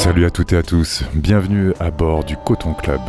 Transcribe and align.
Salut 0.00 0.24
à 0.24 0.30
toutes 0.30 0.54
et 0.54 0.56
à 0.56 0.62
tous, 0.62 1.04
bienvenue 1.12 1.74
à 1.78 1.90
bord 1.90 2.24
du 2.24 2.34
Coton 2.34 2.72
Club. 2.72 3.02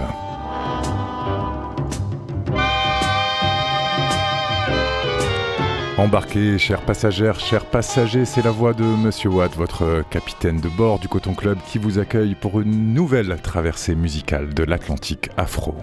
Embarquez, 5.97 6.57
chers 6.57 6.81
passagères, 6.81 7.39
chers 7.39 7.63
passagers, 7.63 8.25
c'est 8.25 8.43
la 8.43 8.51
voix 8.51 8.73
de 8.73 8.83
Monsieur 8.83 9.29
Watt, 9.29 9.55
votre 9.55 10.03
capitaine 10.09 10.59
de 10.59 10.67
bord 10.67 10.99
du 10.99 11.07
Coton 11.07 11.33
Club, 11.33 11.57
qui 11.65 11.77
vous 11.77 11.97
accueille 11.97 12.35
pour 12.35 12.59
une 12.59 12.93
nouvelle 12.93 13.37
traversée 13.41 13.95
musicale 13.95 14.53
de 14.53 14.63
l'Atlantique 14.63 15.29
afro. 15.37 15.77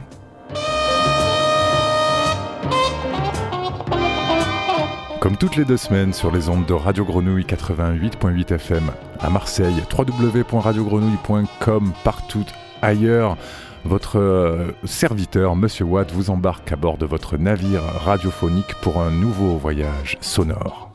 Comme 5.20 5.38
toutes 5.38 5.56
les 5.56 5.64
deux 5.64 5.79
semaines 5.79 6.12
sur 6.12 6.30
les 6.30 6.50
ondes 6.50 6.66
de 6.66 6.75
Radio 6.75 7.06
Grenouille 7.06 7.45
88.8 7.45 8.52
FM 8.56 8.90
à 9.21 9.31
Marseille, 9.31 9.82
www.radiogrenouille.com 9.96 11.93
partout 12.04 12.45
ailleurs. 12.82 13.36
Votre 13.85 14.18
euh, 14.18 14.72
serviteur, 14.85 15.57
Monsieur 15.57 15.85
Watt, 15.85 16.11
vous 16.13 16.31
embarque 16.31 16.72
à 16.72 16.76
bord 16.76 16.99
de 16.99 17.07
votre 17.07 17.36
navire 17.36 17.82
radiophonique 18.04 18.75
pour 18.82 19.00
un 19.00 19.11
nouveau 19.11 19.57
voyage 19.57 20.18
sonore. 20.21 20.90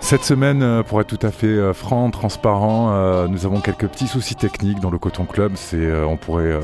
Cette 0.00 0.24
semaine, 0.24 0.62
euh, 0.62 0.82
pour 0.82 1.00
être 1.00 1.06
tout 1.06 1.24
à 1.24 1.30
fait 1.30 1.46
euh, 1.46 1.72
franc, 1.72 2.10
transparent, 2.10 3.28
nous 3.28 3.46
avons 3.46 3.60
quelques 3.60 3.86
petits 3.86 4.08
soucis 4.08 4.34
techniques 4.34 4.80
dans 4.80 4.90
le 4.90 4.98
Coton 4.98 5.24
Club. 5.24 5.52
C'est, 5.54 5.92
on 6.02 6.16
pourrait 6.16 6.60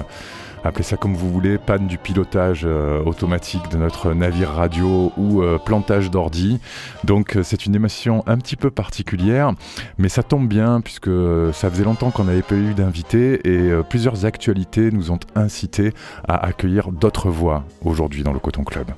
appelez 0.67 0.85
ça 0.85 0.97
comme 0.97 1.15
vous 1.15 1.31
voulez, 1.31 1.59
panne 1.59 1.87
du 1.87 1.99
pilotage 1.99 2.63
euh, 2.65 3.03
automatique 3.05 3.71
de 3.71 3.77
notre 3.77 4.13
navire 4.13 4.51
radio 4.51 5.13
ou 5.17 5.43
euh, 5.43 5.59
plantage 5.59 6.11
d'ordi. 6.11 6.61
Donc 7.05 7.37
euh, 7.37 7.43
c'est 7.43 7.67
une 7.67 7.75
émission 7.75 8.23
un 8.27 8.37
petit 8.39 8.57
peu 8.57 8.71
particulière, 8.71 9.53
mais 9.99 10.09
ça 10.09 10.23
tombe 10.23 10.49
bien 10.49 10.81
puisque 10.81 11.11
ça 11.53 11.71
faisait 11.71 11.85
longtemps 11.85 12.11
qu'on 12.11 12.25
n'avait 12.25 12.43
pas 12.43 12.55
eu 12.55 12.75
d'invités 12.75 13.41
et 13.49 13.71
plusieurs 13.89 14.25
actualités 14.25 14.91
nous 14.91 15.11
ont 15.11 15.21
incité 15.35 15.93
à 16.27 16.45
accueillir 16.45 16.91
d'autres 16.91 17.31
voix 17.31 17.65
aujourd'hui 17.85 18.23
dans 18.23 18.33
le 18.33 18.39
Coton 18.39 18.65
Club. 18.65 18.91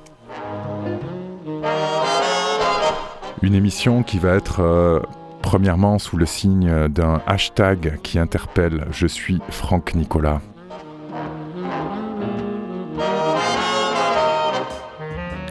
Une 3.43 3.55
émission 3.55 4.03
qui 4.03 4.19
va 4.19 4.35
être 4.35 5.03
premièrement 5.43 5.99
sous 5.99 6.17
le 6.17 6.27
signe 6.27 6.89
d'un 6.89 7.21
hashtag 7.27 7.99
qui 8.03 8.19
interpelle 8.19 8.87
Je 8.91 9.07
suis 9.07 9.41
Franck 9.51 9.95
Nicolas. 9.95 10.41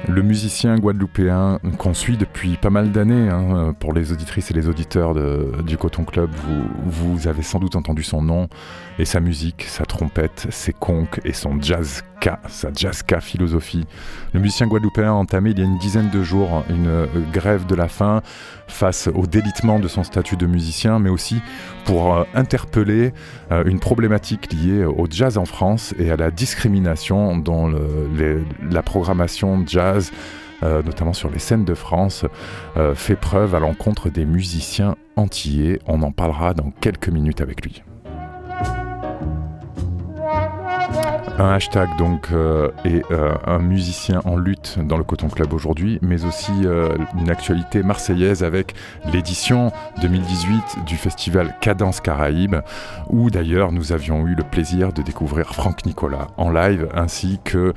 Le 0.10 0.22
musicien 0.22 0.78
guadeloupéen 0.78 1.60
qu'on 1.78 1.94
suit 1.94 2.16
depuis 2.16 2.56
pas 2.56 2.70
mal 2.70 2.92
d'années, 2.92 3.30
hein, 3.30 3.76
pour 3.78 3.94
les 3.94 4.14
auditrices 4.14 4.52
et 4.52 4.54
les 4.54 4.70
auditeurs 4.70 5.14
du 5.64 5.78
Coton 5.78 6.06
Club, 6.06 6.30
vous, 6.34 6.64
vous 6.86 7.28
avez 7.28 7.44
sans 7.44 7.60
doute 7.60 7.76
entendu 7.76 8.04
son 8.04 8.22
nom 8.22 8.48
et 9.00 9.06
sa 9.06 9.20
musique, 9.20 9.64
sa 9.64 9.86
trompette, 9.86 10.48
ses 10.50 10.72
conques 10.72 11.20
et 11.26 11.34
son 11.34 11.62
jazz 11.62 12.04
sa 12.48 12.70
jazzka 12.74 13.20
philosophie. 13.20 13.86
Le 14.34 14.40
musicien 14.40 14.68
guadeloupéen 14.68 15.10
a 15.10 15.14
entamé 15.14 15.52
il 15.52 15.60
y 15.60 15.62
a 15.62 15.66
une 15.66 15.78
dizaine 15.78 16.10
de 16.10 16.24
jours 16.24 16.64
une 16.70 16.88
euh, 16.88 17.06
grève 17.32 17.66
de 17.66 17.76
la 17.76 17.88
faim 17.88 18.22
face 18.68 19.10
au 19.14 19.26
délitement 19.26 19.80
de 19.80 19.88
son 19.88 20.04
statut 20.04 20.36
de 20.36 20.46
musicien, 20.46 21.00
mais 21.00 21.10
aussi 21.10 21.42
pour 21.86 22.16
euh, 22.16 22.24
interpeller 22.34 23.14
euh, 23.52 23.64
une 23.66 23.80
problématique 23.80 24.52
liée 24.52 24.84
au 24.84 25.08
jazz 25.10 25.38
en 25.38 25.46
France 25.46 25.94
et 26.00 26.12
à 26.12 26.18
la 26.18 26.32
discrimination 26.32 27.38
dont 27.38 27.74
la 28.70 28.84
programmation 28.84 29.64
jazz 29.66 30.12
notamment 30.62 31.14
sur 31.14 31.30
les 31.30 31.40
scènes 31.40 31.66
de 31.66 31.76
France, 31.76 32.26
fait 32.96 33.16
preuve 33.16 33.54
à 33.54 33.60
l'encontre 33.60 34.10
des 34.10 34.26
musiciens 34.26 34.96
antillais. 35.16 35.80
On 35.86 36.02
en 36.02 36.12
parlera 36.12 36.54
dans 36.54 36.72
quelques 36.72 37.10
minutes 37.10 37.42
avec 37.42 37.64
lui. 37.64 37.84
Un 41.40 41.52
hashtag 41.52 41.96
donc 41.98 42.30
euh, 42.32 42.70
et 42.84 43.04
euh, 43.12 43.36
un 43.46 43.60
musicien 43.60 44.22
en 44.26 44.38
lutte 44.38 44.80
dans 44.84 44.98
le 44.98 45.04
Coton 45.04 45.28
Club 45.28 45.54
aujourd'hui, 45.54 46.00
mais 46.02 46.26
aussi 46.26 46.52
euh, 46.66 46.90
une 47.20 47.30
actualité 47.30 47.84
marseillaise 47.84 48.44
avec 48.44 48.74
l'édition 49.14 49.72
2018 50.02 50.86
du 50.88 50.96
festival 50.96 51.56
Cadence 51.62 52.02
Caraïbes, 52.02 52.58
où 53.10 53.30
d'ailleurs 53.30 53.72
nous 53.72 53.92
avions 53.92 54.26
eu 54.26 54.34
le 54.34 54.44
plaisir 54.44 54.94
de 54.94 55.04
découvrir 55.04 55.54
Franck 55.54 55.86
Nicolas 55.86 56.28
en 56.38 56.50
live, 56.50 56.90
ainsi 56.96 57.40
que 57.44 57.74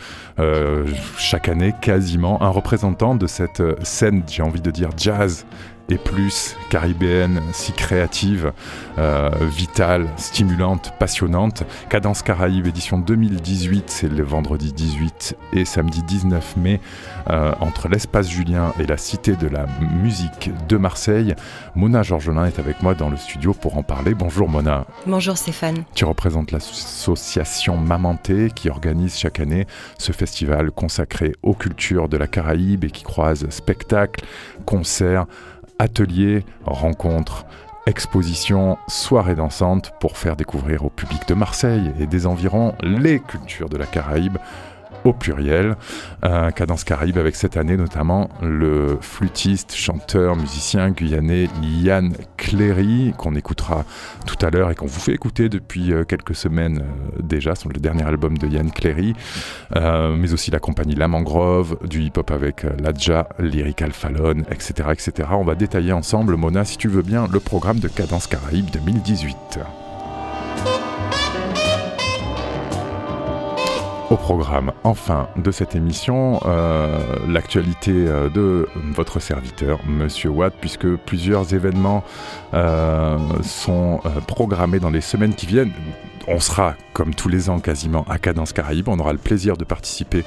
chaque 1.18 1.48
année 1.48 1.74
quasiment 1.80 2.42
un 2.42 2.48
représentant 2.48 3.14
de 3.14 3.26
cette 3.26 3.62
scène, 3.84 4.22
j'ai 4.26 4.42
envie 4.42 4.62
de 4.62 4.70
dire 4.70 4.90
jazz 4.96 5.44
et 5.90 5.98
plus 5.98 6.56
caribéenne, 6.70 7.40
si 7.52 7.72
créative, 7.72 8.52
euh, 8.98 9.30
vitale, 9.42 10.06
stimulante, 10.16 10.92
passionnante. 10.98 11.64
Cadence 11.88 12.22
Caraïbe 12.22 12.66
édition 12.66 12.98
2018, 12.98 13.90
c'est 13.90 14.08
le 14.08 14.22
vendredi 14.22 14.72
18 14.72 15.36
et 15.52 15.64
samedi 15.64 16.02
19 16.02 16.56
mai, 16.56 16.80
euh, 17.28 17.52
entre 17.60 17.88
l'espace 17.88 18.28
Julien 18.28 18.72
et 18.78 18.86
la 18.86 18.96
Cité 18.96 19.34
de 19.34 19.48
la 19.48 19.66
musique 20.02 20.50
de 20.68 20.76
Marseille. 20.76 21.34
Mona 21.74 22.02
Georgelin 22.02 22.46
est 22.46 22.58
avec 22.58 22.82
moi 22.82 22.94
dans 22.94 23.10
le 23.10 23.16
studio 23.16 23.52
pour 23.52 23.76
en 23.76 23.82
parler. 23.82 24.14
Bonjour 24.14 24.48
Mona. 24.48 24.86
Bonjour 25.06 25.36
Stéphane. 25.36 25.84
Tu 25.94 26.04
représentes 26.04 26.52
l'association 26.52 27.76
Mamanté 27.76 28.50
qui 28.54 28.70
organise 28.70 29.16
chaque 29.16 29.40
année 29.40 29.66
ce 29.98 30.12
festival 30.12 30.70
consacré 30.70 31.32
aux 31.42 31.54
cultures 31.54 32.08
de 32.08 32.16
la 32.16 32.26
Caraïbe 32.26 32.84
et 32.84 32.90
qui 32.90 33.02
croise 33.02 33.48
spectacles, 33.50 34.24
concerts, 34.66 35.26
ateliers, 35.80 36.44
rencontres, 36.66 37.46
expositions, 37.86 38.76
soirées 38.86 39.34
dansantes 39.34 39.92
pour 39.98 40.18
faire 40.18 40.36
découvrir 40.36 40.84
au 40.84 40.90
public 40.90 41.26
de 41.26 41.34
Marseille 41.34 41.90
et 41.98 42.06
des 42.06 42.26
environs 42.26 42.74
les 42.82 43.18
cultures 43.18 43.70
de 43.70 43.78
la 43.78 43.86
Caraïbe 43.86 44.36
au 45.04 45.12
pluriel. 45.12 45.76
Euh, 46.24 46.50
Cadence 46.50 46.84
Caraïbe 46.84 47.18
avec 47.18 47.36
cette 47.36 47.56
année 47.56 47.76
notamment 47.76 48.28
le 48.42 48.98
flûtiste, 49.00 49.74
chanteur, 49.74 50.36
musicien 50.36 50.90
guyanais 50.90 51.48
Yann 51.62 52.12
Cléry, 52.36 53.14
qu'on 53.16 53.34
écoutera 53.34 53.84
tout 54.26 54.44
à 54.44 54.50
l'heure 54.50 54.70
et 54.70 54.74
qu'on 54.74 54.86
vous 54.86 55.00
fait 55.00 55.12
écouter 55.12 55.48
depuis 55.48 55.92
euh, 55.92 56.04
quelques 56.04 56.34
semaines 56.34 56.80
euh, 56.80 57.22
déjà, 57.22 57.54
sur 57.54 57.70
le 57.70 57.78
dernier 57.78 58.04
album 58.04 58.36
de 58.38 58.46
Yann 58.46 58.70
Cléry, 58.70 59.14
mais 59.74 60.32
aussi 60.32 60.50
la 60.50 60.58
compagnie 60.58 60.94
La 60.94 61.08
Mangrove, 61.08 61.78
du 61.86 62.02
hip-hop 62.02 62.30
avec 62.30 62.64
Ladja, 62.80 63.28
Lyrical 63.38 63.92
Fallon, 63.92 64.42
etc., 64.50 64.90
etc. 64.92 65.28
On 65.32 65.44
va 65.44 65.54
détailler 65.54 65.92
ensemble, 65.92 66.36
Mona, 66.36 66.64
si 66.64 66.76
tu 66.76 66.88
veux 66.88 67.02
bien, 67.02 67.26
le 67.30 67.40
programme 67.40 67.78
de 67.78 67.88
Cadence 67.88 68.26
Caraïbe 68.26 68.70
2018. 68.70 69.60
Au 74.10 74.16
programme, 74.16 74.72
enfin, 74.82 75.28
de 75.36 75.52
cette 75.52 75.76
émission, 75.76 76.40
euh, 76.44 76.98
l'actualité 77.28 77.92
euh, 77.94 78.28
de 78.28 78.68
votre 78.92 79.20
serviteur, 79.20 79.78
Monsieur 79.86 80.30
Watt, 80.30 80.52
puisque 80.60 80.96
plusieurs 80.96 81.54
événements 81.54 82.02
euh, 82.52 83.16
sont 83.42 84.00
programmés 84.26 84.80
dans 84.80 84.90
les 84.90 85.00
semaines 85.00 85.34
qui 85.36 85.46
viennent 85.46 85.70
on 86.28 86.38
sera, 86.40 86.74
comme 86.92 87.14
tous 87.14 87.28
les 87.28 87.50
ans 87.50 87.60
quasiment, 87.60 88.04
à 88.08 88.18
Cadence 88.18 88.52
Caraïbe. 88.52 88.88
On 88.88 88.98
aura 88.98 89.12
le 89.12 89.18
plaisir 89.18 89.56
de 89.56 89.64
participer 89.64 90.24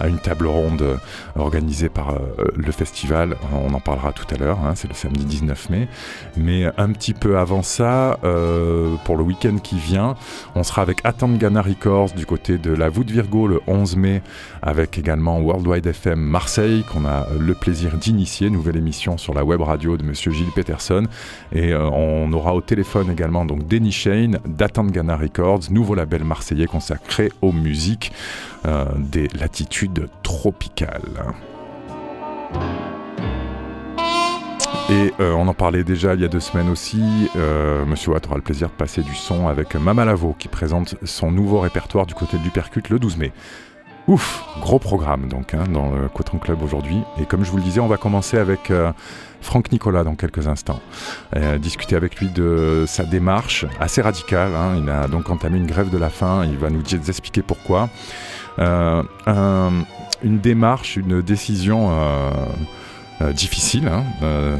à 0.00 0.08
une 0.08 0.18
table 0.18 0.46
ronde 0.46 0.82
euh, 0.82 0.96
organisée 1.36 1.88
par 1.88 2.10
euh, 2.10 2.18
le 2.56 2.72
festival. 2.72 3.36
On 3.52 3.72
en 3.72 3.80
parlera 3.80 4.12
tout 4.12 4.26
à 4.34 4.38
l'heure, 4.38 4.58
hein, 4.64 4.72
c'est 4.74 4.88
le 4.88 4.94
samedi 4.94 5.24
19 5.24 5.70
mai. 5.70 5.88
Mais 6.36 6.66
un 6.76 6.90
petit 6.90 7.14
peu 7.14 7.38
avant 7.38 7.62
ça, 7.62 8.18
euh, 8.24 8.94
pour 9.04 9.16
le 9.16 9.22
week-end 9.22 9.56
qui 9.62 9.78
vient, 9.78 10.16
on 10.54 10.62
sera 10.62 10.82
avec 10.82 11.00
Atangana 11.04 11.62
Records 11.62 12.10
du 12.10 12.26
côté 12.26 12.58
de 12.58 12.72
la 12.72 12.88
voûte 12.88 13.10
Virgo 13.10 13.46
le 13.46 13.60
11 13.66 13.96
mai, 13.96 14.22
avec 14.62 14.98
également 14.98 15.38
Worldwide 15.40 15.86
FM 15.86 16.18
Marseille, 16.18 16.84
qu'on 16.92 17.06
a 17.06 17.26
le 17.38 17.54
plaisir 17.54 17.96
d'initier, 17.96 18.50
nouvelle 18.50 18.76
émission 18.76 19.18
sur 19.18 19.34
la 19.34 19.44
web 19.44 19.60
radio 19.60 19.96
de 19.96 20.02
Monsieur 20.02 20.32
Gilles 20.32 20.52
Peterson. 20.54 21.04
Et 21.52 21.74
on 21.74 22.32
aura 22.32 22.54
au 22.54 22.60
téléphone 22.60 23.10
également 23.10 23.44
donc 23.44 23.66
Denny 23.66 23.92
Shane 23.92 24.38
d'Atangana 24.46 25.16
Records 25.16 25.27
nouveau 25.70 25.94
label 25.94 26.24
marseillais 26.24 26.66
consacré 26.66 27.32
aux 27.42 27.52
musiques 27.52 28.12
euh, 28.66 28.86
des 28.96 29.28
latitudes 29.28 30.08
tropicales. 30.22 31.34
Et 34.90 35.12
euh, 35.20 35.32
on 35.32 35.46
en 35.48 35.54
parlait 35.54 35.84
déjà 35.84 36.14
il 36.14 36.22
y 36.22 36.24
a 36.24 36.28
deux 36.28 36.40
semaines 36.40 36.70
aussi. 36.70 37.02
Euh, 37.36 37.84
Monsieur 37.84 38.12
Watt 38.12 38.26
aura 38.26 38.36
le 38.36 38.42
plaisir 38.42 38.68
de 38.68 38.74
passer 38.74 39.02
du 39.02 39.14
son 39.14 39.46
avec 39.46 39.74
Mama 39.74 40.06
Lavo 40.06 40.34
qui 40.38 40.48
présente 40.48 40.94
son 41.04 41.30
nouveau 41.30 41.60
répertoire 41.60 42.06
du 42.06 42.14
côté 42.14 42.38
du 42.38 42.50
Percute 42.50 42.88
le 42.88 42.98
12 42.98 43.18
mai. 43.18 43.32
Ouf, 44.08 44.44
gros 44.60 44.78
programme 44.78 45.28
donc 45.28 45.54
hein, 45.54 45.64
dans 45.70 45.90
le 45.90 46.08
Coton 46.08 46.38
Club 46.38 46.62
aujourd'hui. 46.62 47.02
Et 47.20 47.26
comme 47.26 47.44
je 47.44 47.50
vous 47.50 47.58
le 47.58 47.62
disais, 47.62 47.80
on 47.80 47.86
va 47.86 47.98
commencer 47.98 48.38
avec 48.38 48.72
Franck 49.40 49.72
Nicolas 49.72 50.04
dans 50.04 50.14
quelques 50.14 50.46
instants. 50.48 50.80
Euh, 51.36 51.58
discuter 51.58 51.96
avec 51.96 52.16
lui 52.16 52.28
de 52.28 52.84
sa 52.86 53.04
démarche 53.04 53.66
assez 53.80 54.02
radicale. 54.02 54.54
Hein. 54.54 54.80
Il 54.82 54.90
a 54.90 55.08
donc 55.08 55.30
entamé 55.30 55.58
une 55.58 55.66
grève 55.66 55.90
de 55.90 55.98
la 55.98 56.10
faim. 56.10 56.44
Il 56.44 56.58
va 56.58 56.70
nous 56.70 56.82
expliquer 57.08 57.42
pourquoi. 57.42 57.88
Euh, 58.58 59.02
une 60.22 60.38
démarche, 60.40 60.96
une 60.96 61.22
décision. 61.22 61.90
Euh, 61.90 62.30
difficile. 63.34 63.88
Hein. 63.88 64.04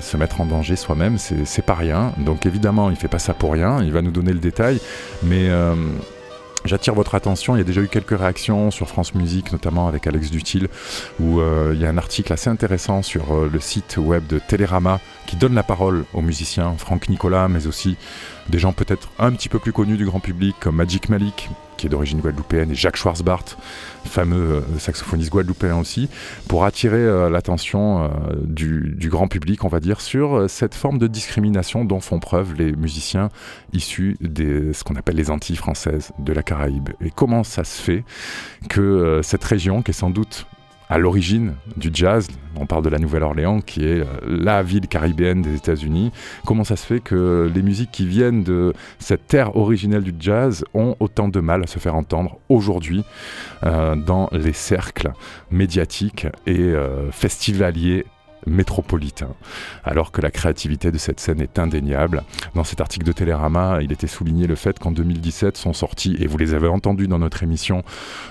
se 0.01 0.17
mettre 0.17 0.41
en 0.41 0.45
danger 0.45 0.75
soi-même, 0.75 1.17
c'est 1.17 1.65
pas 1.65 1.75
rien. 1.75 2.13
Donc 2.19 2.45
évidemment, 2.45 2.91
il 2.91 2.97
fait 2.97 3.07
pas 3.07 3.21
ça 3.21 3.33
pour 3.33 3.53
rien. 3.53 3.81
Il 3.85 3.93
va 3.93 4.03
nous 4.03 4.11
donner 4.11 4.33
le 4.33 4.41
détail, 4.41 4.81
mais 5.23 5.49
J'attire 6.69 6.93
votre 6.93 7.15
attention, 7.15 7.57
il 7.57 7.61
y 7.61 7.63
a 7.63 7.65
déjà 7.65 7.81
eu 7.81 7.89
quelques 7.89 8.19
réactions 8.19 8.71
sur 8.71 8.89
France 8.89 9.15
Musique, 9.15 9.53
notamment 9.53 9.89
avec 9.89 10.07
Alex 10.07 10.31
Dutil, 10.31 10.69
où 11.19 11.41
euh, 11.41 11.73
il 11.75 11.81
y 11.81 11.87
a 11.87 11.89
un 11.89 11.97
article 11.97 12.31
assez 12.31 12.51
intéressant 12.51 13.01
sur 13.03 13.33
euh, 13.33 13.49
le 13.51 13.59
site 13.59 13.97
web 13.97 14.27
de 14.27 14.39
Télérama 14.39 15.01
qui 15.27 15.37
donne 15.37 15.55
la 15.55 15.63
parole 15.63 16.05
aux 16.13 16.21
musiciens, 16.21 16.75
Franck 16.77 17.09
Nicolas, 17.09 17.49
mais 17.49 17.67
aussi 17.67 17.97
des 18.49 18.59
gens 18.59 18.73
peut-être 18.73 19.11
un 19.19 19.33
petit 19.33 19.49
peu 19.49 19.59
plus 19.59 19.73
connus 19.73 19.97
du 19.97 20.07
grand 20.07 20.21
public 20.21 20.57
comme 20.61 20.77
Magic 20.77 21.09
Malik, 21.09 21.51
qui 21.77 21.87
est 21.87 21.91
d'origine 21.91 22.21
guadeloupéenne, 22.21 22.71
et 22.71 22.75
Jacques 22.75 22.97
Schwarzbart, 22.97 23.45
fameux 24.05 24.57
euh, 24.57 24.79
saxophoniste 24.79 25.31
guadeloupéen 25.31 25.77
aussi, 25.77 26.09
pour 26.49 26.65
attirer 26.65 26.97
euh, 26.97 27.31
l'attention 27.31 28.05
euh, 28.05 28.09
du, 28.43 29.09
grand 29.09 29.29
public, 29.29 29.65
on 29.65 29.69
va 29.69 29.81
dire, 29.81 30.01
sur 30.01 30.49
cette 30.51 30.75
forme 30.75 30.99
de 30.99 31.07
discrimination 31.07 31.85
dont 31.85 32.01
font 32.01 32.19
preuve 32.19 32.55
les 32.55 32.73
musiciens 32.73 33.29
issus 33.73 34.17
de 34.21 34.73
ce 34.73 34.85
qu'on 34.85 34.97
appelle 34.97 35.17
les 35.17 35.31
Antilles 35.31 35.57
françaises 35.57 36.13
de 36.19 36.33
la 36.33 36.43
Caraïbe. 36.43 36.91
Et 37.01 37.11
comment 37.11 37.45
ça 37.45 37.65
se 37.65 37.81
fait 37.81 38.05
que 38.69 39.21
cette 39.23 39.45
région, 39.45 39.83
qui 39.83 39.93
est 39.93 39.95
sans 39.95 40.11
doute 40.11 40.47
à 40.89 40.99
l'origine 40.99 41.55
du 41.77 41.91
jazz. 41.93 42.29
On 42.57 42.67
parle 42.67 42.83
de 42.85 42.89
la 42.89 42.99
Nouvelle-Orléans, 42.99 43.61
qui 43.61 43.85
est 43.85 44.01
euh, 44.01 44.07
la 44.27 44.63
ville 44.63 44.89
caribéenne 44.89 45.43
des 45.43 45.55
États-Unis. 45.55 46.13
Comment 46.47 46.65
ça 46.65 46.77
se 46.77 46.87
fait 46.87 47.01
que 47.01 47.51
les 47.55 47.63
musiques 47.63 47.91
qui 47.93 48.07
viennent 48.07 48.43
de 48.43 48.73
cette 48.99 49.27
terre 49.27 49.57
originelle 49.57 50.03
du 50.03 50.15
jazz 50.19 50.65
ont 50.75 50.97
autant 50.99 51.29
de 51.29 51.41
mal 51.41 51.63
à 51.63 51.67
se 51.67 51.79
faire 51.79 51.95
entendre 51.95 52.39
aujourd'hui 52.49 53.05
euh, 53.65 53.95
dans 53.97 54.29
les 54.33 54.53
cercles 54.53 55.13
médiatiques 55.51 56.27
et 56.47 56.59
euh, 56.59 57.11
festivaliers 57.13 58.07
métropolitain, 58.49 59.31
alors 59.85 60.13
que 60.13 60.21
la 60.21 60.31
créativité 60.31 60.91
de 60.91 60.99
cette 60.99 61.21
scène 61.21 61.41
est 61.41 61.59
indéniable. 61.59 62.25
Dans 62.55 62.65
cet 62.65 62.81
article 62.81 63.05
de 63.05 63.13
Télérama, 63.13 63.79
il 63.83 63.93
était 63.93 64.07
souligné 64.07 64.47
le 64.47 64.55
fait 64.55 64.79
qu'en 64.79 64.91
2017 64.91 65.57
sont 65.57 65.73
sortis, 65.73 66.17
et 66.21 66.27
vous 66.27 66.39
les 66.39 66.55
avez 66.55 66.69
entendus 66.69 67.09
dans 67.09 67.19
notre 67.19 67.43
émission, 67.43 67.83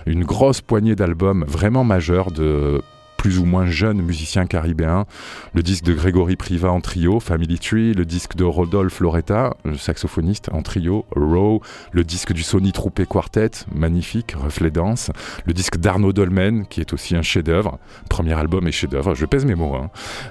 une 0.05 0.23
grosse 0.23 0.61
poignée 0.61 0.95
d'albums 0.95 1.45
vraiment 1.47 1.83
majeurs 1.83 2.31
de 2.31 2.81
plus 3.17 3.39
ou 3.39 3.45
moins 3.45 3.65
jeunes 3.65 4.01
musiciens 4.01 4.45
caribéens. 4.45 5.05
Le 5.53 5.63
disque 5.63 5.83
de 5.83 5.93
Grégory 5.93 6.35
Priva 6.35 6.71
en 6.71 6.81
trio, 6.81 7.19
Family 7.19 7.59
Tree, 7.59 7.93
le 7.93 8.05
disque 8.05 8.35
de 8.35 8.43
Rodolphe 8.43 8.99
Loretta, 8.99 9.55
le 9.65 9.75
saxophoniste 9.75 10.49
en 10.53 10.61
trio, 10.61 11.05
Row, 11.15 11.61
le 11.91 12.03
disque 12.03 12.33
du 12.33 12.43
Sony 12.43 12.71
Troupé 12.71 13.05
Quartet, 13.05 13.51
magnifique, 13.73 14.33
Reflet 14.33 14.71
Danse, 14.71 15.11
le 15.45 15.53
disque 15.53 15.77
d'Arnaud 15.77 16.13
Dolmen, 16.13 16.65
qui 16.67 16.79
est 16.79 16.93
aussi 16.93 17.15
un 17.15 17.21
chef-d'œuvre, 17.21 17.79
premier 18.09 18.33
album 18.33 18.67
et 18.67 18.71
chef-d'œuvre, 18.71 19.15
je 19.15 19.25
pèse 19.25 19.45
mes 19.45 19.55
mots, 19.55 19.75
hein. 19.75 19.89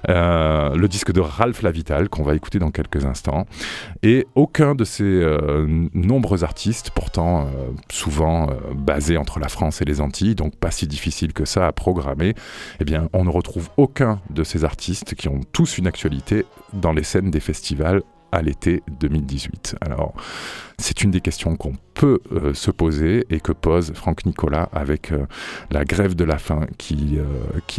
euh, 0.09 0.75
le 0.75 0.89
disque 0.89 1.13
de 1.13 1.21
Ralph 1.21 1.63
Lavital, 1.63 2.09
qu'on 2.09 2.23
va 2.23 2.35
écouter 2.35 2.59
dans 2.59 2.71
quelques 2.71 3.05
instants, 3.05 3.47
et 4.03 4.27
aucun 4.35 4.75
de 4.75 4.85
ces 4.85 5.05
euh, 5.05 5.67
nombreux 5.93 6.45
artistes, 6.45 6.91
pourtant 6.91 7.43
euh, 7.43 7.71
souvent 7.91 8.49
basés 8.75 9.17
entre 9.17 9.41
la 9.41 9.49
France 9.49 9.83
et 9.83 9.85
les 9.85 10.01
Antilles, 10.01 10.35
donc 10.35 10.57
pas 10.57 10.71
si 10.71 10.87
difficile 10.87 11.33
que 11.33 11.45
ça 11.45 11.67
à 11.67 11.73
programmer, 11.73 12.35
bien, 12.87 13.11
on 13.13 13.25
ne 13.25 13.31
retrouve 13.31 13.69
aucun 13.77 14.23
de 14.31 14.45
ces 14.45 14.65
artistes 14.65 15.15
qui 15.15 15.29
ont 15.29 15.41
tous 15.53 15.77
une 15.77 15.87
actualité 15.87 16.47
dans 16.73 16.93
les 16.93 17.03
scènes 17.03 17.31
des 17.31 17.41
festivals 17.41 18.01
à 18.33 18.43
l'été 18.43 18.83
2018. 19.01 19.77
Alors, 19.81 20.15
c'est 20.79 21.03
une 21.03 21.11
des 21.11 21.21
questions 21.21 21.57
qu'on 21.57 21.75
peut 21.95 22.21
euh, 22.33 22.55
se 22.55 22.71
poser 22.71 23.27
et 23.31 23.41
que 23.41 23.53
pose 23.53 23.93
Franck 23.95 24.25
Nicolas 24.25 24.69
avec 24.73 25.13
euh, 25.13 25.27
la 25.71 25.85
grève 25.85 26.15
de 26.15 26.25
la 26.25 26.39
faim 26.39 26.67
euh, 26.93 27.25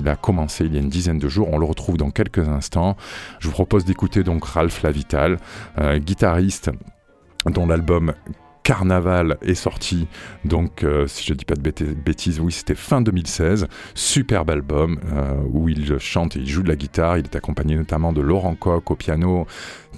a 0.06 0.16
commencé 0.16 0.66
il 0.66 0.74
y 0.74 0.78
a 0.78 0.82
une 0.82 0.90
dizaine 0.90 1.20
de 1.20 1.28
jours. 1.28 1.50
On 1.52 1.58
le 1.58 1.66
retrouve 1.66 1.98
dans 1.98 2.12
quelques 2.12 2.48
instants. 2.48 2.98
Je 3.40 3.48
vous 3.48 3.54
propose 3.54 3.86
d'écouter 3.86 4.24
donc 4.24 4.46
Ralph 4.46 4.84
Lavital, 4.84 5.38
guitariste 5.98 6.72
dont 7.46 7.66
l'album 7.66 8.14
Carnaval 8.68 9.38
est 9.44 9.56
sorti, 9.56 10.10
donc 10.44 10.84
euh, 10.84 11.08
si 11.08 11.26
je 11.26 11.34
dis 11.34 11.46
pas 11.46 11.56
de 11.56 11.62
bêtises, 11.62 12.42
oui 12.42 12.52
c'était 12.52 12.76
fin 12.76 13.00
2016, 13.00 13.66
superbe 13.96 14.50
album 14.50 15.00
euh, 15.14 15.36
où 15.54 15.70
il 15.70 15.98
chante 16.00 16.36
et 16.36 16.40
il 16.40 16.50
joue 16.50 16.64
de 16.64 16.68
la 16.68 16.76
guitare, 16.76 17.18
il 17.18 17.24
est 17.24 17.36
accompagné 17.38 17.78
notamment 17.78 18.12
de 18.12 18.20
Laurent 18.20 18.56
Coq 18.56 18.92
au 18.92 18.96
piano, 18.98 19.48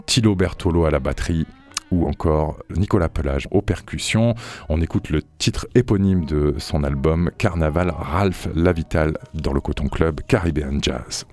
Thilo 0.06 0.36
Bertolo 0.36 0.86
à 0.86 0.92
la 0.92 1.00
batterie, 1.00 1.48
ou 1.90 2.08
encore 2.08 2.60
Nicolas 2.70 3.10
Pelage 3.10 3.48
aux 3.50 3.64
percussions. 3.64 4.36
On 4.70 4.80
écoute 4.82 5.10
le 5.10 5.24
titre 5.40 5.68
éponyme 5.74 6.26
de 6.26 6.54
son 6.60 6.84
album 6.84 7.32
Carnaval 7.40 7.92
Ralph 7.98 8.50
Lavital 8.54 9.18
dans 9.34 9.54
le 9.54 9.62
Coton 9.62 9.88
Club 9.88 10.22
Caribbean 10.28 10.78
Jazz. 10.80 11.26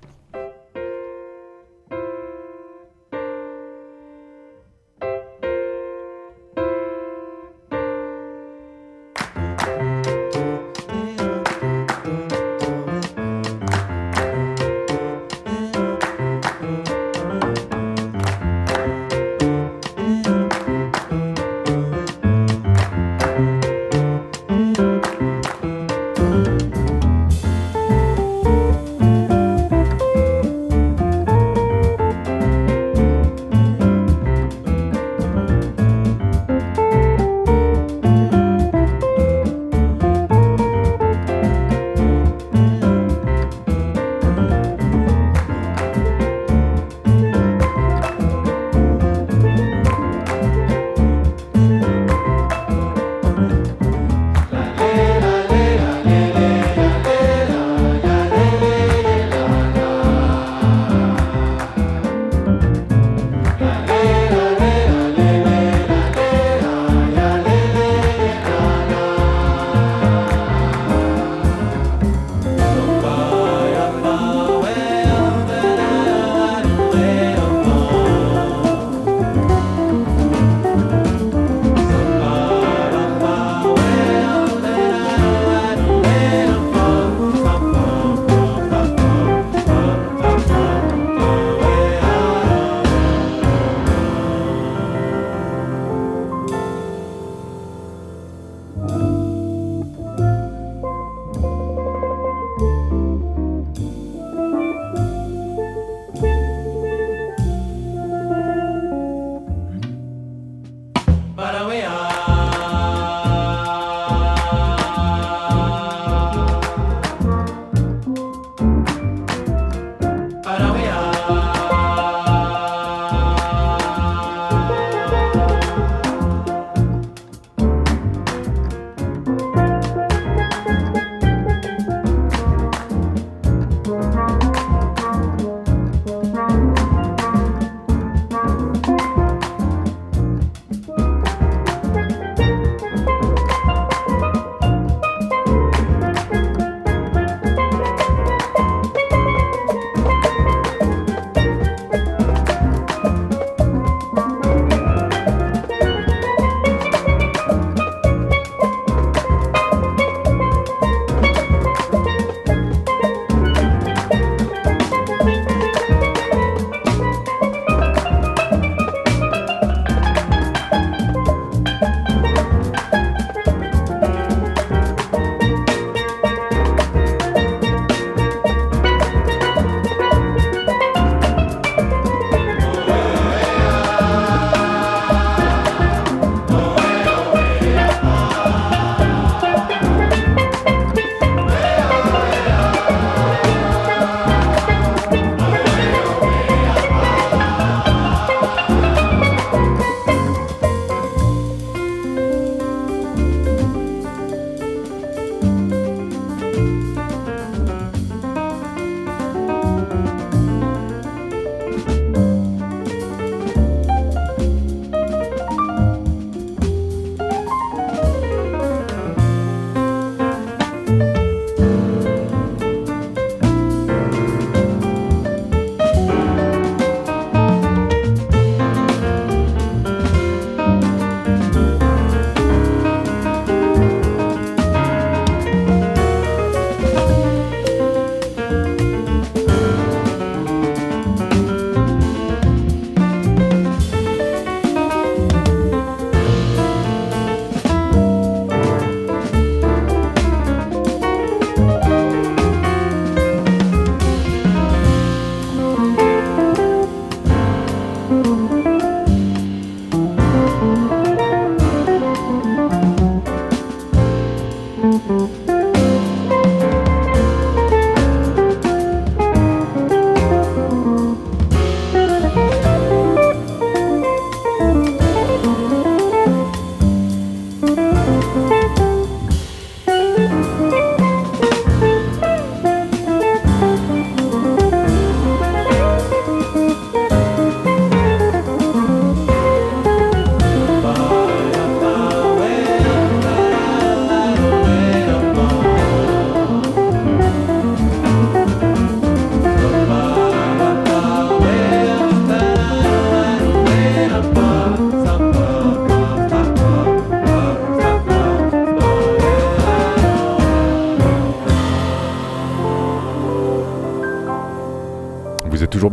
Iya. 111.77 112.16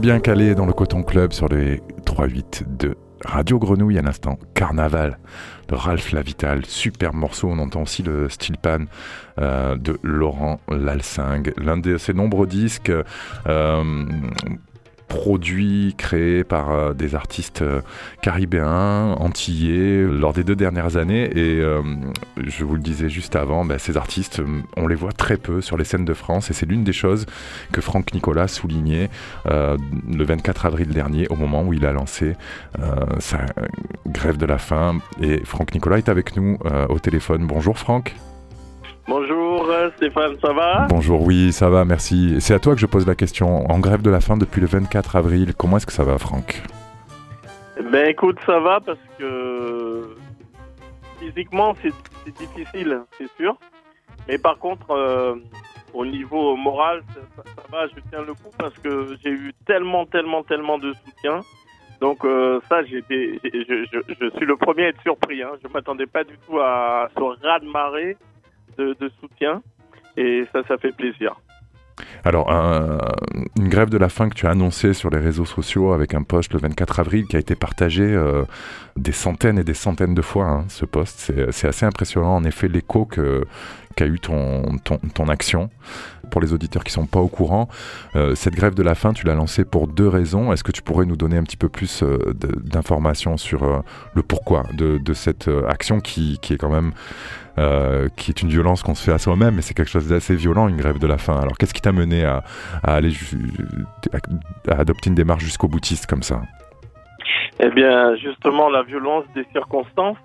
Bien 0.04 0.20
calé 0.20 0.54
dans 0.54 0.66
le 0.66 0.74
Coton 0.74 1.02
Club 1.02 1.32
sur 1.32 1.48
les 1.48 1.80
3-8 2.04 2.76
de 2.76 2.94
Radio 3.24 3.58
Grenouille 3.58 3.98
à 3.98 4.02
l'instant. 4.02 4.38
Carnaval 4.52 5.18
de 5.68 5.74
Ralph 5.74 6.12
Lavital, 6.12 6.66
super 6.66 7.14
morceau. 7.14 7.48
On 7.48 7.58
entend 7.58 7.80
aussi 7.80 8.02
le 8.02 8.28
steel 8.28 8.58
pan 8.58 8.84
euh, 9.40 9.76
de 9.76 9.98
Laurent 10.02 10.60
Lalsing, 10.68 11.52
l'un 11.56 11.78
de 11.78 11.96
ses 11.96 12.12
nombreux 12.12 12.46
disques. 12.46 12.92
Euh, 13.46 14.04
produits 15.14 15.94
créés 15.96 16.42
par 16.42 16.72
euh, 16.72 16.92
des 16.92 17.14
artistes 17.14 17.62
euh, 17.62 17.80
caribéens, 18.20 19.14
antillais, 19.20 20.04
lors 20.04 20.32
des 20.32 20.42
deux 20.42 20.56
dernières 20.56 20.96
années. 20.96 21.30
Et 21.38 21.60
euh, 21.60 21.82
je 22.36 22.64
vous 22.64 22.74
le 22.74 22.80
disais 22.80 23.08
juste 23.08 23.36
avant, 23.36 23.64
bah, 23.64 23.78
ces 23.78 23.96
artistes, 23.96 24.42
on 24.76 24.88
les 24.88 24.96
voit 24.96 25.12
très 25.12 25.36
peu 25.36 25.60
sur 25.60 25.76
les 25.76 25.84
scènes 25.84 26.04
de 26.04 26.14
France. 26.14 26.50
Et 26.50 26.52
c'est 26.52 26.66
l'une 26.66 26.82
des 26.82 26.92
choses 26.92 27.26
que 27.70 27.80
Franck 27.80 28.12
Nicolas 28.12 28.48
soulignait 28.48 29.08
le 29.46 30.24
24 30.24 30.66
avril 30.66 30.88
dernier, 30.88 31.28
au 31.28 31.36
moment 31.36 31.62
où 31.62 31.72
il 31.72 31.86
a 31.86 31.92
lancé 31.92 32.34
sa 33.18 33.46
grève 34.06 34.36
de 34.36 34.46
la 34.46 34.58
faim. 34.58 34.98
Et 35.20 35.40
Franck 35.44 35.74
Nicolas 35.74 35.98
est 35.98 36.08
avec 36.08 36.36
nous 36.36 36.58
au 36.88 36.98
téléphone. 36.98 37.46
Bonjour 37.46 37.78
Franck. 37.78 38.14
Bonjour 39.06 39.70
Stéphane, 39.96 40.36
ça 40.40 40.52
va 40.54 40.86
Bonjour, 40.88 41.22
oui, 41.22 41.52
ça 41.52 41.68
va, 41.68 41.84
merci. 41.84 42.40
C'est 42.40 42.54
à 42.54 42.58
toi 42.58 42.74
que 42.74 42.80
je 42.80 42.86
pose 42.86 43.06
la 43.06 43.14
question. 43.14 43.70
En 43.70 43.78
grève 43.78 44.00
de 44.00 44.08
la 44.08 44.20
faim 44.20 44.38
depuis 44.38 44.62
le 44.62 44.66
24 44.66 45.16
avril, 45.16 45.54
comment 45.54 45.76
est-ce 45.76 45.84
que 45.84 45.92
ça 45.92 46.04
va, 46.04 46.16
Franck 46.16 46.62
Ben 47.92 48.08
écoute, 48.08 48.38
ça 48.46 48.60
va 48.60 48.80
parce 48.80 48.98
que 49.18 50.16
physiquement 51.20 51.74
c'est 51.82 51.92
difficile, 52.32 53.02
c'est 53.18 53.30
sûr. 53.36 53.56
Mais 54.26 54.38
par 54.38 54.58
contre, 54.58 54.90
euh, 54.90 55.34
au 55.92 56.06
niveau 56.06 56.56
moral, 56.56 57.02
ça, 57.36 57.42
va, 57.70 57.86
je 57.88 58.00
tiens 58.10 58.22
le 58.22 58.32
coup 58.32 58.50
parce 58.58 58.78
que 58.78 59.16
j'ai 59.22 59.30
eu 59.30 59.52
tellement, 59.66 60.06
tellement, 60.06 60.42
tellement 60.44 60.78
de 60.78 60.94
soutien. 61.04 61.42
Donc 62.00 62.24
euh, 62.24 62.58
ça, 62.70 62.82
j'étais, 62.84 63.38
je, 63.44 63.84
je, 63.92 64.30
suis 64.36 64.46
le 64.46 64.56
premier 64.56 64.86
à 64.86 64.88
être 64.88 65.02
surpris. 65.02 65.42
Hein. 65.42 65.50
Je 65.62 65.68
m'attendais 65.68 66.06
pas 66.06 66.24
du 66.24 66.38
tout 66.46 66.58
à 66.58 67.10
ce 67.14 67.46
raz-de-marée 67.46 68.16
de, 68.78 69.10
soutien 69.20 69.62
et 70.16 70.44
ça, 70.52 70.62
ça 70.68 70.78
fait 70.78 70.92
plaisir. 70.92 71.36
Alors, 72.24 72.50
une 73.58 73.68
grève 73.68 73.90
de 73.90 73.98
la 73.98 74.08
faim 74.08 74.28
que 74.28 74.34
tu 74.34 74.46
as 74.46 74.50
annoncée 74.50 74.94
sur 74.94 75.10
les 75.10 75.18
réseaux 75.18 75.44
sociaux 75.44 75.92
avec 75.92 76.14
un 76.14 76.22
post 76.22 76.52
le 76.52 76.58
24 76.58 77.00
avril 77.00 77.26
qui 77.26 77.36
a 77.36 77.38
été 77.38 77.54
partagé 77.54 78.02
euh, 78.02 78.44
des 78.96 79.12
centaines 79.12 79.58
et 79.58 79.64
des 79.64 79.74
centaines 79.74 80.14
de 80.14 80.22
fois, 80.22 80.46
hein, 80.46 80.64
ce 80.68 80.86
post. 80.86 81.32
C'est 81.50 81.68
assez 81.68 81.86
impressionnant, 81.86 82.34
en 82.34 82.44
effet, 82.44 82.68
l'écho 82.68 83.04
qu'a 83.04 84.06
eu 84.06 84.18
ton, 84.18 84.78
ton, 84.82 85.28
action. 85.28 85.70
Pour 86.30 86.40
les 86.40 86.52
auditeurs 86.52 86.84
qui 86.84 86.92
sont 86.92 87.06
pas 87.06 87.20
au 87.20 87.28
courant, 87.28 87.68
euh, 88.16 88.34
cette 88.34 88.54
grève 88.54 88.74
de 88.74 88.82
la 88.82 88.94
faim, 88.94 89.12
tu 89.12 89.26
l'as 89.26 89.34
lancée 89.34 89.64
pour 89.64 89.86
deux 89.88 90.08
raisons. 90.08 90.52
Est-ce 90.52 90.64
que 90.64 90.72
tu 90.72 90.82
pourrais 90.82 91.06
nous 91.06 91.16
donner 91.16 91.36
un 91.36 91.42
petit 91.42 91.56
peu 91.56 91.68
plus 91.68 92.02
euh, 92.02 92.18
d'informations 92.34 93.36
sur 93.36 93.82
le 94.14 94.22
pourquoi 94.22 94.64
de, 94.72 95.14
cette 95.14 95.48
action 95.68 96.00
qui, 96.00 96.38
est 96.50 96.56
quand 96.56 96.70
même 96.70 96.92
euh, 97.56 98.08
qui 98.16 98.32
est 98.32 98.42
une 98.42 98.48
violence 98.48 98.82
qu'on 98.82 98.96
se 98.96 99.04
fait 99.04 99.12
à 99.12 99.18
soi-même, 99.18 99.54
mais 99.54 99.62
c'est 99.62 99.74
quelque 99.74 99.90
chose 99.90 100.08
d'assez 100.08 100.34
violent, 100.34 100.66
une 100.66 100.76
grève 100.76 100.98
de 100.98 101.06
la 101.06 101.18
faim. 101.18 101.38
Alors 101.40 101.56
qu'est-ce 101.56 101.72
qui 101.72 101.80
t'a 101.80 101.92
mené 101.92 102.24
à, 102.24 102.42
aller 102.82 103.12
adopter 104.68 105.10
une 105.10 105.14
démarche 105.14 105.44
jusqu'au 105.44 105.68
boutiste 105.68 106.06
comme 106.06 106.24
ça? 106.24 106.42
Eh 107.60 107.70
bien, 107.70 108.16
justement, 108.16 108.68
la 108.68 108.82
violence 108.82 109.24
des 109.36 109.46
circonstances, 109.52 110.16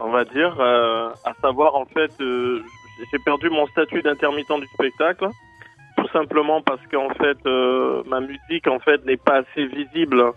on 0.00 0.10
va 0.10 0.24
dire, 0.24 0.56
euh, 0.58 1.10
à 1.24 1.34
savoir 1.42 1.74
en 1.74 1.84
fait, 1.84 2.12
euh, 2.20 2.62
j'ai 3.10 3.18
perdu 3.18 3.50
mon 3.50 3.66
statut 3.68 4.02
d'intermittent 4.02 4.60
du 4.60 4.66
spectacle, 4.74 5.28
tout 5.96 6.08
simplement 6.08 6.62
parce 6.62 6.80
qu'en 6.90 7.10
fait, 7.10 7.38
ma 8.06 8.20
musique 8.20 8.66
en 8.66 8.78
fait 8.78 9.04
n'est 9.04 9.16
pas 9.16 9.38
assez 9.38 9.66
visible 9.66 10.32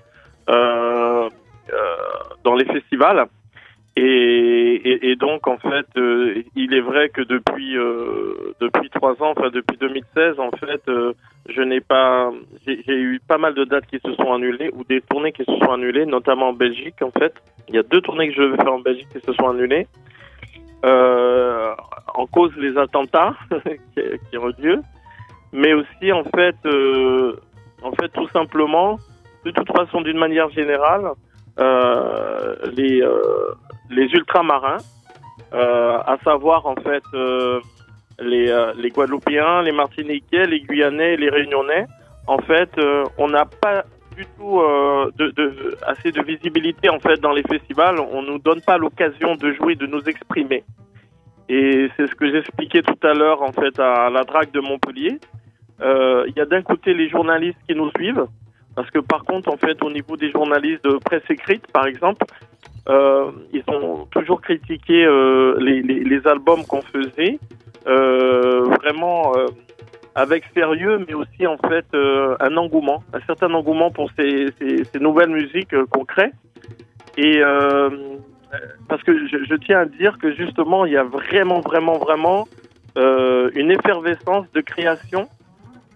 dans 0.47 1.29
les 2.55 2.65
festivals. 2.65 3.27
Et, 3.97 5.11
et, 5.11 5.15
donc 5.17 5.47
en 5.47 5.57
fait, 5.57 5.85
euh, 5.97 6.43
il 6.55 6.73
est 6.73 6.79
vrai 6.79 7.09
que 7.09 7.21
depuis 7.21 7.77
euh, 7.77 8.53
depuis 8.61 8.89
trois 8.89 9.21
ans, 9.21 9.33
enfin 9.35 9.49
depuis 9.49 9.77
2016, 9.77 10.39
en 10.39 10.51
fait, 10.51 10.81
euh, 10.87 11.11
je 11.49 11.61
n'ai 11.61 11.81
pas, 11.81 12.31
j'ai 12.65 12.79
eu 12.87 13.19
pas 13.27 13.37
mal 13.37 13.53
de 13.53 13.65
dates 13.65 13.87
qui 13.87 13.99
se 13.99 14.13
sont 14.13 14.31
annulées 14.31 14.69
ou 14.73 14.85
des 14.85 15.01
tournées 15.01 15.33
qui 15.33 15.43
se 15.43 15.57
sont 15.57 15.73
annulées, 15.73 16.05
notamment 16.05 16.49
en 16.49 16.53
Belgique. 16.53 17.01
En 17.01 17.11
fait, 17.11 17.33
il 17.67 17.75
y 17.75 17.79
a 17.79 17.83
deux 17.83 17.99
tournées 17.99 18.29
que 18.29 18.33
je 18.33 18.43
vais 18.43 18.55
faire 18.55 18.73
en 18.73 18.79
Belgique 18.79 19.09
qui 19.11 19.19
se 19.19 19.33
sont 19.33 19.49
annulées 19.49 19.87
en 20.83 22.25
cause 22.27 22.51
les 22.57 22.77
attentats 22.77 23.35
qui, 23.95 24.01
qui, 24.29 24.37
ont 24.37 24.51
lieu, 24.59 24.81
mais 25.51 25.73
aussi 25.73 26.11
en 26.11 26.23
fait, 26.23 26.57
en 27.83 27.91
fait 27.93 28.09
tout 28.09 28.27
simplement, 28.29 28.97
de 29.45 29.51
toute 29.51 29.71
façon, 29.75 30.01
d'une 30.01 30.17
manière 30.17 30.49
générale. 30.49 31.11
Euh, 31.59 32.55
les, 32.73 33.03
les 33.91 34.05
ultramarins, 34.05 34.77
euh, 35.53 35.97
à 36.05 36.17
savoir 36.23 36.65
en 36.65 36.75
fait 36.75 37.03
euh, 37.13 37.59
les, 38.19 38.49
euh, 38.49 38.73
les 38.77 38.89
Guadeloupéens, 38.89 39.61
les 39.63 39.73
Martiniquais, 39.73 40.45
les 40.45 40.61
Guyanais, 40.61 41.17
les 41.17 41.29
Réunionnais. 41.29 41.87
En 42.27 42.37
fait, 42.37 42.69
on 43.17 43.27
n'a 43.27 43.45
pas 43.45 43.83
du 44.15 44.25
tout 44.37 44.61
de, 45.17 45.31
de, 45.31 45.77
assez 45.85 46.11
de 46.11 46.21
visibilité 46.21 46.89
en 46.89 46.99
fait 46.99 47.19
dans 47.19 47.31
les 47.31 47.43
festivals. 47.43 47.99
On 47.99 48.21
nous 48.21 48.39
donne 48.39 48.61
pas 48.61 48.77
l'occasion 48.77 49.35
de 49.35 49.53
jouer, 49.53 49.75
de 49.75 49.85
nous 49.85 50.01
exprimer. 50.03 50.63
Et 51.49 51.89
c'est 51.97 52.07
ce 52.07 52.15
que 52.15 52.31
j'expliquais 52.31 52.81
tout 52.81 52.99
à 53.03 53.13
l'heure 53.13 53.41
en 53.41 53.51
fait 53.51 53.77
à 53.79 54.09
la 54.09 54.23
drague 54.23 54.51
de 54.51 54.59
Montpellier. 54.59 55.19
Il 55.81 56.33
y 56.35 56.39
a 56.39 56.45
d'un 56.45 56.61
côté 56.61 56.93
les 56.93 57.09
journalistes 57.09 57.59
qui 57.67 57.75
nous 57.75 57.89
suivent, 57.97 58.25
parce 58.75 58.89
que 58.91 58.99
par 58.99 59.23
contre 59.23 59.49
en 59.49 59.57
fait 59.57 59.81
au 59.83 59.89
niveau 59.89 60.15
des 60.17 60.31
journalistes 60.31 60.83
de 60.83 60.97
presse 60.97 61.23
écrite 61.29 61.65
par 61.71 61.87
exemple, 61.87 62.25
euh, 62.89 63.31
ils 63.53 63.63
ont 63.67 64.07
toujours 64.11 64.41
critiqué 64.41 65.05
euh, 65.05 65.55
les, 65.59 65.81
les, 65.81 66.27
albums 66.27 66.65
qu'on 66.65 66.81
faisait, 66.81 67.37
euh, 67.87 68.61
vraiment 68.81 69.33
euh, 69.35 69.45
avec 70.15 70.43
sérieux, 70.53 71.03
mais 71.07 71.13
aussi 71.13 71.47
en 71.47 71.57
fait 71.57 71.85
euh, 71.93 72.35
un 72.39 72.57
engouement, 72.57 73.03
un 73.13 73.19
certain 73.21 73.53
engouement 73.53 73.91
pour 73.91 74.09
ces, 74.17 74.47
nouvelles 74.99 75.29
musiques 75.29 75.75
qu'on 75.89 76.05
crée. 76.05 76.31
Et 77.17 77.41
parce 78.87 79.03
que 79.03 79.27
je, 79.27 79.55
tiens 79.55 79.79
à 79.79 79.85
dire 79.85 80.17
que 80.17 80.33
justement, 80.33 80.85
il 80.85 80.93
y 80.93 80.97
a 80.97 81.03
vraiment, 81.03 81.59
vraiment, 81.59 81.97
vraiment 81.97 82.47
une 82.95 83.71
effervescence 83.71 84.45
de 84.53 84.61
création 84.61 85.27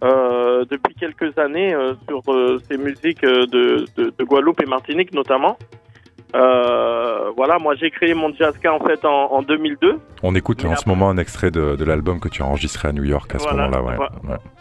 depuis 0.01 0.93
quelques 0.99 1.37
années 1.37 1.73
sur 2.07 2.21
ces 2.69 2.77
musiques 2.77 3.23
de 3.23 4.23
Guadeloupe 4.23 4.61
et 4.61 4.65
Martinique 4.65 5.13
notamment. 5.13 5.57
Euh, 6.33 7.31
voilà, 7.37 7.59
moi 7.59 7.75
j'ai 7.75 7.91
créé 7.91 8.13
mon 8.13 8.33
Jazzka 8.33 8.73
en 8.73 8.79
fait 8.79 9.03
en, 9.05 9.41
2002. 9.41 9.99
On 10.23 10.35
écoute 10.35 10.65
en 10.65 10.75
ce 10.75 10.89
moment 10.89 11.09
un 11.09 11.17
extrait 11.17 11.51
de, 11.51 11.83
l'album 11.83 12.19
que 12.19 12.29
tu 12.29 12.41
as 12.41 12.45
enregistré 12.45 12.87
à 12.87 12.91
New 12.91 13.03
York 13.03 13.33
à 13.35 13.39
ce 13.39 13.49
moment-là, 13.49 13.81
ouais. 13.81 13.95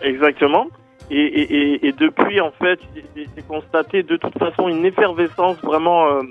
Exactement. 0.03 0.67
Et, 1.11 1.95
depuis, 1.99 2.41
en 2.41 2.51
fait, 2.53 2.79
j'ai 3.15 3.43
constaté 3.47 4.03
de 4.03 4.17
toute 4.17 4.39
façon 4.39 4.69
une 4.69 4.85
effervescence 4.85 5.59
vraiment 5.63 6.07
euh, 6.07 6.23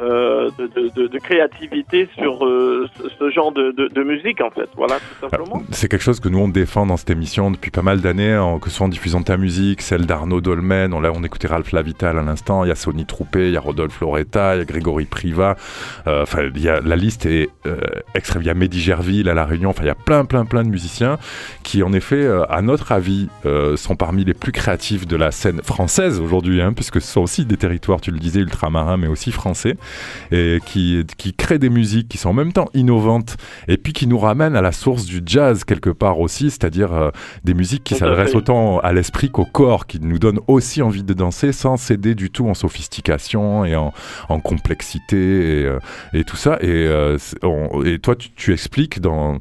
euh, 0.00 0.50
de, 0.58 1.18
créativité 1.18 2.08
sur 2.16 2.46
euh, 2.46 2.88
ce, 3.18 3.30
genre 3.30 3.52
de, 3.52 4.02
musique 4.02 4.40
en 4.40 4.50
fait. 4.50 4.68
Voilà, 4.76 4.96
tout 4.96 5.28
simplement. 5.28 5.62
C'est 5.72 5.88
quelque 5.88 6.02
chose 6.02 6.20
que 6.20 6.28
nous 6.28 6.38
on 6.38 6.48
défend 6.48 6.86
dans 6.86 6.96
cette 6.96 7.10
émission 7.10 7.50
depuis 7.50 7.70
pas 7.70 7.82
mal 7.82 8.00
d'années, 8.00 8.40
que 8.62 8.70
ce 8.70 8.76
soit 8.76 8.86
en 8.86 8.88
diffusant 8.88 9.22
ta 9.22 9.36
musique, 9.36 9.82
celle 9.82 10.06
d'Arnaud 10.06 10.40
Dolmen, 10.40 10.94
on, 10.94 11.00
là, 11.00 11.10
on 11.12 11.24
écoutait 11.24 11.48
Ralph 11.48 11.72
Lavital 11.72 12.16
à 12.16 12.22
l'instant, 12.22 12.64
il 12.64 12.68
y 12.68 12.70
a 12.70 12.76
Sonny 12.76 13.06
Troupé, 13.06 13.48
il 13.48 13.54
y 13.54 13.56
a 13.56 13.60
Rodolphe 13.60 14.00
Loretta, 14.00 14.54
il 14.54 14.58
y 14.58 14.62
a 14.62 14.64
Grégory 14.64 15.04
Priva, 15.04 15.56
euh, 16.06 16.22
enfin 16.22 16.42
a, 16.42 16.80
la 16.80 16.96
liste 16.96 17.26
est 17.26 17.50
extrême, 18.14 18.42
il 18.42 18.46
y 18.46 18.50
a 18.50 18.54
Mehdi 18.54 18.80
Gerville 18.80 19.28
à 19.28 19.34
La 19.34 19.44
Réunion, 19.44 19.70
enfin 19.70 19.82
il 19.82 19.88
y 19.88 19.90
a 19.90 19.96
plein 19.96 20.24
plein 20.24 20.44
plein 20.44 20.62
de 20.62 20.68
musiciens 20.68 21.18
qui 21.64 21.82
en 21.82 21.92
effet, 21.92 22.26
à 22.48 22.62
notre 22.62 22.92
avis, 22.92 23.28
sont 23.76 23.96
parmi 23.96 24.24
les 24.24 24.34
plus 24.34 24.52
créatifs 24.52 25.06
de 25.06 25.16
la 25.16 25.32
scène 25.32 25.60
française 25.62 26.20
aujourd'hui, 26.20 26.62
hein, 26.62 26.72
puisque 26.72 27.00
ce 27.00 27.12
sont 27.12 27.22
aussi 27.22 27.44
des 27.44 27.56
territoires, 27.56 28.00
tu 28.00 28.10
le 28.10 28.18
disais, 28.18 28.40
ultramarins, 28.40 28.96
mais 28.96 29.08
aussi 29.08 29.32
français 29.32 29.76
et 30.30 30.58
qui, 30.64 31.04
qui 31.16 31.34
crée 31.34 31.58
des 31.58 31.70
musiques 31.70 32.08
qui 32.08 32.18
sont 32.18 32.30
en 32.30 32.34
même 32.34 32.52
temps 32.52 32.68
innovantes 32.74 33.36
et 33.66 33.76
puis 33.76 33.92
qui 33.92 34.06
nous 34.06 34.18
ramènent 34.18 34.56
à 34.56 34.62
la 34.62 34.72
source 34.72 35.04
du 35.04 35.22
jazz 35.24 35.64
quelque 35.64 35.90
part 35.90 36.20
aussi, 36.20 36.50
c'est-à-dire 36.50 36.92
euh, 36.92 37.10
des 37.44 37.54
musiques 37.54 37.84
qui 37.84 37.94
s'adressent 37.94 38.34
autant 38.34 38.78
à 38.80 38.92
l'esprit 38.92 39.30
qu'au 39.30 39.44
corps, 39.44 39.86
qui 39.86 40.00
nous 40.00 40.18
donnent 40.18 40.40
aussi 40.46 40.82
envie 40.82 41.02
de 41.02 41.14
danser 41.14 41.52
sans 41.52 41.76
céder 41.76 42.14
du 42.14 42.30
tout 42.30 42.48
en 42.48 42.54
sophistication 42.54 43.64
et 43.64 43.76
en, 43.76 43.92
en 44.28 44.40
complexité 44.40 45.16
et, 45.16 45.64
euh, 45.64 45.78
et, 46.12 46.24
tout 46.24 46.36
ça. 46.36 46.58
Et, 46.60 46.66
euh, 46.68 47.16
et 47.84 47.98
toi, 47.98 48.14
tu, 48.16 48.52
expliques 48.52 49.00
dans 49.00 49.38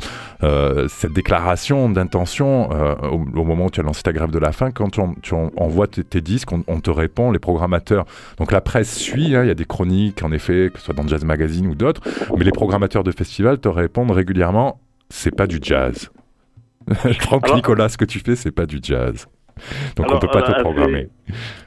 cette 0.90 1.14
déclaration 1.14 1.90
d'intention 1.90 2.70
au, 3.12 3.44
moment 3.44 3.66
où 3.66 3.70
tu 3.70 3.80
as 3.80 3.84
lancé 3.84 4.04
ta 4.04 4.14
grève 4.14 4.32
de 4.32 4.40
la 4.40 4.52
faim, 4.52 4.72
quand 4.72 4.90
tu 4.90 5.34
envoies 5.34 5.88
tes, 5.88 6.22
disques, 6.22 6.52
on, 6.52 6.80
te 6.80 6.92
répond, 6.92 7.32
les 7.32 7.40
programmateurs. 7.40 8.06
Donc 8.38 8.52
la 8.52 8.62
presse 8.62 8.96
suit, 8.96 9.36
hein, 9.36 9.44
il 9.44 9.48
y 9.48 9.52
a 9.52 9.56
des 9.56 9.66
chroniques 9.66 10.24
en 10.24 10.32
effet 10.38 10.70
que 10.74 10.80
ce 10.80 10.86
soit 10.86 10.94
dans 10.94 11.08
Jazz 11.08 11.26
Magazine 11.26 11.68
ou 11.68 11.76
d'autres, 11.76 12.02
mais 12.38 12.46
les 12.46 12.52
programmateurs 12.52 13.04
de 13.04 13.12
festivals 13.12 13.60
te 13.60 13.68
répondent 13.68 14.12
régulièrement 14.12 14.80
c'est 15.10 15.36
pas 15.36 15.48
du 15.48 15.60
jazz. 15.62 16.12
Franck 17.20 17.54
Nicolas, 17.54 17.90
ce 17.90 17.98
que 17.98 18.06
tu 18.06 18.20
fais, 18.20 18.36
c'est 18.36 18.52
pas 18.52 18.66
du 18.66 18.80
jazz. 18.82 19.28
Donc 19.96 20.08
on 20.12 20.20
peut 20.20 20.28
pas 20.28 20.44
te 20.44 20.62
programmer. 20.62 21.10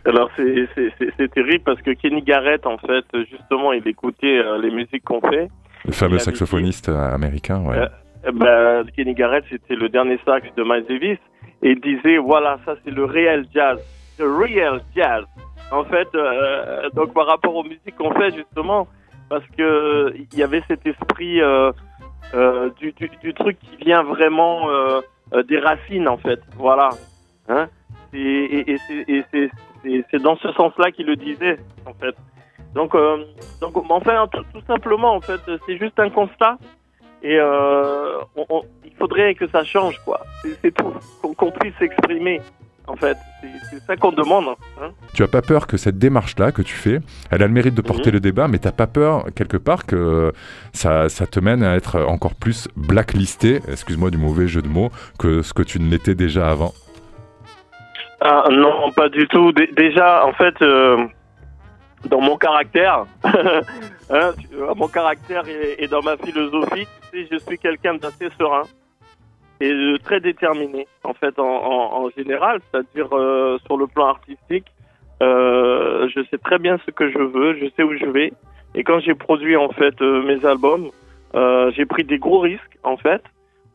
Alors 0.04 0.30
c'est 0.36 1.30
terrible 1.32 1.64
parce 1.64 1.82
que 1.82 1.90
Kenny 1.92 2.22
Garrett, 2.22 2.64
en 2.66 2.78
fait, 2.78 3.04
justement, 3.30 3.72
il 3.72 3.86
écoutait 3.86 4.42
les 4.62 4.70
musiques 4.70 5.04
qu'on 5.04 5.20
fait. 5.20 5.48
Le 5.84 5.92
fameux 5.92 6.18
saxophoniste 6.18 6.88
américain, 6.88 7.60
ouais. 7.62 7.88
Ben, 8.34 8.84
Kenny 8.94 9.14
Garrett, 9.14 9.44
c'était 9.50 9.74
le 9.74 9.88
dernier 9.88 10.18
sax 10.24 10.46
de 10.56 10.62
Miles 10.62 10.84
Davis. 10.88 11.18
Et 11.62 11.70
il 11.70 11.80
disait, 11.80 12.18
voilà, 12.18 12.58
ça 12.64 12.74
c'est 12.84 12.90
le 12.90 13.04
réel 13.04 13.46
jazz. 13.52 13.78
Le 14.18 14.30
real 14.32 14.82
jazz. 14.94 15.24
En 15.70 15.84
fait, 15.84 16.08
euh, 16.14 16.90
donc 16.90 17.14
par 17.14 17.26
rapport 17.26 17.54
aux 17.54 17.62
musiques 17.62 17.96
qu'on 17.96 18.12
fait, 18.12 18.34
justement, 18.34 18.88
parce 19.28 19.44
que 19.56 20.12
il 20.16 20.38
y 20.38 20.42
avait 20.42 20.62
cet 20.66 20.84
esprit 20.86 21.40
euh, 21.40 21.72
euh, 22.34 22.70
du, 22.78 22.92
du, 22.92 23.10
du, 23.22 23.34
truc 23.34 23.58
qui 23.60 23.76
vient 23.76 24.02
vraiment 24.02 24.68
euh, 24.68 25.00
euh, 25.32 25.42
des 25.44 25.58
racines, 25.58 26.08
en 26.08 26.18
fait. 26.18 26.40
Voilà. 26.56 26.90
Hein? 27.48 27.68
Et, 28.12 28.72
et, 28.72 29.24
et 29.84 30.04
c'est 30.10 30.22
dans 30.22 30.36
ce 30.36 30.52
sens-là 30.52 30.90
qu'il 30.90 31.06
le 31.06 31.16
disait, 31.16 31.58
en 31.86 31.94
fait. 31.94 32.16
Donc, 32.74 32.94
donc 33.60 33.76
enfin, 33.90 34.28
tout, 34.28 34.60
simplement, 34.66 35.14
en 35.14 35.20
fait, 35.20 35.40
c'est 35.66 35.76
juste 35.76 35.98
un 35.98 36.10
constat 36.10 36.56
et 37.22 37.36
euh, 37.38 38.18
on, 38.36 38.62
il 38.84 38.92
faudrait 38.94 39.34
que 39.34 39.46
ça 39.48 39.64
change, 39.64 39.98
quoi. 40.04 40.20
C'est 40.62 40.72
tout, 40.72 40.92
qu'on 41.20 41.50
puisse 41.50 41.74
s'exprimer. 41.78 42.40
En 42.90 42.96
fait, 42.96 43.16
c'est 43.70 43.80
ça 43.86 43.96
qu'on 43.96 44.10
demande. 44.10 44.46
Hein. 44.80 44.90
Tu 45.14 45.22
as 45.22 45.28
pas 45.28 45.42
peur 45.42 45.68
que 45.68 45.76
cette 45.76 45.96
démarche-là 45.96 46.50
que 46.50 46.60
tu 46.60 46.74
fais, 46.74 46.98
elle 47.30 47.42
a 47.42 47.46
le 47.46 47.52
mérite 47.52 47.74
de 47.74 47.82
porter 47.82 48.08
mhm. 48.08 48.14
le 48.14 48.20
débat, 48.20 48.48
mais 48.48 48.58
t'as 48.58 48.72
pas 48.72 48.88
peur 48.88 49.26
quelque 49.36 49.56
part 49.56 49.86
que 49.86 50.32
ça, 50.72 51.08
ça, 51.08 51.26
te 51.28 51.38
mène 51.38 51.62
à 51.62 51.76
être 51.76 52.00
encore 52.00 52.34
plus 52.34 52.68
blacklisté, 52.76 53.60
excuse-moi 53.68 54.10
du 54.10 54.18
mauvais 54.18 54.48
jeu 54.48 54.60
de 54.60 54.68
mots, 54.68 54.90
que 55.20 55.42
ce 55.42 55.54
que 55.54 55.62
tu 55.62 55.78
ne 55.78 55.88
l'étais 55.88 56.16
déjà 56.16 56.50
avant? 56.50 56.72
Ah, 58.20 58.44
Non, 58.50 58.90
pas 58.90 59.08
du 59.08 59.28
tout. 59.28 59.52
déjà, 59.52 60.26
en 60.26 60.32
fait, 60.32 60.60
euh, 60.60 61.06
dans 62.06 62.20
mon 62.20 62.36
caractère, 62.36 63.04
hein, 63.24 64.32
mon 64.74 64.88
caractère 64.88 65.44
et, 65.78 65.86
dans 65.86 66.02
ma 66.02 66.16
philosophie, 66.16 66.88
tu 67.12 67.22
sais, 67.22 67.28
je 67.30 67.38
suis 67.38 67.58
quelqu'un 67.58 67.94
d'assez 67.94 68.30
serein 68.36 68.64
et 69.60 69.94
très 70.02 70.20
déterminé 70.20 70.86
en 71.04 71.14
fait 71.14 71.38
en, 71.38 71.44
en, 71.44 72.04
en 72.04 72.10
général, 72.10 72.60
c'est-à-dire 72.70 73.08
euh, 73.12 73.58
sur 73.66 73.76
le 73.76 73.86
plan 73.86 74.06
artistique, 74.06 74.66
euh, 75.22 76.08
je 76.14 76.22
sais 76.30 76.38
très 76.38 76.58
bien 76.58 76.78
ce 76.86 76.90
que 76.90 77.10
je 77.10 77.18
veux, 77.18 77.54
je 77.54 77.66
sais 77.76 77.82
où 77.82 77.96
je 77.96 78.06
vais 78.06 78.32
et 78.74 78.84
quand 78.84 79.00
j'ai 79.00 79.14
produit 79.14 79.56
en 79.56 79.70
fait 79.70 80.00
euh, 80.00 80.22
mes 80.22 80.44
albums, 80.46 80.90
euh, 81.34 81.70
j'ai 81.76 81.86
pris 81.86 82.04
des 82.04 82.18
gros 82.18 82.40
risques 82.40 82.78
en 82.82 82.96
fait 82.96 83.22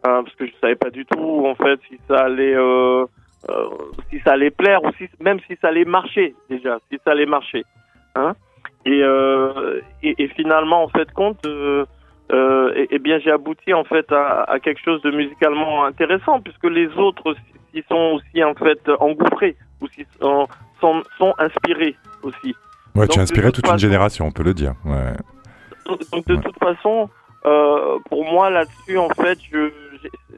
hein, 0.03 0.23
parce 0.23 0.35
que 0.35 0.47
je 0.47 0.51
savais 0.61 0.75
pas 0.75 0.89
du 0.89 1.05
tout 1.05 1.45
en 1.45 1.55
fait 1.55 1.79
si 1.87 1.99
ça 2.07 2.25
allait 2.25 2.55
si 4.09 4.19
ça 4.21 4.31
allait 4.33 4.49
plaire 4.49 4.83
ou 4.83 4.91
si 4.97 5.07
même 5.19 5.39
si 5.47 5.55
ça 5.61 5.67
allait 5.67 5.85
marcher 5.85 6.35
déjà, 6.49 6.79
si 6.91 6.99
ça 7.03 7.11
allait 7.11 7.27
marcher. 7.27 7.63
Hein 8.15 8.33
et, 8.85 9.01
euh, 9.01 9.81
et, 10.03 10.23
et, 10.23 10.27
finalement, 10.29 10.83
en 10.83 10.87
fait, 10.89 11.11
compte, 11.11 11.45
euh, 12.31 12.73
et, 12.75 12.95
et, 12.95 12.99
bien, 12.99 13.19
j'ai 13.19 13.31
abouti 13.31 13.73
en 13.73 13.83
fait 13.83 14.11
à, 14.11 14.43
à, 14.43 14.59
quelque 14.59 14.81
chose 14.83 15.01
de 15.03 15.11
musicalement 15.11 15.85
intéressant, 15.85 16.41
puisque 16.41 16.65
les 16.65 16.87
autres, 16.97 17.35
s'ils 17.71 17.83
sont 17.87 18.17
aussi 18.19 18.43
en 18.43 18.55
fait 18.55 18.79
engouffrés 18.99 19.55
ou 19.81 19.87
s'ils 19.89 20.07
sont, 20.19 20.47
sont, 20.81 21.03
sont, 21.19 21.33
inspirés 21.37 21.95
aussi. 22.23 22.55
Ouais, 22.95 23.07
tu 23.07 23.19
as 23.19 23.21
inspiré 23.21 23.51
toute 23.51 23.67
une 23.67 23.77
génération, 23.77 24.25
on 24.25 24.31
peut 24.31 24.43
le 24.43 24.53
dire. 24.53 24.73
Ouais. 24.85 25.13
Donc, 25.85 26.25
de 26.25 26.35
toute 26.37 26.57
façon, 26.57 27.09
euh, 27.45 27.99
pour 28.09 28.25
moi 28.25 28.49
là-dessus, 28.49 28.97
en 28.97 29.09
fait, 29.09 29.37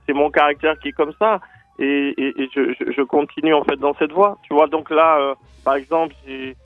c'est 0.05 0.13
mon 0.13 0.29
caractère 0.29 0.77
qui 0.79 0.89
est 0.89 0.93
comme 0.93 1.13
ça, 1.17 1.39
et, 1.79 2.13
et 2.17 2.49
je, 2.53 2.73
je, 2.79 3.01
continue 3.03 3.53
en 3.53 3.63
fait 3.63 3.77
dans 3.77 3.93
cette 3.93 4.11
voie. 4.11 4.37
Tu 4.43 4.53
vois, 4.53 4.67
donc 4.67 4.89
là, 4.89 5.19
euh, 5.19 5.35
par 5.63 5.75
exemple, 5.75 6.15
j'ai 6.27 6.57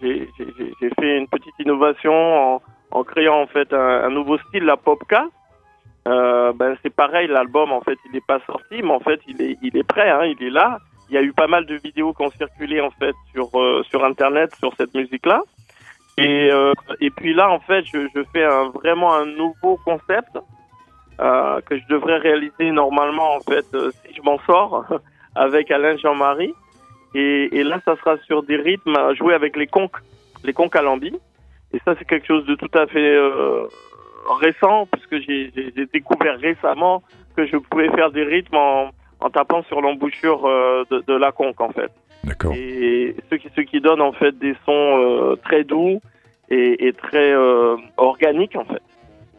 j'ai 0.00 0.90
fait 1.00 1.18
une 1.18 1.26
petite 1.26 1.58
innovation 1.58 2.12
en, 2.12 2.62
en 2.90 3.04
créant 3.04 3.40
en 3.42 3.46
fait 3.46 3.72
un, 3.72 4.04
un, 4.04 4.10
nouveau 4.10 4.38
style, 4.38 4.64
la 4.64 4.76
popka. 4.76 5.26
Euh, 6.08 6.52
ben 6.54 6.76
c'est 6.82 6.94
pareil, 6.94 7.28
l'album 7.28 7.72
en 7.72 7.82
fait 7.82 7.98
il 8.06 8.12
n'est 8.12 8.22
pas 8.26 8.40
sorti, 8.46 8.82
mais 8.82 8.90
en 8.90 9.00
fait 9.00 9.20
il 9.28 9.40
est 9.42 9.58
il 9.62 9.76
est 9.76 9.86
prêt, 9.86 10.10
hein, 10.10 10.24
il 10.24 10.42
est 10.42 10.50
là. 10.50 10.78
Il 11.10 11.14
y 11.14 11.18
a 11.18 11.22
eu 11.22 11.32
pas 11.32 11.46
mal 11.46 11.66
de 11.66 11.74
vidéos 11.74 12.14
qui 12.14 12.22
ont 12.22 12.30
circulé 12.30 12.80
en 12.80 12.90
fait 12.90 13.14
sur 13.34 13.48
euh, 13.58 13.82
sur 13.90 14.04
internet 14.04 14.54
sur 14.56 14.74
cette 14.76 14.94
musique 14.94 15.26
là. 15.26 15.42
Et 16.16 16.50
euh, 16.50 16.72
et 17.00 17.10
puis 17.10 17.34
là 17.34 17.50
en 17.50 17.60
fait 17.60 17.84
je, 17.84 18.08
je 18.14 18.22
fais 18.32 18.44
un, 18.44 18.70
vraiment 18.70 19.14
un 19.14 19.26
nouveau 19.26 19.78
concept 19.84 20.38
euh, 21.20 21.60
que 21.66 21.76
je 21.76 21.86
devrais 21.90 22.16
réaliser 22.16 22.70
normalement 22.70 23.34
en 23.34 23.40
fait 23.40 23.66
euh, 23.74 23.90
si 24.02 24.14
je 24.14 24.22
m'en 24.22 24.38
sors 24.46 24.86
avec 25.34 25.70
Alain 25.70 25.96
Jean-Marie. 25.98 26.54
Et, 27.14 27.58
et, 27.58 27.62
là, 27.62 27.78
ça 27.84 27.96
sera 27.96 28.16
sur 28.18 28.42
des 28.42 28.56
rythmes 28.56 28.96
à 28.96 29.12
jouer 29.12 29.34
avec 29.34 29.56
les 29.56 29.66
conques, 29.66 29.98
les 30.44 30.54
conques 30.54 30.76
à 30.76 30.82
lambi. 30.82 31.12
Et 31.72 31.80
ça, 31.84 31.94
c'est 31.98 32.04
quelque 32.04 32.26
chose 32.26 32.44
de 32.46 32.54
tout 32.54 32.70
à 32.74 32.86
fait 32.86 33.14
euh, 33.14 33.66
récent, 34.40 34.86
puisque 34.90 35.24
j'ai 35.26 35.50
découvert 35.92 36.38
récemment 36.38 37.02
que 37.36 37.46
je 37.46 37.56
pouvais 37.56 37.88
faire 37.90 38.10
des 38.10 38.24
rythmes 38.24 38.56
en, 38.56 38.90
en 39.20 39.30
tapant 39.30 39.62
sur 39.64 39.80
l'embouchure 39.80 40.46
euh, 40.46 40.84
de, 40.90 41.02
de, 41.06 41.14
la 41.14 41.32
conque, 41.32 41.60
en 41.60 41.70
fait. 41.70 41.90
D'accord. 42.24 42.52
Et 42.54 43.14
ce 43.30 43.36
qui, 43.36 43.48
ce 43.54 43.60
qui 43.60 43.80
donne, 43.80 44.00
en 44.00 44.12
fait, 44.12 44.36
des 44.38 44.54
sons 44.66 44.98
euh, 44.98 45.36
très 45.44 45.64
doux 45.64 46.00
et, 46.50 46.88
et 46.88 46.92
très 46.92 47.32
euh, 47.32 47.76
organiques, 47.96 48.56
en 48.56 48.64
fait. 48.64 48.82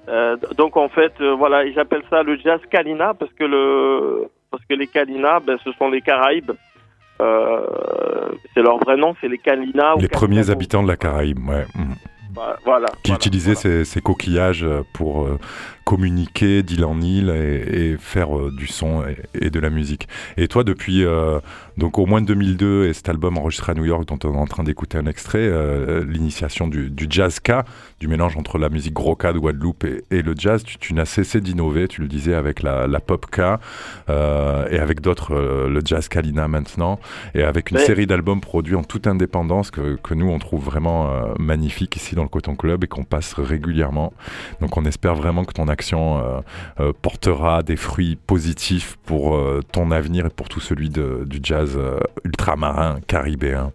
Euh, 0.10 0.36
donc, 0.58 0.78
en 0.78 0.90
fait, 0.90 1.14
voilà, 1.22 1.70
j'appelle 1.72 2.04
ça 2.10 2.24
le 2.24 2.38
jazz 2.38 2.60
Kalina, 2.72 3.14
parce 3.14 3.32
que, 3.34 3.44
le, 3.44 4.28
parce 4.50 4.64
que 4.66 4.74
les 4.74 4.88
Kalina, 4.88 5.40
ben, 5.42 5.58
ce 5.64 5.72
sont 5.74 5.90
les 5.90 6.02
Caraïbes. 6.02 6.52
Euh, 7.22 8.32
c'est 8.54 8.62
leur 8.62 8.78
vrai 8.80 8.98
nom, 8.98 9.16
c'est 9.22 9.28
les 9.28 9.38
Kalina. 9.38 9.94
Les 10.00 10.08
premiers 10.08 10.50
habitants 10.50 10.82
de 10.82 10.88
la 10.88 10.98
Caraïbe, 10.98 11.40
ouais. 11.48 11.66
Mhm. 11.76 11.96
Voilà, 12.66 12.88
qui 13.04 13.12
utilisaient 13.12 13.56
Ces, 13.56 13.86
ces, 13.86 14.02
coquillages 14.02 14.66
pour 14.94 15.26
euh, 15.26 15.40
communiquer 15.84 16.64
d'île 16.64 16.86
en 16.86 17.02
île 17.02 17.30
et, 17.30 17.92
et 17.92 17.98
faire 17.98 18.38
euh, 18.38 18.52
du 18.56 18.68
son 18.68 19.04
et, 19.04 19.18
et, 19.34 19.50
de 19.50 19.60
la 19.60 19.70
musique. 19.70 20.08
Et 20.38 20.48
toi, 20.48 20.64
depuis 20.64 21.04
euh, 21.04 21.40
donc 21.82 21.98
au 21.98 22.06
moins 22.06 22.22
2002 22.22 22.86
et 22.86 22.94
cet 22.94 23.10
album 23.10 23.38
enregistré 23.38 23.72
à 23.72 23.76
New 23.76 23.86
York 23.86 24.06
dont 24.06 24.20
on 24.24 24.36
est 24.36 24.38
en 24.38 24.46
train 24.46 24.64
d'écouter 24.64 25.00
un 25.00 25.08
extrait, 25.08 25.40
euh, 25.42 26.06
l'initiation 26.06 26.68
du, 26.68 26.92
du 26.92 27.08
jazz 27.10 27.40
K, 27.40 27.66
du 28.00 28.08
mélange 28.08 28.38
entre 28.38 28.58
la 28.58 28.70
musique 28.70 28.94
K 28.94 29.34
de 29.34 29.40
Guadeloupe 29.40 29.84
et, 29.84 30.04
et, 30.12 30.22
le 30.22 30.36
jazz, 30.38 30.64
tu, 30.64 30.78
tu 30.78 30.94
n'as 30.94 31.06
cessé 31.06 31.42
d'innover, 31.42 31.88
tu 31.88 32.02
le 32.02 32.08
disais 32.08 32.36
avec 32.36 32.62
la, 32.62 32.86
la 32.86 33.00
pop 33.00 33.26
K 33.26 33.40
et 34.08 34.80
avec 34.80 35.02
d'autres, 35.02 35.34
le 35.36 35.82
jazz 35.84 36.08
Kalina 36.08 36.48
maintenant, 36.48 37.00
et 37.34 37.44
avec 37.44 37.72
une 37.72 37.80
série 37.80 38.06
d'albums 38.06 38.42
produits 38.42 38.76
en 38.76 38.84
toute 38.84 39.08
indépendance 39.08 39.72
que, 39.72 39.96
que 39.96 40.14
nous 40.14 40.30
on 40.30 40.38
trouve 40.40 40.64
vraiment 40.64 41.10
magnifique 41.40 41.96
ici 41.96 42.14
dans 42.14 42.24
le 42.24 42.30
Coton 42.30 42.56
Club 42.56 42.84
et 42.84 42.88
qu'on 42.88 43.04
passe 43.04 43.34
régulièrement. 43.34 44.14
Donc 44.60 44.78
on 44.78 44.86
espère 44.86 45.16
vraiment 45.16 45.46
que 45.46 45.54
ton 45.54 45.68
action 45.68 46.20
euh, 46.20 46.42
euh, 46.80 46.94
portera 47.02 47.64
des 47.64 47.76
fruits 47.76 48.16
positifs 48.16 48.98
pour 49.06 49.36
euh, 49.36 49.62
ton 49.72 49.92
avenir 49.92 50.26
et 50.26 50.30
pour 50.30 50.50
tout 50.50 50.60
celui 50.60 50.90
de, 50.90 51.24
du 51.26 51.40
jazz 51.42 51.71
ultramarin, 52.26 53.00
caribéen. 53.08 53.74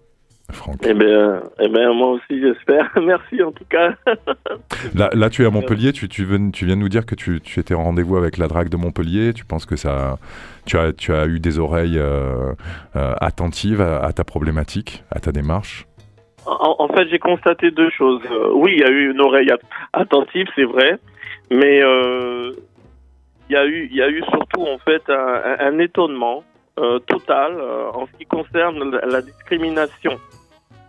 Franck. 0.52 0.76
Eh 0.86 0.94
bien, 0.94 1.42
eh 1.58 1.68
bien, 1.68 1.92
moi 1.92 2.12
aussi, 2.12 2.40
j'espère. 2.40 2.90
Merci 3.02 3.42
en 3.42 3.52
tout 3.52 3.64
cas. 3.68 3.94
là, 4.94 5.10
là, 5.12 5.30
tu 5.30 5.42
es 5.42 5.46
à 5.46 5.50
Montpellier. 5.50 5.92
Tu, 5.92 6.08
tu, 6.08 6.24
viens, 6.24 6.50
tu 6.50 6.66
viens 6.66 6.76
de 6.76 6.80
nous 6.80 6.88
dire 6.88 7.04
que 7.04 7.14
tu, 7.14 7.40
tu 7.40 7.58
étais 7.58 7.74
en 7.74 7.82
rendez-vous 7.82 8.16
avec 8.16 8.38
la 8.38 8.46
drague 8.46 8.68
de 8.68 8.76
Montpellier. 8.76 9.32
Tu 9.32 9.44
penses 9.44 9.66
que 9.66 9.76
ça, 9.76 10.18
tu 10.64 10.78
as, 10.78 10.92
tu 10.92 11.12
as 11.12 11.26
eu 11.26 11.40
des 11.40 11.58
oreilles 11.58 11.98
euh, 11.98 12.52
euh, 12.94 13.14
attentives 13.20 13.80
à, 13.80 14.04
à, 14.04 14.12
ta 14.12 14.24
problématique, 14.24 15.02
à 15.10 15.18
ta 15.18 15.32
démarche? 15.32 15.86
En, 16.46 16.76
en 16.78 16.88
fait, 16.88 17.08
j'ai 17.08 17.18
constaté 17.18 17.72
deux 17.72 17.90
choses. 17.90 18.22
Euh, 18.30 18.50
oui, 18.54 18.74
il 18.76 18.80
y 18.80 18.84
a 18.84 18.90
eu 18.90 19.10
une 19.10 19.20
oreille 19.20 19.50
attentive, 19.92 20.46
c'est 20.54 20.64
vrai. 20.64 20.98
Mais 21.50 21.82
euh, 21.82 22.52
il 23.48 23.54
y 23.54 23.56
a 23.56 23.66
eu, 23.66 23.88
il 23.90 23.96
y 23.96 24.02
a 24.02 24.08
eu 24.08 24.22
surtout 24.30 24.62
en 24.62 24.78
fait 24.78 25.02
un, 25.08 25.56
un 25.58 25.78
étonnement 25.78 26.44
euh, 26.78 26.98
total 27.00 27.56
euh, 27.58 27.90
en 27.92 28.06
ce 28.06 28.12
qui 28.18 28.26
concerne 28.26 28.90
la, 28.90 29.22
discrimination, 29.22 30.18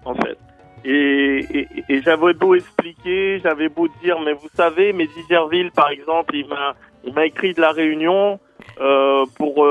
en 0.06 0.15
fait. 0.15 0.38
Et, 0.86 1.45
et, 1.50 1.67
et 1.89 2.02
j'avais 2.02 2.34
beau 2.34 2.56
expliquer, 2.56 3.39
j'avais 3.39 3.69
beau 3.69 3.88
dire, 4.02 4.19
mais 4.19 4.34
vous 4.34 4.50
savez, 4.54 4.93
mais 4.93 5.08
Gerville, 5.30 5.71
par 5.71 5.89
exemple, 5.89 6.36
il 6.36 6.47
m'a, 6.47 6.76
il 7.04 7.13
m'a 7.13 7.26
écrit 7.26 7.54
de 7.54 7.62
la 7.62 7.71
Réunion 7.71 8.39
euh, 8.80 9.26
pour 9.38 9.65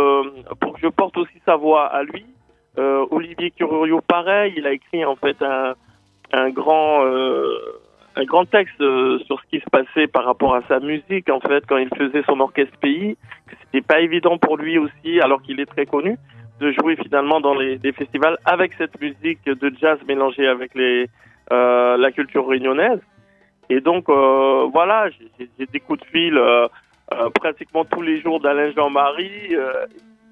pour 0.61 0.73
que 0.75 0.81
je 0.83 0.89
porte 0.89 1.17
aussi 1.17 1.41
sa 1.45 1.57
voix 1.57 1.87
à 1.87 2.03
lui. 2.03 2.25
Olivier 2.79 3.53
Curio, 3.53 4.03
pareil, 4.03 4.55
il 4.57 4.67
a 4.67 4.73
écrit 4.73 5.03
en 5.05 5.17
fait 5.17 5.41
un, 5.41 5.75
un 6.33 6.51
grand 6.51 7.05
un 8.17 8.25
grand 8.25 8.47
texte 8.47 8.81
euh, 8.81 9.19
sur 9.27 9.41
ce 9.41 9.47
qui 9.51 9.61
se 9.61 9.71
passait 9.71 10.07
par 10.07 10.25
rapport 10.25 10.55
à 10.55 10.63
sa 10.69 10.81
musique, 10.81 11.29
en 11.31 11.41
fait, 11.41 11.65
quand 11.67 11.77
il 11.77 11.91
faisait 11.97 12.23
son 12.27 12.41
orchestre 12.41 12.77
pays, 12.79 13.17
c'était 13.65 13.87
pas 13.87 14.01
évident 14.01 14.39
pour 14.39 14.57
lui 14.57 14.79
aussi, 14.79 15.21
alors 15.21 15.43
qu'il 15.43 15.61
est 15.61 15.67
très 15.67 15.87
connu, 15.87 16.17
de 16.61 16.73
jouer 16.73 16.97
finalement 16.97 17.41
dans 17.41 17.55
les, 17.55 17.79
festivals 17.93 18.39
avec 18.45 18.73
cette 18.79 18.99
musique 19.01 19.45
de 19.45 19.73
jazz 19.79 19.99
mélangée 20.09 20.49
avec 20.49 20.75
les, 20.75 21.09
euh, 21.53 21.97
la 21.99 22.11
culture 22.11 22.49
réunionnaise. 22.49 23.01
Et 23.69 23.81
donc, 23.81 24.09
euh, 24.09 24.67
voilà, 24.73 25.09
j'ai 25.39 25.67
des 25.67 25.81
coups 25.81 26.01
de 26.01 26.07
fil 26.07 26.39
euh, 26.39 26.69
euh, 27.13 27.31
pratiquement 27.31 27.85
tous 27.85 28.03
les 28.03 28.21
jours 28.21 28.41
d'Alain 28.41 28.73
Jean-Marie. 28.73 29.55
Euh, 29.55 29.87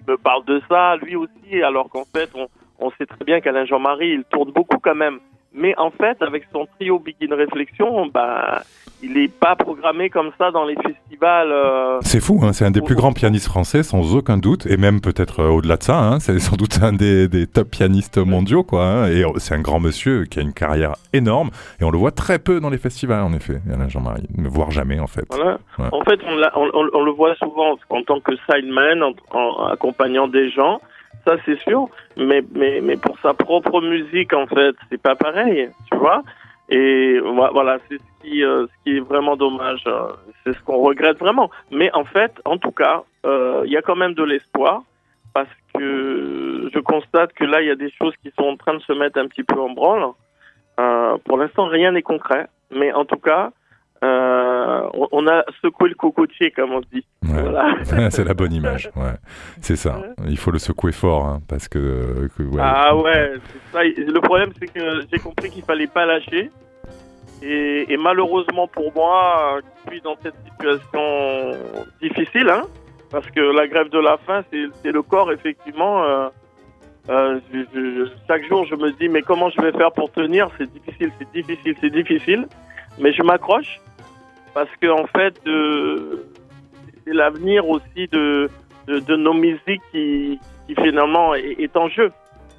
me 0.07 0.17
parle 0.17 0.45
de 0.45 0.61
ça, 0.69 0.97
lui 0.97 1.17
aussi, 1.17 1.63
alors 1.63 1.89
qu'en 1.89 2.05
fait, 2.05 2.31
on, 2.35 2.49
on 2.79 2.91
sait 2.93 3.07
très 3.07 3.25
bien 3.25 3.41
qu'Alain 3.41 3.65
Jean-Marie, 3.65 4.11
il 4.11 4.25
tourne 4.25 4.53
beaucoup 4.53 4.79
quand 4.79 4.95
même. 4.95 5.19
Mais 5.55 5.75
en 5.79 5.91
fait, 5.91 6.21
avec 6.21 6.45
son 6.53 6.67
trio 6.77 6.99
Begin 6.99 7.35
Réflexion, 7.35 8.07
bah, 8.07 8.63
il 9.05 9.13
n'est 9.13 9.29
pas 9.29 9.55
programmé 9.55 10.11
comme 10.11 10.31
ça 10.37 10.51
dans 10.51 10.65
les 10.65 10.75
festivals. 10.75 11.53
Euh, 11.53 11.99
c'est 12.01 12.21
fou, 12.21 12.41
hein, 12.43 12.53
c'est 12.53 12.65
un 12.65 12.73
des 12.73 12.81
plus 12.81 12.97
grands 12.97 13.13
pianistes 13.13 13.47
français, 13.47 13.85
sans 13.85 14.17
aucun 14.17 14.37
doute, 14.37 14.67
et 14.67 14.77
même 14.77 15.01
peut-être 15.01 15.41
euh, 15.41 15.51
au-delà 15.51 15.77
de 15.77 15.85
ça, 15.85 15.97
hein, 15.97 16.19
c'est 16.19 16.41
sans 16.41 16.57
doute 16.57 16.83
un 16.83 16.93
des, 16.93 17.29
des 17.29 17.47
top 17.47 17.71
pianistes 17.71 18.19
mondiaux, 18.19 18.65
quoi. 18.65 18.85
Hein, 18.85 19.09
et 19.11 19.25
oh, 19.25 19.35
c'est 19.39 19.55
un 19.55 19.61
grand 19.61 19.79
monsieur 19.79 20.25
qui 20.25 20.41
a 20.41 20.43
une 20.43 20.55
carrière 20.55 20.95
énorme, 21.13 21.51
et 21.81 21.85
on 21.85 21.91
le 21.91 21.99
voit 21.99 22.11
très 22.11 22.41
peu 22.41 22.59
dans 22.59 22.71
les 22.71 22.79
festivals, 22.79 23.23
en 23.23 23.33
effet, 23.33 23.61
Alain 23.73 23.89
Jean-Marie, 23.89 24.27
voire 24.37 24.73
jamais, 24.73 24.99
en 24.99 25.07
fait. 25.07 25.27
En 25.79 26.03
fait, 26.03 26.21
on, 26.27 26.89
on, 26.93 27.05
le 27.05 27.13
voit 27.13 27.37
souvent 27.37 27.77
en 27.91 28.03
tant 28.03 28.19
que 28.19 28.33
sideman, 28.51 29.05
en 29.31 29.67
accompagnant 29.67 30.27
des 30.27 30.51
gens 30.51 30.81
ça 31.25 31.37
c'est 31.45 31.59
sûr. 31.61 31.89
Mais, 32.17 32.43
mais, 32.55 32.81
mais 32.81 32.97
pour 32.97 33.19
sa 33.21 33.35
propre 33.35 33.81
musique, 33.81 34.33
en 34.33 34.47
fait, 34.47 34.77
c'est 34.91 35.01
pas 35.01 35.17
pareil, 35.17 35.71
tu 35.91 35.99
vois. 35.99 36.23
Et 36.69 37.21
voilà, 37.21 37.79
c'est 37.89 37.99
ce 37.99 38.23
qui, 38.23 38.43
euh, 38.43 38.67
ce 38.67 38.73
qui 38.85 38.97
est 38.97 39.01
vraiment 39.01 39.37
dommage. 39.37 39.83
Euh, 39.87 40.09
c'est 40.43 40.55
ce 40.55 40.63
qu'on 40.63 40.79
regrette 40.79 41.19
vraiment. 41.19 41.51
Mais 41.71 41.93
en 41.93 42.05
fait, 42.05 42.33
en 42.45 42.57
tout 42.57 42.71
cas, 42.71 43.03
euh, 43.27 43.63
il 43.67 43.73
y 43.73 43.77
a 43.77 43.83
quand 43.83 43.97
même 43.97 44.15
de 44.15 44.25
l'espoir 44.25 44.83
parce 45.35 45.49
que 45.75 46.71
je 46.73 46.79
constate 46.79 47.33
que 47.35 47.45
là, 47.45 47.61
il 47.61 47.69
y 47.69 47.71
a 47.71 47.77
des 47.77 47.91
choses 47.91 48.15
qui 48.23 48.33
sont 48.39 48.45
en 48.45 48.57
train 48.57 48.75
de 48.75 48.83
se 48.83 48.93
mettre 48.93 49.19
un 49.19 49.27
petit 49.27 49.43
peu 49.43 49.61
en 49.61 49.71
branle. 49.71 50.13
pour 51.25 51.39
l'instant, 51.39 51.67
rien 51.67 51.93
n'est 51.93 52.03
concret. 52.03 52.47
Mais 52.71 52.93
en 52.93 53.05
tout 53.05 53.19
cas, 53.19 53.51
euh, 54.05 54.89
on 55.13 55.27
a 55.29 55.45
secoué 55.63 55.89
le 55.89 55.95
cocotier, 55.95 56.51
comme 56.51 56.73
on 56.73 56.81
dit. 56.93 57.05
c'est 58.11 58.25
la 58.25 58.35
bonne 58.35 58.53
image. 58.53 58.91
Ouais. 58.97 59.15
C'est 59.61 59.77
ça. 59.77 60.01
Il 60.29 60.39
faut 60.39 60.51
le 60.51 60.59
secouer 60.59 60.93
fort, 60.93 61.25
hein, 61.25 61.41
parce 61.49 61.69
que. 61.69 62.29
ah 62.61 62.95
ouais. 62.97 63.33
Ça. 63.73 63.83
Le 63.83 64.21
problème, 64.21 64.51
c'est 64.59 64.73
que 64.73 65.03
j'ai 65.11 65.19
compris 65.19 65.51
qu'il 65.51 65.65
fallait 65.65 65.87
pas 65.87 66.07
lâcher. 66.07 66.51
Et, 67.43 67.97
malheureusement 67.99 68.67
pour 68.69 68.95
moi, 68.95 69.59
je 69.61 69.91
suis 69.91 70.01
dans 70.01 70.17
cette 70.23 70.37
situation 70.45 71.51
difficile, 72.01 72.49
hein, 72.49 72.63
parce 73.11 73.27
que 73.31 73.41
la 73.41 73.67
grève 73.67 73.91
de 73.91 73.99
la 73.99 74.17
faim, 74.19 74.43
c'est 74.51 74.93
le 74.93 75.03
corps, 75.03 75.31
effectivement. 75.33 76.05
Euh, 76.05 76.29
euh, 77.11 77.41
chaque 78.27 78.47
jour, 78.49 78.65
je 78.65 78.77
me 78.77 78.93
dis, 78.93 79.09
mais 79.09 79.21
comment 79.21 79.51
je 79.51 79.61
vais 79.61 79.73
faire 79.73 79.93
pour 79.93 80.11
tenir? 80.11 80.49
C'est 80.57 80.73
difficile, 80.73 81.11
c'est 81.19 81.31
difficile, 81.33 81.77
c'est 81.81 81.91
difficile. 81.91 82.47
Mais 82.99 83.13
je 83.13 83.23
m'accroche 83.23 83.81
parce 84.55 84.71
que 84.81 84.87
en 84.87 85.07
fait, 85.09 85.35
euh, 85.47 86.25
c'est 87.05 87.13
l'avenir 87.13 87.69
aussi 87.69 88.09
de, 88.11 88.49
de, 88.87 89.17
nos 89.17 89.35
musiques 89.35 89.83
qui, 89.91 90.39
qui 90.67 90.75
finalement 90.77 91.35
est, 91.35 91.77
en 91.77 91.89
jeu, 91.89 92.13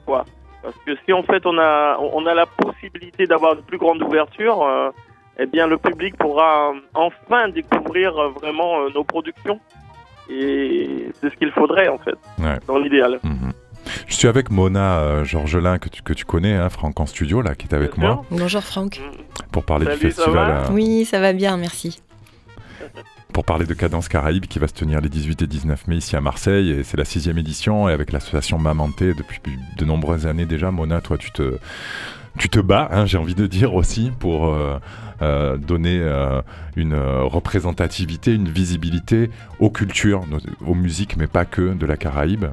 quoi. 0.05 0.25
Parce 0.61 0.75
que 0.85 0.91
si 1.05 1.13
en 1.13 1.23
fait 1.23 1.45
on 1.45 1.57
a 1.59 1.97
on 1.99 2.25
a 2.25 2.33
la 2.33 2.45
possibilité 2.47 3.27
d'avoir 3.27 3.53
une 3.53 3.61
plus 3.61 3.77
grande 3.77 4.01
ouverture, 4.01 4.63
euh, 4.63 4.89
eh 5.37 5.45
bien 5.45 5.67
le 5.67 5.77
public 5.77 6.17
pourra 6.17 6.73
enfin 6.93 7.49
découvrir 7.49 8.13
vraiment 8.31 8.81
euh, 8.81 8.89
nos 8.93 9.03
productions. 9.03 9.59
Et 10.27 11.07
c'est 11.21 11.29
ce 11.29 11.35
qu'il 11.35 11.51
faudrait 11.51 11.87
en 11.87 11.99
fait, 11.99 12.17
dans 12.67 12.79
l'idéal. 12.79 13.19
Mhm. 13.23 13.53
Je 14.15 14.19
suis 14.19 14.27
avec 14.29 14.49
Mona 14.49 14.99
euh, 14.99 15.25
Georgelin, 15.25 15.77
que 15.77 15.89
tu, 15.89 16.01
que 16.01 16.13
tu 16.13 16.23
connais, 16.23 16.53
hein, 16.53 16.69
Franck 16.69 16.97
en 17.01 17.05
studio, 17.05 17.41
là, 17.41 17.53
qui 17.53 17.67
est 17.67 17.73
avec 17.75 17.97
moi. 17.97 18.23
Bonjour 18.31 18.63
Franck. 18.63 19.01
Pour 19.51 19.65
parler 19.65 19.87
du 19.87 19.97
festival. 19.97 20.51
Euh, 20.51 20.71
oui, 20.71 21.03
ça 21.03 21.19
va 21.19 21.33
bien, 21.33 21.57
merci. 21.57 21.99
Pour 23.33 23.43
parler 23.43 23.65
de 23.65 23.73
Cadence 23.73 24.07
Caraïbe 24.07 24.45
qui 24.45 24.57
va 24.57 24.69
se 24.69 24.73
tenir 24.73 25.01
les 25.01 25.09
18 25.09 25.41
et 25.41 25.47
19 25.47 25.87
mai 25.89 25.97
ici 25.97 26.15
à 26.15 26.21
Marseille. 26.21 26.69
Et 26.71 26.83
c'est 26.83 26.95
la 26.95 27.03
sixième 27.03 27.37
édition. 27.37 27.89
Et 27.89 27.91
avec 27.91 28.13
l'association 28.13 28.57
Mamanté 28.57 29.13
depuis 29.13 29.41
de 29.77 29.83
nombreuses 29.83 30.25
années 30.25 30.45
déjà, 30.45 30.71
Mona, 30.71 31.01
toi, 31.01 31.17
tu 31.17 31.31
te, 31.31 31.57
tu 32.37 32.49
te 32.49 32.59
bats, 32.59 32.89
hein, 32.91 33.05
j'ai 33.05 33.17
envie 33.17 33.35
de 33.35 33.47
dire 33.47 33.73
aussi, 33.75 34.11
pour 34.19 34.47
euh, 34.47 34.77
euh, 35.21 35.57
donner 35.57 35.99
euh, 35.99 36.41
une 36.75 36.95
représentativité, 36.95 38.33
une 38.33 38.49
visibilité 38.49 39.29
aux 39.59 39.69
cultures, 39.69 40.23
aux 40.65 40.75
musiques, 40.75 41.15
mais 41.17 41.27
pas 41.27 41.45
que 41.45 41.73
de 41.73 41.85
la 41.85 41.97
Caraïbe, 41.97 42.45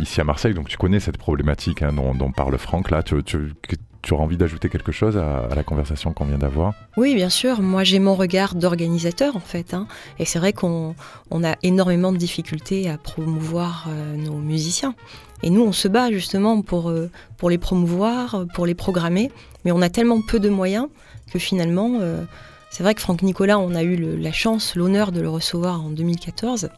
ici 0.00 0.20
à 0.20 0.24
Marseille. 0.24 0.54
Donc 0.54 0.68
tu 0.68 0.78
connais 0.78 1.00
cette 1.00 1.18
problématique 1.18 1.82
hein, 1.82 1.92
dont, 1.92 2.32
parle 2.32 2.56
Franck 2.56 2.90
là. 2.90 3.02
Tu, 3.02 3.22
tu, 3.22 4.14
auras 4.14 4.22
envie 4.22 4.36
d'ajouter 4.36 4.68
quelque 4.68 4.92
chose 4.92 5.16
à, 5.16 5.48
la 5.54 5.64
conversation 5.64 6.12
qu'on 6.12 6.26
vient 6.26 6.38
d'avoir? 6.38 6.74
Oui, 6.96 7.16
bien 7.16 7.28
sûr. 7.28 7.60
Moi, 7.60 7.82
j'ai 7.82 7.98
mon 7.98 8.14
regard 8.14 8.54
d'organisateur, 8.54 9.34
en 9.34 9.40
fait. 9.40 9.74
Hein. 9.74 9.88
Et 10.20 10.24
c'est 10.24 10.38
vrai 10.38 10.52
qu'on 10.52 10.94
on 11.32 11.42
a 11.42 11.56
énormément 11.64 12.12
de 12.12 12.16
difficultés 12.16 12.88
à 12.88 12.98
promouvoir 12.98 13.88
nos 14.16 14.36
musiciens. 14.36 14.94
Et 15.42 15.50
nous, 15.50 15.62
on 15.62 15.72
se 15.72 15.88
bat 15.88 16.10
justement 16.10 16.62
pour, 16.62 16.88
euh, 16.88 17.10
pour 17.36 17.50
les 17.50 17.58
promouvoir, 17.58 18.44
pour 18.54 18.66
les 18.66 18.74
programmer, 18.74 19.30
mais 19.64 19.72
on 19.72 19.82
a 19.82 19.90
tellement 19.90 20.20
peu 20.26 20.40
de 20.40 20.48
moyens 20.48 20.88
que 21.30 21.38
finalement, 21.38 21.98
euh, 22.00 22.22
c'est 22.70 22.82
vrai 22.82 22.94
que 22.94 23.00
Franck 23.00 23.22
Nicolas, 23.22 23.58
on 23.58 23.74
a 23.74 23.82
eu 23.82 23.96
la 23.96 24.32
chance, 24.32 24.74
l'honneur 24.74 25.12
de 25.12 25.20
le 25.20 25.28
recevoir 25.28 25.82
en 25.82 25.90
2014. 25.90 26.70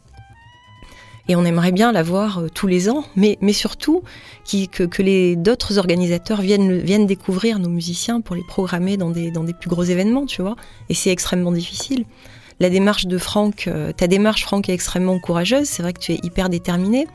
Et 1.31 1.37
on 1.37 1.45
aimerait 1.45 1.73
bien 1.73 1.93
l'avoir 1.93 2.39
euh, 2.39 2.49
tous 2.53 2.67
les 2.67 2.89
ans, 2.89 3.05
mais, 3.15 3.39
mais 3.43 3.53
surtout 3.53 4.03
que, 4.51 4.85
que 4.85 5.03
les 5.03 5.37
d'autres 5.37 5.77
organisateurs 5.77 6.41
viennent, 6.41 6.79
viennent 6.79 7.07
découvrir 7.07 7.59
nos 7.59 7.69
musiciens 7.69 8.23
pour 8.23 8.35
les 8.35 8.45
programmer 8.49 8.97
dans 8.97 9.11
des, 9.11 9.31
dans 9.31 9.45
des 9.45 9.53
plus 9.53 9.69
gros 9.69 9.85
événements, 9.85 10.25
tu 10.25 10.41
vois. 10.41 10.57
Et 10.89 10.95
c'est 10.95 11.11
extrêmement 11.11 11.53
difficile. 11.53 12.07
La 12.61 12.71
démarche 12.71 13.07
de 13.07 13.19
Franck, 13.19 13.71
ta 13.97 14.07
démarche, 14.09 14.43
Franck, 14.43 14.69
est 14.69 14.73
extrêmement 14.73 15.21
courageuse. 15.21 15.69
C'est 15.69 15.83
vrai 15.83 15.93
que 15.93 16.01
tu 16.01 16.13
es 16.13 16.19
hyper 16.25 16.49
déterminé. 16.49 17.07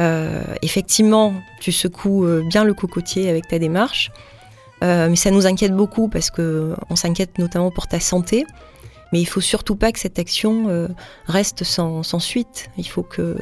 Euh, 0.00 0.42
effectivement, 0.62 1.34
tu 1.60 1.72
secoues 1.72 2.24
euh, 2.24 2.42
bien 2.46 2.64
le 2.64 2.74
cocotier 2.74 3.30
avec 3.30 3.48
ta 3.48 3.58
démarche, 3.58 4.10
euh, 4.84 5.08
mais 5.08 5.16
ça 5.16 5.30
nous 5.30 5.46
inquiète 5.46 5.72
beaucoup 5.72 6.08
parce 6.08 6.30
que 6.30 6.74
on 6.90 6.96
s'inquiète 6.96 7.38
notamment 7.38 7.70
pour 7.70 7.86
ta 7.86 8.00
santé. 8.00 8.44
Mais 9.12 9.20
il 9.20 9.24
faut 9.26 9.40
surtout 9.40 9.76
pas 9.76 9.92
que 9.92 10.00
cette 10.00 10.18
action 10.18 10.88
reste 11.28 11.62
sans, 11.62 12.02
suite. 12.18 12.70
Il 12.76 12.88
faut 12.88 13.04
que, 13.04 13.36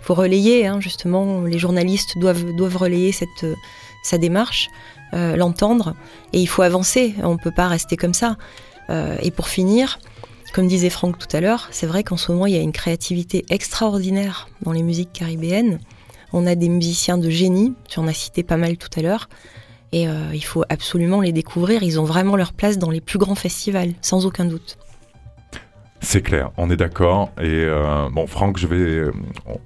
faut 0.00 0.14
relayer, 0.14 0.68
hein, 0.68 0.78
justement, 0.80 1.42
les 1.42 1.58
journalistes 1.58 2.16
doivent, 2.18 2.54
doivent 2.54 2.76
relayer 2.76 3.10
cette, 3.10 3.44
sa 4.04 4.16
démarche, 4.16 4.68
l'entendre, 5.12 5.96
et 6.32 6.38
il 6.38 6.46
faut 6.46 6.62
avancer. 6.62 7.16
On 7.24 7.32
ne 7.32 7.36
peut 7.36 7.50
pas 7.50 7.66
rester 7.66 7.96
comme 7.96 8.14
ça. 8.14 8.36
et 9.20 9.32
pour 9.32 9.48
finir, 9.48 9.98
comme 10.54 10.68
disait 10.68 10.88
Franck 10.88 11.18
tout 11.18 11.36
à 11.36 11.40
l'heure, 11.40 11.66
c'est 11.72 11.88
vrai 11.88 12.04
qu'en 12.04 12.16
ce 12.16 12.30
moment, 12.30 12.46
il 12.46 12.54
y 12.54 12.58
a 12.58 12.62
une 12.62 12.70
créativité 12.70 13.44
extraordinaire 13.50 14.48
dans 14.62 14.70
les 14.70 14.84
musiques 14.84 15.12
caribéennes. 15.12 15.80
On 16.32 16.46
a 16.46 16.54
des 16.54 16.68
musiciens 16.68 17.18
de 17.18 17.30
génie, 17.30 17.74
tu 17.88 18.00
en 18.00 18.08
as 18.08 18.12
cité 18.12 18.42
pas 18.42 18.56
mal 18.56 18.76
tout 18.76 18.90
à 18.96 19.02
l'heure, 19.02 19.28
et 19.92 20.08
euh, 20.08 20.30
il 20.34 20.44
faut 20.44 20.64
absolument 20.68 21.20
les 21.20 21.32
découvrir. 21.32 21.82
Ils 21.82 21.98
ont 21.98 22.04
vraiment 22.04 22.36
leur 22.36 22.52
place 22.52 22.78
dans 22.78 22.90
les 22.90 23.00
plus 23.00 23.18
grands 23.18 23.34
festivals, 23.34 23.94
sans 24.02 24.26
aucun 24.26 24.44
doute. 24.44 24.76
C'est 26.00 26.22
clair, 26.22 26.50
on 26.56 26.70
est 26.70 26.76
d'accord. 26.76 27.30
Et 27.40 27.64
euh, 27.64 28.08
bon, 28.10 28.26
Franck, 28.26 28.58
je 28.58 28.66
vais, 28.66 29.10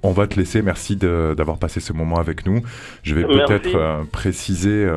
on 0.01 0.11
va 0.11 0.27
te 0.27 0.35
laisser. 0.35 0.61
Merci 0.61 0.95
d'avoir 0.95 1.57
passé 1.57 1.79
ce 1.79 1.93
moment 1.93 2.17
avec 2.17 2.45
nous. 2.45 2.61
Je 3.03 3.15
vais 3.15 3.23
peut-être 3.23 3.75
euh, 3.75 4.03
préciser 4.11 4.89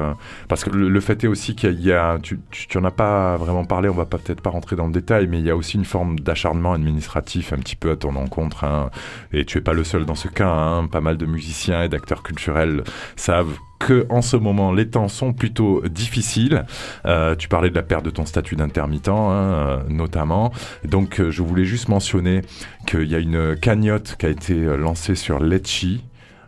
parce 0.48 0.64
que 0.64 0.70
le, 0.70 1.00
fait 1.00 1.24
est 1.24 1.26
aussi 1.26 1.54
qu'il 1.54 1.80
y, 1.80 1.92
a, 1.92 2.18
tu, 2.22 2.40
tu, 2.50 2.78
en 2.78 2.84
as 2.84 2.90
pas 2.90 3.36
vraiment 3.36 3.64
parlé. 3.64 3.88
On 3.88 3.94
va 3.94 4.06
peut-être 4.06 4.40
pas 4.40 4.50
rentrer 4.50 4.76
dans 4.76 4.86
le 4.86 4.92
détail, 4.92 5.26
mais 5.26 5.38
il 5.38 5.44
y 5.44 5.50
a 5.50 5.56
aussi 5.56 5.76
une 5.76 5.84
forme 5.84 6.18
d'acharnement 6.20 6.72
administratif 6.72 7.52
un 7.52 7.58
petit 7.58 7.76
peu 7.76 7.90
à 7.90 7.96
ton 7.96 8.16
encontre. 8.16 8.64
Hein. 8.64 8.90
Et 9.32 9.44
tu 9.44 9.58
es 9.58 9.60
pas 9.60 9.72
le 9.74 9.84
seul 9.84 10.06
dans 10.06 10.14
ce 10.14 10.28
cas. 10.28 10.48
Hein. 10.48 10.86
Pas 10.86 11.00
mal 11.00 11.16
de 11.16 11.26
musiciens 11.26 11.82
et 11.82 11.88
d'acteurs 11.88 12.22
culturels 12.22 12.82
savent 13.16 13.56
que 13.78 14.06
en 14.08 14.22
ce 14.22 14.36
moment 14.36 14.72
les 14.72 14.88
temps 14.88 15.08
sont 15.08 15.32
plutôt 15.32 15.82
difficiles. 15.88 16.64
Euh, 17.04 17.34
tu 17.34 17.48
parlais 17.48 17.70
de 17.70 17.74
la 17.74 17.82
perte 17.82 18.04
de 18.04 18.10
ton 18.10 18.26
statut 18.26 18.56
d'intermittent, 18.56 19.08
hein, 19.08 19.30
euh, 19.30 19.82
notamment. 19.88 20.52
Donc, 20.84 21.20
euh, 21.20 21.30
je 21.30 21.42
voulais 21.42 21.64
juste 21.64 21.88
mentionner 21.88 22.42
qu'il 22.86 23.04
y 23.04 23.14
a 23.14 23.18
une 23.18 23.56
cagnotte 23.56 24.16
qui 24.18 24.26
a 24.26 24.28
été 24.28 24.54
lancée 24.76 25.14
sur 25.14 25.40
Letchi. 25.40 26.04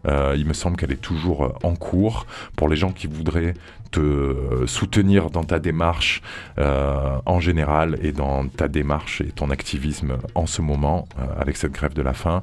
il 0.07 0.47
me 0.47 0.55
semble 0.55 0.77
qu'elle 0.77 0.93
est 0.93 1.03
toujours 1.03 1.59
en 1.63 1.75
cours 1.75 2.27
pour 2.57 2.69
les 2.69 2.77
gens 2.77 2.93
qui 2.93 3.07
voudraient 3.07 3.55
te 3.91 4.67
soutenir 4.67 5.31
dans 5.31 5.45
ta 5.45 5.59
démarche 5.59 6.23
euh, 6.59 7.19
en 7.27 7.41
général 7.41 7.99
et 8.03 8.13
dans 8.13 8.47
ta 8.49 8.69
démarche 8.69 9.21
et 9.21 9.31
ton 9.33 9.51
activisme 9.51 10.19
en 10.35 10.47
ce 10.47 10.63
moment 10.63 11.09
euh, 11.19 11.25
avec 11.39 11.57
cette 11.57 11.73
grève 11.73 11.95
de 11.95 12.03
la 12.03 12.13
faim. 12.13 12.43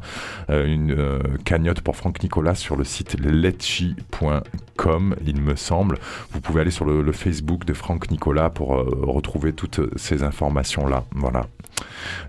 Euh, 0.49 0.65
une 0.65 0.95
cagnotte 1.43 1.81
pour 1.81 1.95
Franck 1.95 2.21
Nicolas 2.23 2.55
sur 2.55 2.75
le 2.75 2.83
site 2.83 3.19
letchi.com, 3.19 5.15
il 5.25 5.41
me 5.41 5.55
semble. 5.55 5.99
Vous 6.31 6.41
pouvez 6.41 6.61
aller 6.61 6.71
sur 6.71 6.85
le, 6.85 7.11
Facebook 7.11 7.65
de 7.65 7.73
Franck 7.73 8.11
Nicolas 8.11 8.49
pour 8.49 8.69
retrouver 8.69 9.53
toutes 9.53 9.79
ces 9.95 10.23
informations-là. 10.23 11.05
Voilà. 11.11 11.45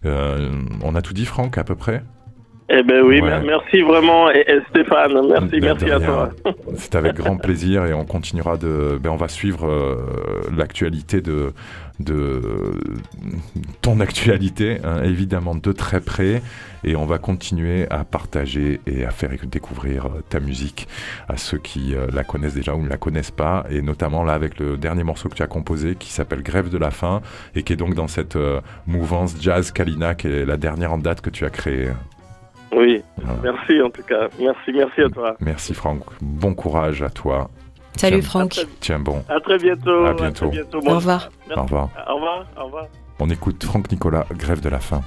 on 0.04 0.94
a 0.94 1.02
tout 1.02 1.12
dit, 1.12 1.26
Franck, 1.26 1.58
à 1.58 1.64
peu 1.64 1.74
près? 1.74 2.04
Eh 2.68 2.82
ben 2.82 3.00
oui, 3.02 3.20
merci 3.22 3.80
vraiment 3.82 4.28
Stéphane, 4.70 5.14
merci, 5.28 5.60
merci 5.60 5.88
à 5.88 6.00
toi. 6.00 6.30
C'est 6.74 6.96
avec 6.96 7.14
grand 7.14 7.36
plaisir 7.36 7.86
et 7.86 7.94
on 7.94 8.04
continuera 8.04 8.56
de, 8.56 8.98
ben 9.00 9.10
on 9.10 9.16
va 9.16 9.28
suivre 9.28 9.68
euh, 9.68 10.42
l'actualité 10.56 11.20
de, 11.20 11.52
de 12.00 12.40
ton 13.82 14.00
actualité, 14.00 14.78
hein, 14.82 15.04
évidemment 15.04 15.54
de 15.54 15.70
très 15.70 16.00
près, 16.00 16.42
et 16.82 16.96
on 16.96 17.06
va 17.06 17.18
continuer 17.18 17.86
à 17.88 18.04
partager 18.04 18.80
et 18.88 19.04
à 19.04 19.10
faire 19.10 19.30
découvrir 19.44 20.06
euh, 20.06 20.22
ta 20.28 20.40
musique 20.40 20.88
à 21.28 21.36
ceux 21.36 21.58
qui 21.58 21.94
euh, 21.94 22.08
la 22.12 22.24
connaissent 22.24 22.54
déjà 22.54 22.74
ou 22.74 22.82
ne 22.82 22.88
la 22.88 22.96
connaissent 22.96 23.30
pas, 23.30 23.64
et 23.70 23.80
notamment 23.80 24.24
là 24.24 24.32
avec 24.32 24.58
le 24.58 24.76
dernier 24.76 25.04
morceau 25.04 25.28
que 25.28 25.36
tu 25.36 25.42
as 25.44 25.46
composé 25.46 25.94
qui 25.94 26.10
s'appelle 26.10 26.42
Grève 26.42 26.68
de 26.68 26.78
la 26.78 26.90
faim 26.90 27.22
et 27.54 27.62
qui 27.62 27.74
est 27.74 27.76
donc 27.76 27.94
dans 27.94 28.08
cette 28.08 28.36
mouvance 28.88 29.36
jazz 29.40 29.70
Kalina 29.70 30.16
qui 30.16 30.26
est 30.26 30.44
la 30.44 30.56
dernière 30.56 30.92
en 30.92 30.98
date 30.98 31.20
que 31.20 31.30
tu 31.30 31.44
as 31.44 31.50
créée. 31.50 31.90
Oui, 32.72 33.02
merci 33.42 33.80
en 33.80 33.90
tout 33.90 34.02
cas. 34.02 34.28
Merci, 34.38 34.72
merci 34.74 35.00
à 35.02 35.08
toi. 35.08 35.36
Merci 35.40 35.74
Franck. 35.74 36.02
Bon 36.20 36.54
courage 36.54 37.02
à 37.02 37.10
toi. 37.10 37.48
Salut 37.96 38.22
Franck. 38.22 38.66
Tiens 38.80 38.98
bon. 38.98 39.22
À 39.28 39.40
très 39.40 39.58
bientôt. 39.58 40.04
À 40.04 40.14
bientôt. 40.14 40.50
Au 40.74 40.94
revoir. 40.96 41.30
Au 41.56 41.62
revoir. 41.62 41.88
Au 42.08 42.14
revoir. 42.14 42.46
Au 42.58 42.64
revoir. 42.64 42.86
On 43.18 43.30
écoute 43.30 43.64
Franck 43.64 43.90
Nicolas, 43.90 44.26
Grève 44.32 44.60
de 44.60 44.68
la 44.68 44.80
faim. 44.80 45.00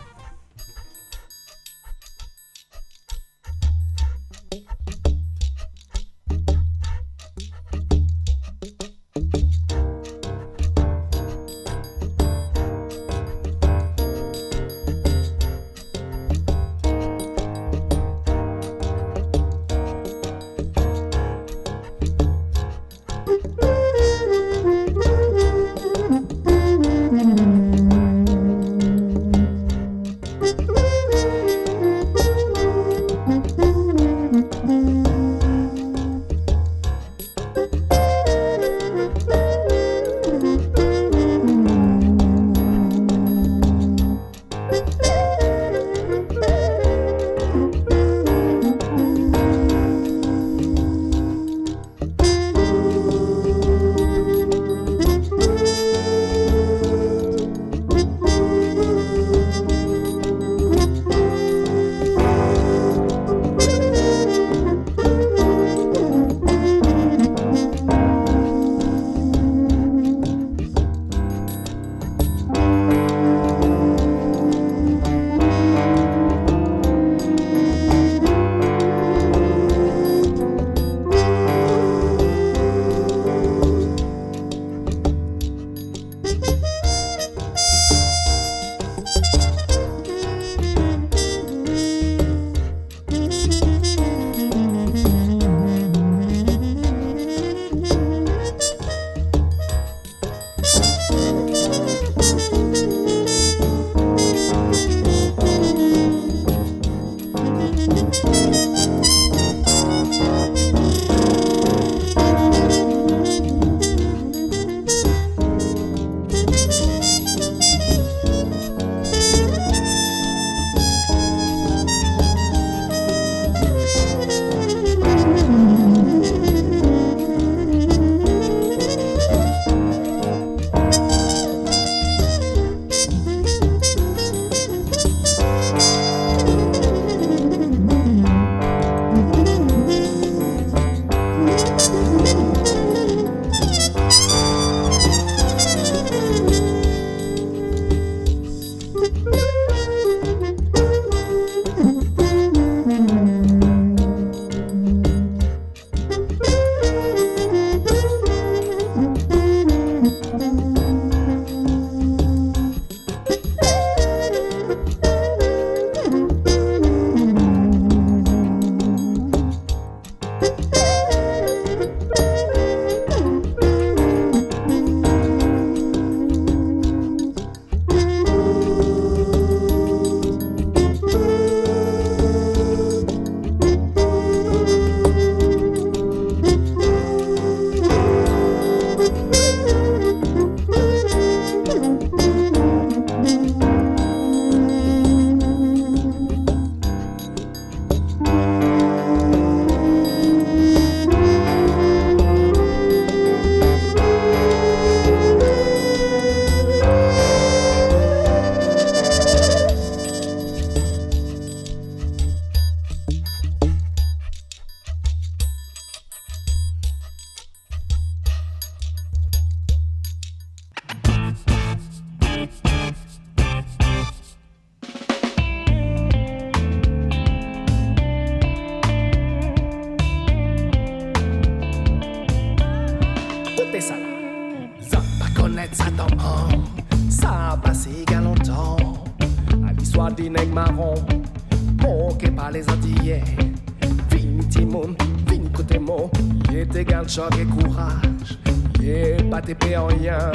choc 247.10 247.34
et 247.39 247.45
courage. 247.45 248.38
Et 248.84 249.17
pas 249.30 249.41
t'épée 249.41 249.76
en 249.76 249.88
rien, 249.88 250.32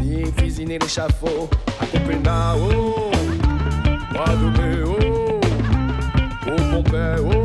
ni 0.00 0.22
cuisiner 0.32 0.78
l'échafaud. 0.78 1.50
À 1.80 1.86
Copenhague, 1.86 2.58
oh, 2.74 3.10
Guadeloupe, 4.12 4.96
oh, 6.46 6.50
au 6.50 6.56
Pompée, 6.70 7.16
oh. 7.22 7.39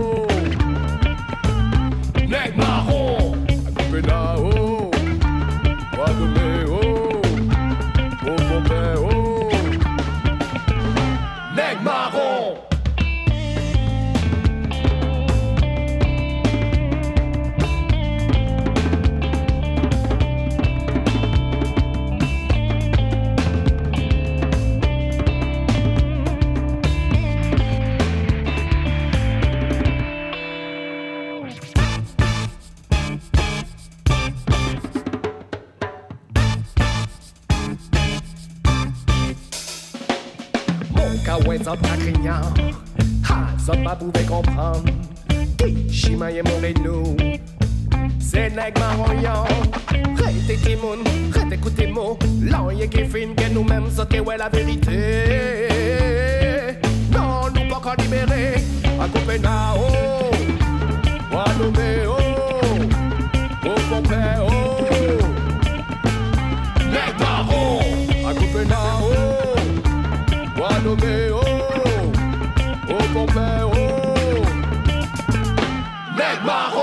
magma. 76.15 76.74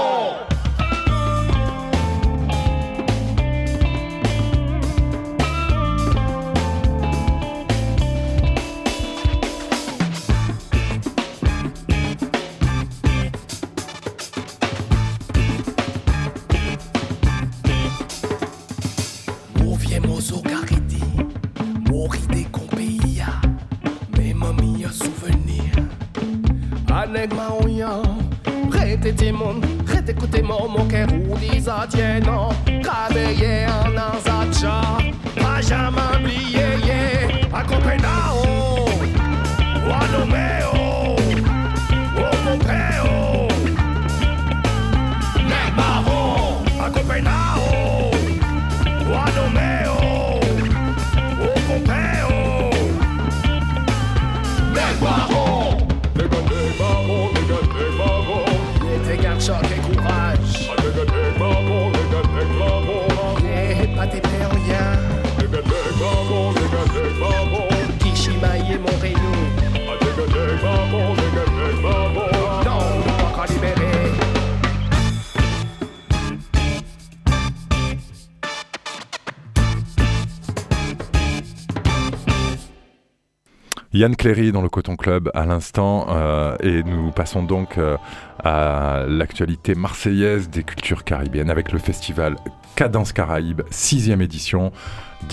Yann 84.03 84.17
Cléry 84.17 84.51
dans 84.51 84.63
le 84.63 84.69
Coton 84.69 84.97
Club 84.97 85.31
à 85.33 85.47
l'instant 85.47 86.07
euh, 86.09 86.57
et 86.59 86.83
nous 86.83 87.13
passons 87.13 87.45
donc 87.45 87.79
euh, 87.79 87.97
à 88.43 89.05
l'actualité 89.07 89.77
marseillaise 89.77 90.51
des 90.51 90.65
cultures 90.65 91.05
caribéennes 91.05 91.51
avec 91.51 91.71
le 91.71 91.79
festival 91.79 92.35
Cadence 92.75 93.13
Caraïbe, 93.13 93.63
sixième 93.71 94.21
édition. 94.21 94.73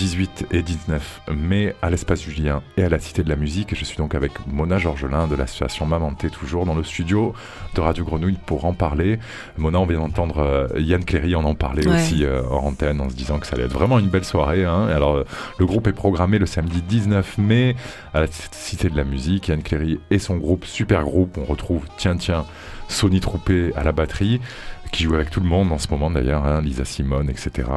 18 0.00 0.46
et 0.52 0.62
19 0.62 1.20
mai 1.36 1.74
à 1.82 1.90
l'espace 1.90 2.22
Julien 2.22 2.62
et 2.78 2.84
à 2.84 2.88
la 2.88 2.98
Cité 2.98 3.22
de 3.22 3.28
la 3.28 3.36
Musique. 3.36 3.76
Je 3.76 3.84
suis 3.84 3.98
donc 3.98 4.14
avec 4.14 4.32
Mona 4.46 4.78
Georgelin 4.78 5.28
de 5.28 5.36
l'association 5.36 5.84
Mamanté, 5.84 6.30
toujours 6.30 6.64
dans 6.64 6.74
le 6.74 6.82
studio 6.82 7.34
de 7.74 7.82
Radio 7.82 8.06
Grenouille 8.06 8.38
pour 8.46 8.64
en 8.64 8.72
parler. 8.72 9.18
Mona, 9.58 9.78
on 9.78 9.84
vient 9.84 9.98
d'entendre 9.98 10.38
euh, 10.38 10.68
Yann 10.78 11.04
Cléry 11.04 11.34
en 11.34 11.44
en 11.44 11.54
parler 11.54 11.86
aussi 11.86 12.24
euh, 12.24 12.42
en 12.48 12.68
antenne 12.68 12.98
en 13.02 13.10
se 13.10 13.14
disant 13.14 13.38
que 13.38 13.46
ça 13.46 13.56
allait 13.56 13.66
être 13.66 13.74
vraiment 13.74 13.98
une 13.98 14.08
belle 14.08 14.24
soirée. 14.24 14.64
Hein. 14.64 14.86
Alors, 14.86 15.16
euh, 15.16 15.24
le 15.58 15.66
groupe 15.66 15.86
est 15.86 15.92
programmé 15.92 16.38
le 16.38 16.46
samedi 16.46 16.80
19 16.80 17.36
mai 17.36 17.76
à 18.14 18.20
la 18.20 18.26
Cité 18.52 18.88
de 18.88 18.96
la 18.96 19.04
Musique. 19.04 19.48
Yann 19.48 19.62
Cléry 19.62 20.00
et 20.10 20.18
son 20.18 20.38
groupe, 20.38 20.64
super 20.64 21.02
groupe, 21.02 21.36
on 21.36 21.44
retrouve 21.44 21.84
Tiens 21.98 22.16
Tiens, 22.16 22.46
Sony 22.90 23.20
Troupé 23.20 23.72
à 23.76 23.84
la 23.84 23.92
batterie 23.92 24.40
qui 24.90 25.04
joue 25.04 25.14
avec 25.14 25.30
tout 25.30 25.40
le 25.40 25.46
monde 25.46 25.72
en 25.72 25.78
ce 25.78 25.88
moment 25.88 26.10
d'ailleurs, 26.10 26.44
hein, 26.44 26.60
Lisa 26.60 26.84
Simone, 26.84 27.30
etc. 27.30 27.68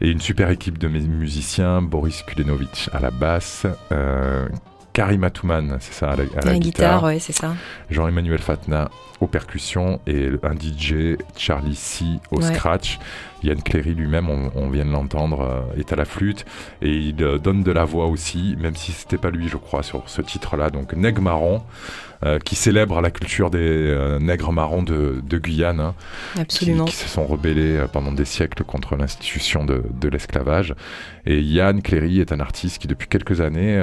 Et 0.00 0.10
une 0.10 0.20
super 0.20 0.50
équipe 0.50 0.78
de 0.78 0.88
musiciens, 0.88 1.80
Boris 1.82 2.22
Kulenovic 2.22 2.90
à 2.92 3.00
la 3.00 3.10
basse, 3.10 3.66
euh, 3.92 4.46
Karim 4.92 5.24
Atouman, 5.24 5.78
c'est 5.80 5.94
ça, 5.94 6.10
à 6.10 6.16
la, 6.16 6.24
guitare, 6.24 6.58
guitare 6.58 7.04
ouais, 7.04 7.18
c'est 7.18 7.32
ça. 7.32 7.54
Jean-Emmanuel 7.90 8.40
Fatna 8.40 8.90
aux 9.20 9.26
percussions 9.26 10.00
et 10.06 10.30
un 10.42 10.54
DJ, 10.54 11.16
Charlie 11.36 11.76
C 11.76 12.04
au 12.30 12.40
scratch. 12.40 12.98
Yann 13.42 13.62
Cléry 13.62 13.94
lui-même, 13.94 14.28
on, 14.28 14.70
vient 14.70 14.84
de 14.84 14.90
l'entendre, 14.90 15.40
euh, 15.40 15.78
est 15.78 15.92
à 15.92 15.96
la 15.96 16.04
flûte 16.04 16.44
et 16.82 16.90
il 16.90 17.22
euh, 17.22 17.38
donne 17.38 17.62
de 17.62 17.72
la 17.72 17.84
voix 17.84 18.06
aussi, 18.06 18.56
même 18.60 18.76
si 18.76 18.92
c'était 18.92 19.18
pas 19.18 19.30
lui, 19.30 19.48
je 19.48 19.56
crois, 19.56 19.82
sur 19.82 20.08
ce 20.08 20.22
titre-là. 20.22 20.70
Donc 20.70 20.92
Neg 20.94 21.18
Marron. 21.18 21.62
Euh, 22.22 22.38
qui 22.38 22.54
célèbre 22.54 23.00
la 23.00 23.10
culture 23.10 23.48
des 23.48 23.58
euh, 23.60 24.18
nègres 24.18 24.52
marrons 24.52 24.82
de, 24.82 25.22
Guyane, 25.38 25.80
hein, 25.80 25.94
Absolument. 26.38 26.84
Qui, 26.84 26.94
se 26.94 27.08
sont 27.08 27.24
rebellés 27.24 27.86
pendant 27.94 28.12
des 28.12 28.26
siècles 28.26 28.62
contre 28.62 28.94
l'institution 28.94 29.64
de, 29.64 30.08
l'esclavage. 30.08 30.74
Et 31.24 31.40
Yann 31.40 31.80
Cléry 31.80 32.20
est 32.20 32.30
un 32.30 32.40
artiste 32.40 32.76
qui, 32.76 32.88
depuis 32.88 33.08
quelques 33.08 33.40
années, 33.40 33.82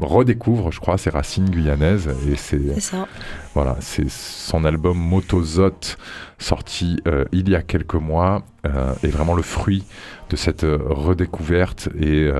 redécouvre, 0.00 0.70
je 0.70 0.80
crois, 0.80 0.98
ses 0.98 1.10
racines 1.10 1.48
guyanaises. 1.48 2.08
Et 2.30 2.36
c'est 2.36 2.80
ça. 2.80 3.06
Voilà, 3.54 3.76
c'est 3.80 4.08
son 4.08 4.64
album 4.64 4.98
Motozote, 4.98 5.98
sorti 6.38 7.00
il 7.32 7.48
y 7.48 7.54
a 7.56 7.62
quelques 7.62 7.94
mois, 7.94 8.42
est 8.64 9.08
vraiment 9.08 9.34
le 9.34 9.42
fruit 9.42 9.84
de 10.30 10.36
cette 10.36 10.62
redécouverte. 10.64 11.88
Et 12.00 12.30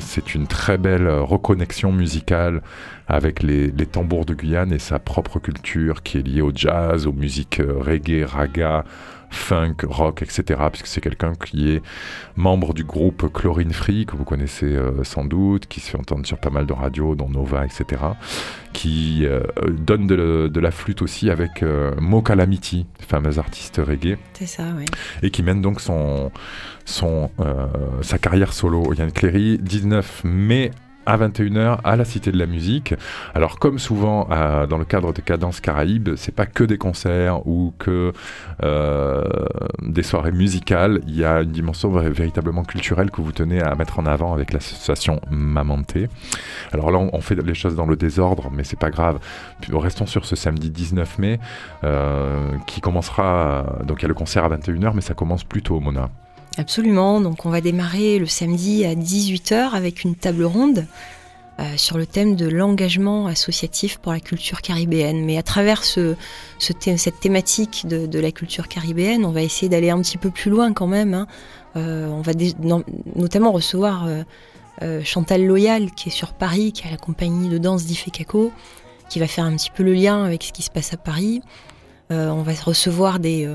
c'est 0.00 0.34
une 0.34 0.46
très 0.46 0.78
belle 0.78 1.08
reconnexion 1.08 1.92
musicale 1.92 2.62
avec 3.08 3.42
les, 3.42 3.70
tambours 3.86 4.26
de 4.26 4.34
Guyane 4.34 4.72
et 4.72 4.78
sa 4.78 4.98
propre 4.98 5.38
culture 5.38 6.02
qui 6.02 6.18
est 6.18 6.22
liée 6.22 6.42
au 6.42 6.52
jazz, 6.54 7.06
aux 7.06 7.12
musiques 7.12 7.60
euh, 7.60 7.78
reggae, 7.78 8.24
raga, 8.24 8.84
funk, 9.30 9.76
rock, 9.84 10.22
etc. 10.22 10.60
Puisque 10.70 10.86
c'est 10.86 11.00
quelqu'un 11.00 11.32
qui 11.34 11.70
est 11.70 11.82
membre 12.36 12.74
du 12.74 12.84
groupe 12.84 13.32
Chlorine 13.32 13.72
Free, 13.72 14.06
que 14.06 14.16
vous 14.16 14.24
connaissez 14.24 14.66
euh, 14.66 15.04
sans 15.04 15.24
doute, 15.24 15.66
qui 15.66 15.80
se 15.80 15.90
fait 15.90 15.98
entendre 15.98 16.26
sur 16.26 16.38
pas 16.38 16.50
mal 16.50 16.66
de 16.66 16.72
radios, 16.72 17.14
dont 17.14 17.28
Nova, 17.28 17.64
etc. 17.64 18.02
Qui 18.72 19.24
euh, 19.24 19.40
donne 19.70 20.06
de, 20.06 20.60
la 20.60 20.70
flûte 20.70 21.02
aussi 21.02 21.30
avec 21.30 21.64
Mo 22.00 22.22
Calamity, 22.22 22.86
fameux 23.06 23.38
artiste 23.38 23.80
reggae. 23.84 24.16
C'est 24.34 24.46
ça, 24.46 24.64
oui. 24.76 24.86
Et 25.22 25.30
qui 25.30 25.42
mène 25.42 25.60
donc 25.60 25.80
son, 25.80 26.32
son, 26.84 27.30
sa 28.02 28.18
carrière 28.18 28.52
solo. 28.52 28.92
Yann 28.94 29.12
Cléry, 29.12 29.58
19 29.58 30.22
mai 30.24 30.70
à 31.06 31.16
21h 31.16 31.78
à 31.84 31.96
la 31.96 32.04
Cité 32.04 32.32
de 32.32 32.38
la 32.38 32.46
Musique. 32.46 32.94
Alors 33.34 33.58
comme 33.58 33.78
souvent 33.78 34.28
dans 34.68 34.78
le 34.78 34.84
cadre 34.84 35.12
de 35.12 35.20
Cadence 35.20 35.60
Caraïbes, 35.60 36.16
c'est 36.16 36.34
pas 36.34 36.46
que 36.46 36.64
des 36.64 36.78
concerts 36.78 37.46
ou 37.46 37.72
que 37.78 38.12
des 39.82 40.02
soirées 40.02 40.32
musicales, 40.32 41.00
il 41.06 41.16
y 41.16 41.24
a 41.24 41.42
une 41.42 41.52
dimension 41.52 41.90
véritablement 41.90 42.64
culturelle 42.64 43.10
que 43.10 43.20
vous 43.20 43.32
tenez 43.32 43.62
à 43.62 43.74
mettre 43.74 43.98
en 43.98 44.06
avant 44.06 44.34
avec 44.34 44.52
l'association 44.52 45.20
Mamanté. 45.30 46.08
Alors 46.72 46.90
là, 46.90 46.98
on, 46.98 47.20
fait 47.20 47.34
les 47.34 47.54
choses 47.54 47.76
dans 47.76 47.86
le 47.86 47.96
désordre, 47.96 48.50
mais 48.52 48.64
c'est 48.64 48.78
pas 48.78 48.90
grave. 48.90 49.18
Restons 49.72 50.06
sur 50.06 50.24
ce 50.24 50.36
samedi 50.36 50.70
19 50.70 51.18
mai, 51.18 51.40
qui 52.66 52.80
commencera, 52.80 53.78
donc 53.84 54.00
il 54.00 54.02
y 54.02 54.06
a 54.06 54.08
le 54.08 54.14
concert 54.14 54.44
à 54.44 54.48
21h, 54.48 54.92
mais 54.94 55.00
ça 55.00 55.14
commence 55.14 55.44
plus 55.44 55.62
tôt, 55.62 55.80
Mona. 55.80 56.10
Absolument, 56.58 57.20
donc 57.20 57.44
on 57.44 57.50
va 57.50 57.60
démarrer 57.60 58.18
le 58.18 58.24
samedi 58.24 58.86
à 58.86 58.94
18h 58.94 59.72
avec 59.74 60.04
une 60.04 60.14
table 60.14 60.44
ronde 60.44 60.86
euh, 61.58 61.64
sur 61.76 61.98
le 61.98 62.06
thème 62.06 62.34
de 62.34 62.46
l'engagement 62.46 63.26
associatif 63.26 63.98
pour 63.98 64.12
la 64.12 64.20
culture 64.20 64.62
caribéenne. 64.62 65.22
Mais 65.26 65.36
à 65.36 65.42
travers 65.42 65.84
ce, 65.84 66.16
cette 66.58 67.20
thématique 67.20 67.86
de, 67.86 68.18
la 68.18 68.32
culture 68.32 68.68
caribéenne, 68.68 69.26
on 69.26 69.32
va 69.32 69.42
essayer 69.42 69.68
d'aller 69.68 69.90
un 69.90 70.00
petit 70.00 70.16
peu 70.16 70.30
plus 70.30 70.50
loin 70.50 70.72
quand 70.72 70.86
même. 70.86 71.12
Hein. 71.12 71.26
Euh, 71.76 72.08
on 72.08 72.22
va 72.22 72.32
notamment 73.14 73.52
recevoir 73.52 74.08
euh, 74.82 75.02
Chantal 75.04 75.44
Loyal 75.44 75.90
qui 75.90 76.08
est 76.08 76.12
sur 76.12 76.32
Paris, 76.32 76.72
qui 76.72 76.88
a 76.88 76.90
la 76.90 76.96
compagnie 76.96 77.50
de 77.50 77.58
danse 77.58 77.84
d'Ifekako, 77.84 78.50
qui 79.10 79.18
va 79.18 79.26
faire 79.26 79.44
un 79.44 79.56
petit 79.56 79.70
peu 79.70 79.82
le 79.82 79.92
lien 79.92 80.24
avec 80.24 80.42
ce 80.42 80.52
qui 80.52 80.62
se 80.62 80.70
passe 80.70 80.94
à 80.94 80.96
Paris. 80.96 81.42
on 82.10 82.42
va 82.42 82.52
recevoir 82.64 83.18
des 83.18 83.46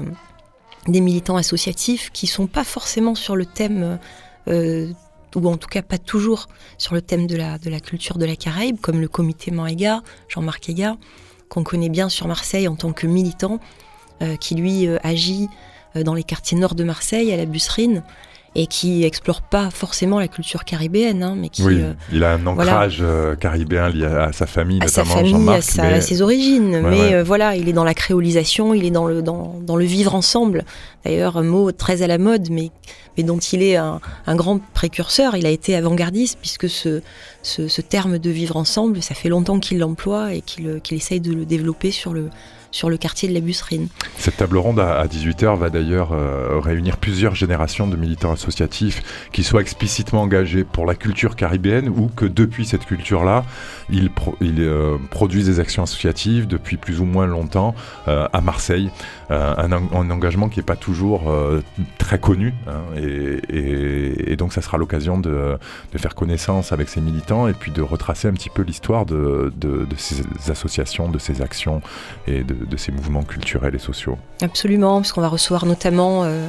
des 0.88 1.02
militants 1.02 1.38
associatifs 1.38 2.10
qui 2.12 2.28
sont 2.28 2.48
pas 2.48 2.64
forcément 2.64 3.16
sur 3.16 3.36
le 3.36 3.46
thème, 3.46 4.00
euh, 4.48 4.92
ou 5.36 5.48
en 5.48 5.58
tout 5.58 5.70
cas 5.70 5.82
pas 5.82 5.98
toujours 5.98 6.48
sur 6.78 6.94
le 6.94 7.02
thème 7.02 7.28
de 7.28 7.36
la, 7.36 7.58
culture 7.80 8.18
de 8.18 8.26
la 8.26 8.36
Caraïbe, 8.36 8.80
comme 8.80 9.00
le 9.00 9.08
comité 9.08 9.52
Maïga, 9.52 10.02
Jean-Marc 10.28 10.70
Ega, 10.70 10.98
qu'on 11.50 11.64
connaît 11.64 11.90
bien 11.90 12.10
sur 12.10 12.28
Marseille 12.28 12.68
en 12.68 12.76
tant 12.76 12.94
que 12.94 13.08
militant, 13.08 13.60
euh, 14.22 14.36
qui 14.36 14.56
lui 14.56 14.88
euh, 14.88 14.98
agit 15.04 15.48
dans 15.94 16.14
les 16.14 16.24
quartiers 16.24 16.58
nord 16.58 16.74
de 16.74 16.86
Marseille, 16.86 17.34
à 17.34 17.38
la 17.38 17.46
Busserine, 17.46 18.02
et 18.54 18.68
qui 18.68 19.06
explore 19.06 19.42
pas 19.42 19.70
forcément 19.70 20.20
la 20.20 20.28
culture 20.28 20.66
caribéenne, 20.66 21.24
hein, 21.24 21.36
mais 21.38 21.50
qui. 21.50 21.64
Oui, 21.64 21.80
euh, 21.80 21.94
il 22.12 22.24
a 22.24 22.34
un 22.34 22.46
ancrage 22.46 22.98
euh, 23.02 23.36
caribéen 23.36 23.90
lié 23.90 24.06
à, 24.06 24.34
sa 24.34 24.46
famille, 24.46 24.80
à 24.82 24.86
notamment 24.86 25.10
sa 25.10 25.16
famille, 25.16 25.94
à, 25.94 26.02
ses 26.02 26.22
origines. 26.22 26.82
mais 26.82 27.14
euh, 27.14 27.24
voilà, 27.24 27.56
il 27.56 27.70
est 27.70 27.74
dans 27.74 27.86
la 27.86 27.94
créolisation, 27.94 28.74
il 28.74 28.86
est 28.86 28.92
dans 28.92 29.06
le 29.06 29.22
dans, 29.22 29.56
dans 29.62 29.78
le 29.78 29.86
vivre 29.86 30.16
ensemble. 30.16 30.66
D'ailleurs, 31.06 31.38
un 31.38 31.44
mot 31.44 31.72
très 31.72 32.02
à 32.02 32.08
la 32.08 32.18
mode, 32.18 32.50
mais 32.52 32.72
mais 33.18 33.24
dont 33.24 33.40
il 33.40 33.62
est 33.64 33.78
un, 33.78 34.02
un 34.28 34.36
grand 34.36 34.60
précurseur. 34.74 35.36
Il 35.38 35.46
a 35.46 35.50
été 35.50 35.76
avant-gardiste 35.76 36.38
puisque 36.40 36.70
ce, 36.70 37.02
ce, 37.44 37.68
ce 37.68 37.82
terme 37.82 38.20
de 38.20 38.30
vivre 38.30 38.58
ensemble, 38.58 39.02
ça 39.02 39.16
fait 39.16 39.30
longtemps 39.30 39.60
qu'il 39.60 39.80
l'emploie 39.80 40.34
et 40.34 40.42
qu'il 40.42 40.82
qu'il 40.82 40.98
essaye 40.98 41.22
de 41.22 41.34
le 41.34 41.46
développer 41.46 41.92
sur 41.92 42.14
le 42.14 42.30
sur 42.72 42.90
le 42.90 42.98
quartier 42.98 43.28
de 43.28 43.34
la 43.34 43.42
Busserine. 43.42 43.88
Cette 44.18 44.38
table 44.38 44.58
ronde 44.58 44.80
à, 44.80 45.06
18h 45.06 45.58
va 45.58 45.70
d'ailleurs 45.70 46.14
euh, 46.14 46.60
réunir 46.60 46.98
plusieurs 46.98 47.36
générations 47.36 47.88
de 47.88 47.98
militants 47.98 48.32
associatifs 48.32 49.28
qui 49.32 49.44
soient 49.44 49.62
explicitement 49.62 50.22
engagés 50.22 50.64
pour 50.64 50.86
la 50.86 50.96
culture 50.96 51.36
caribéenne 51.36 51.90
ou 51.90 52.08
que 52.08 52.26
depuis 52.26 52.66
cette 52.66 52.86
culture-là, 52.86 53.44
ils, 53.90 54.10
euh, 54.42 54.98
produisent 55.10 55.48
des 55.48 55.60
actions 55.60 55.84
associatives 55.84 56.48
depuis 56.48 56.78
plus 56.78 57.02
ou 57.02 57.06
moins 57.06 57.28
longtemps 57.28 57.76
euh, 58.08 58.28
à 58.32 58.42
Marseille. 58.42 58.90
Un, 59.30 59.72
engagement 59.72 60.50
qui 60.50 60.60
n'est 60.60 60.66
pas 60.66 60.76
toujours 60.76 61.34
très 61.98 62.20
connu 62.20 62.54
hein, 62.68 62.82
et, 63.02 64.36
donc 64.36 64.52
ça 64.52 64.62
sera 64.62 64.78
l'occasion 64.78 65.18
de, 65.18 65.58
faire 65.96 66.16
connaissance 66.16 66.74
avec 66.74 66.90
ces 66.90 67.00
militants 67.00 67.48
et 67.48 67.54
puis 67.54 67.72
de 67.72 67.82
retracer 67.82 68.28
un 68.28 68.34
petit 68.34 68.50
peu 68.50 68.62
l'histoire 68.62 69.06
de, 69.06 69.54
de 69.56 69.88
ces 69.96 70.26
associations, 70.50 71.08
de 71.08 71.18
ces 71.18 71.42
actions 71.42 71.82
et 72.28 72.44
de, 72.44 72.56
de, 72.66 72.78
ces 72.78 72.92
mouvements 72.92 73.24
culturels 73.24 73.76
et 73.76 73.80
sociaux. 73.80 74.18
Absolument, 74.42 75.02
parce 75.02 75.12
qu'on 75.12 75.22
va 75.22 75.28
recevoir 75.28 75.66
notamment 75.66 76.24
euh, 76.24 76.48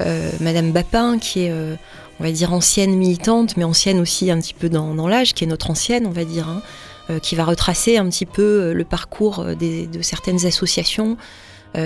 euh, 0.00 0.30
Madame 0.40 0.72
Bapin, 0.72 1.18
qui 1.18 1.44
est, 1.44 1.50
euh, 1.50 1.76
on 2.20 2.24
va 2.24 2.30
dire, 2.30 2.52
ancienne 2.52 2.94
militante, 2.96 3.56
mais 3.56 3.64
ancienne 3.64 4.00
aussi 4.00 4.30
un 4.30 4.38
petit 4.38 4.54
peu 4.54 4.68
dans, 4.68 5.08
l'âge, 5.08 5.34
qui 5.34 5.44
est 5.44 5.46
notre 5.46 5.70
ancienne, 5.70 6.06
on 6.06 6.12
va 6.12 6.24
dire, 6.24 6.48
hein, 6.48 6.62
qui 7.22 7.36
va 7.36 7.44
retracer 7.44 7.96
un 7.96 8.06
petit 8.08 8.26
peu 8.26 8.72
le 8.74 8.84
parcours 8.84 9.42
de 9.42 10.02
certaines 10.02 10.44
associations 10.44 11.16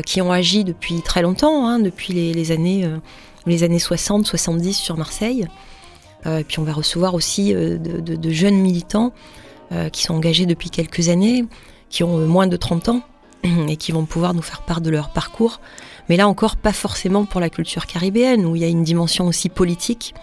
qui 0.05 0.21
ont 0.21 0.33
agi 0.33 0.65
depuis 0.65 1.01
très 1.01 1.23
longtemps, 1.23 1.69
hein, 1.69 1.79
depuis 1.79 2.13
les, 2.13 2.51
années, 2.51 2.91
les 3.47 3.63
années 3.63 3.79
60, 3.79 4.27
70 4.27 4.75
sur 4.75 4.97
Marseille. 4.97 5.47
puis 6.25 6.59
on 6.59 6.65
va 6.65 6.73
recevoir 6.73 7.15
aussi 7.15 7.55
de, 7.55 8.31
jeunes 8.33 8.57
militants 8.57 9.13
qui 9.93 10.03
sont 10.03 10.15
engagés 10.15 10.47
depuis 10.47 10.71
quelques 10.71 11.09
années, 11.09 11.45
qui 11.89 12.03
ont 12.03 12.19
moins 12.27 12.49
de 12.49 12.57
30 12.57 12.89
ans, 12.89 13.03
et 13.68 13.76
qui 13.76 13.93
vont 13.93 14.05
pouvoir 14.05 14.34
nous 14.34 14.43
faire 14.43 14.62
part 14.62 14.80
de 14.80 14.90
leur 14.90 15.11
parcours. 15.11 15.61
Mais 16.09 16.16
là 16.16 16.28
encore, 16.28 16.57
pas 16.57 16.72
forcément 16.72 17.24
pour 17.24 17.40
la 17.40 17.51
culture 17.51 17.86
caribéenne, 17.86 18.47
où 18.47 18.57
il 18.57 18.62
y 18.62 18.64
a 18.64 18.68
une 18.68 18.84
dimension 18.84 19.26
aussi 19.26 19.49
politique 19.49 20.14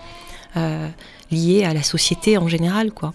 euh, 0.57 0.87
liée 1.31 1.63
à 1.63 1.73
la 1.73 1.83
société 1.83 2.37
en 2.37 2.47
général. 2.47 2.91
quoi. 2.91 3.13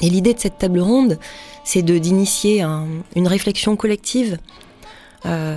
Et 0.00 0.10
l'idée 0.10 0.34
de 0.34 0.40
cette 0.40 0.58
table 0.58 0.80
ronde, 0.80 1.18
c'est 1.64 1.82
d'initier 1.82 2.62
une 2.62 3.28
réflexion 3.28 3.76
collective, 3.76 4.38
euh, 5.26 5.56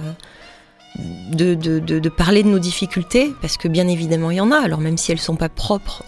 de, 1.32 2.10
parler 2.10 2.44
de 2.44 2.50
nos 2.50 2.60
difficultés, 2.60 3.34
parce 3.42 3.58
que 3.58 3.68
bien 3.68 3.88
évidemment 3.88 4.30
il 4.30 4.38
y 4.38 4.42
en 4.42 4.52
a, 4.52 4.58
alors 4.58 4.80
même 4.80 4.98
si 4.98 5.12
elles 5.12 5.18
ne 5.18 5.24
sont 5.24 5.38
pas 5.38 5.50
propres 5.50 6.04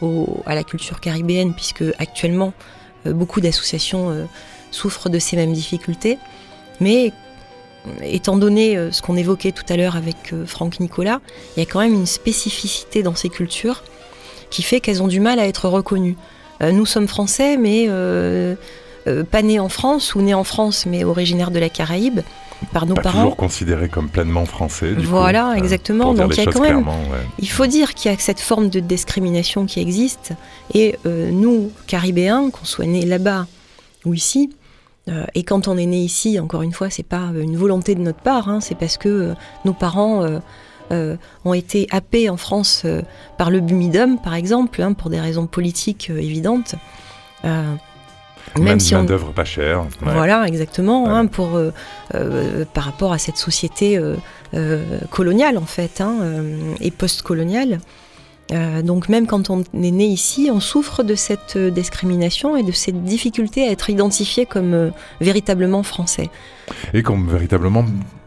à 0.46 0.54
la 0.54 0.64
culture 0.64 1.00
caribéenne, 1.00 1.54
puisque 1.54 1.84
actuellement 1.98 2.54
euh, 3.08 3.14
beaucoup 3.14 3.42
d'associations 3.42 4.28
souffrent 4.70 5.10
de 5.10 5.18
ces 5.18 5.38
mêmes 5.38 5.54
difficultés, 5.54 6.20
mais 6.80 7.14
étant 8.04 8.38
donné 8.38 8.78
euh, 8.78 8.92
ce 8.92 9.02
qu'on 9.02 9.16
évoquait 9.16 9.52
tout 9.52 9.64
à 9.70 9.78
l'heure 9.78 9.96
avec 9.96 10.34
euh, 10.34 10.46
Franck 10.46 10.80
Nicolas, 10.80 11.22
il 11.56 11.60
y 11.60 11.64
a 11.64 11.66
quand 11.66 11.80
même 11.80 11.94
une 11.94 12.06
spécificité 12.06 13.04
dans 13.04 13.16
ces 13.16 13.30
cultures 13.30 13.84
qui 14.50 14.64
fait 14.64 14.80
qu'elles 14.80 15.02
ont 15.02 15.08
du 15.08 15.20
mal 15.20 15.40
à 15.40 15.48
être 15.48 15.68
reconnues. 15.68 16.18
Euh, 16.62 16.72
nous 16.72 16.86
sommes 16.86 17.08
français, 17.08 17.58
mais 17.58 17.90
pas 19.32 19.42
nés 19.44 19.60
en 19.60 19.70
France, 19.70 20.16
ou 20.16 20.22
nés 20.22 20.34
en 20.34 20.44
France, 20.44 20.86
mais 20.88 21.04
originaires 21.04 21.52
de 21.52 21.60
la 21.60 21.70
Caraïbe 21.70 22.22
par 22.74 22.86
nos 22.86 22.96
parents. 22.96 23.24
Toujours 23.24 23.36
considérés 23.36 23.90
comme 23.90 24.10
pleinement 24.10 24.46
français. 24.46 24.94
voilà, 24.94 25.54
exactement. 25.58 26.14
Donc 26.14 26.36
il 26.38 26.44
y 26.44 26.48
a 26.48 26.52
quand 26.52 26.62
même, 26.62 26.86
il 27.38 27.50
faut 27.50 27.68
dire 27.68 27.94
qu'il 27.94 28.12
y 28.12 28.16
a 28.16 28.18
cette 28.18 28.40
forme 28.40 28.70
de 28.70 28.80
discrimination 28.80 29.66
qui 29.66 29.80
existe. 29.80 30.34
Et 30.74 30.96
nous, 31.06 31.72
Caribéens, 31.88 32.50
qu'on 32.50 32.66
soit 32.66 32.86
nés 32.86 33.06
là-bas 33.06 33.46
ou 34.06 34.14
ici, 34.14 34.50
euh, 35.08 35.26
et 35.36 35.44
quand 35.44 35.68
on 35.68 35.78
est 35.78 35.86
né 35.86 36.00
ici, 36.00 36.40
encore 36.40 36.64
une 36.64 36.72
fois, 36.72 36.90
c'est 36.90 37.04
pas 37.04 37.30
une 37.36 37.58
volonté 37.58 37.96
de 37.96 38.02
notre 38.02 38.20
part, 38.20 38.50
hein, 38.50 38.60
c'est 38.60 38.76
parce 38.76 38.98
que 38.98 39.10
euh, 39.10 39.34
nos 39.64 39.74
parents 39.74 40.26
euh, 40.92 41.16
ont 41.44 41.54
été 41.54 41.88
happés 41.92 42.30
en 42.30 42.38
France 42.38 42.86
par 43.38 43.52
le 43.52 43.60
Bumidum, 43.60 44.20
par 44.20 44.34
exemple, 44.34 44.82
hein, 44.82 44.94
pour 44.94 45.10
des 45.10 45.20
raisons 45.20 45.48
politiques 45.48 46.10
évidentes. 46.10 46.76
même, 47.44 48.80
si 48.80 48.96
on 48.96 49.04
d'œuvre 49.04 49.32
pas 49.32 49.46
cher. 49.46 49.86
Voilà, 50.02 50.46
exactement, 50.48 51.10
hein, 51.10 51.28
pour 51.28 51.60
par 52.74 52.84
rapport 52.84 53.14
à 53.14 53.18
cette 53.18 53.38
société 53.38 54.00
coloniale 55.12 55.58
en 55.58 55.66
fait 55.66 56.04
et 56.80 56.92
post-coloniale. 56.92 57.80
Euh, 58.52 58.82
donc 58.82 59.10
même 59.10 59.26
quand 59.26 59.50
on 59.50 59.62
est 59.62 59.92
né 59.92 60.06
ici, 60.06 60.50
on 60.52 60.60
souffre 60.60 61.04
de 61.04 61.16
cette 61.16 61.56
euh, 61.56 61.72
discrimination 61.72 62.56
et 62.56 62.64
de 62.64 62.72
cette 62.72 63.04
difficulté 63.04 63.68
à 63.68 63.72
être 63.72 63.90
identifié 63.90 64.46
comme 64.46 64.74
euh, 64.74 64.90
véritablement 65.20 65.82
français. 65.84 66.30
Et 66.94 67.02
comme 67.02 67.28
véritablement 67.28 67.86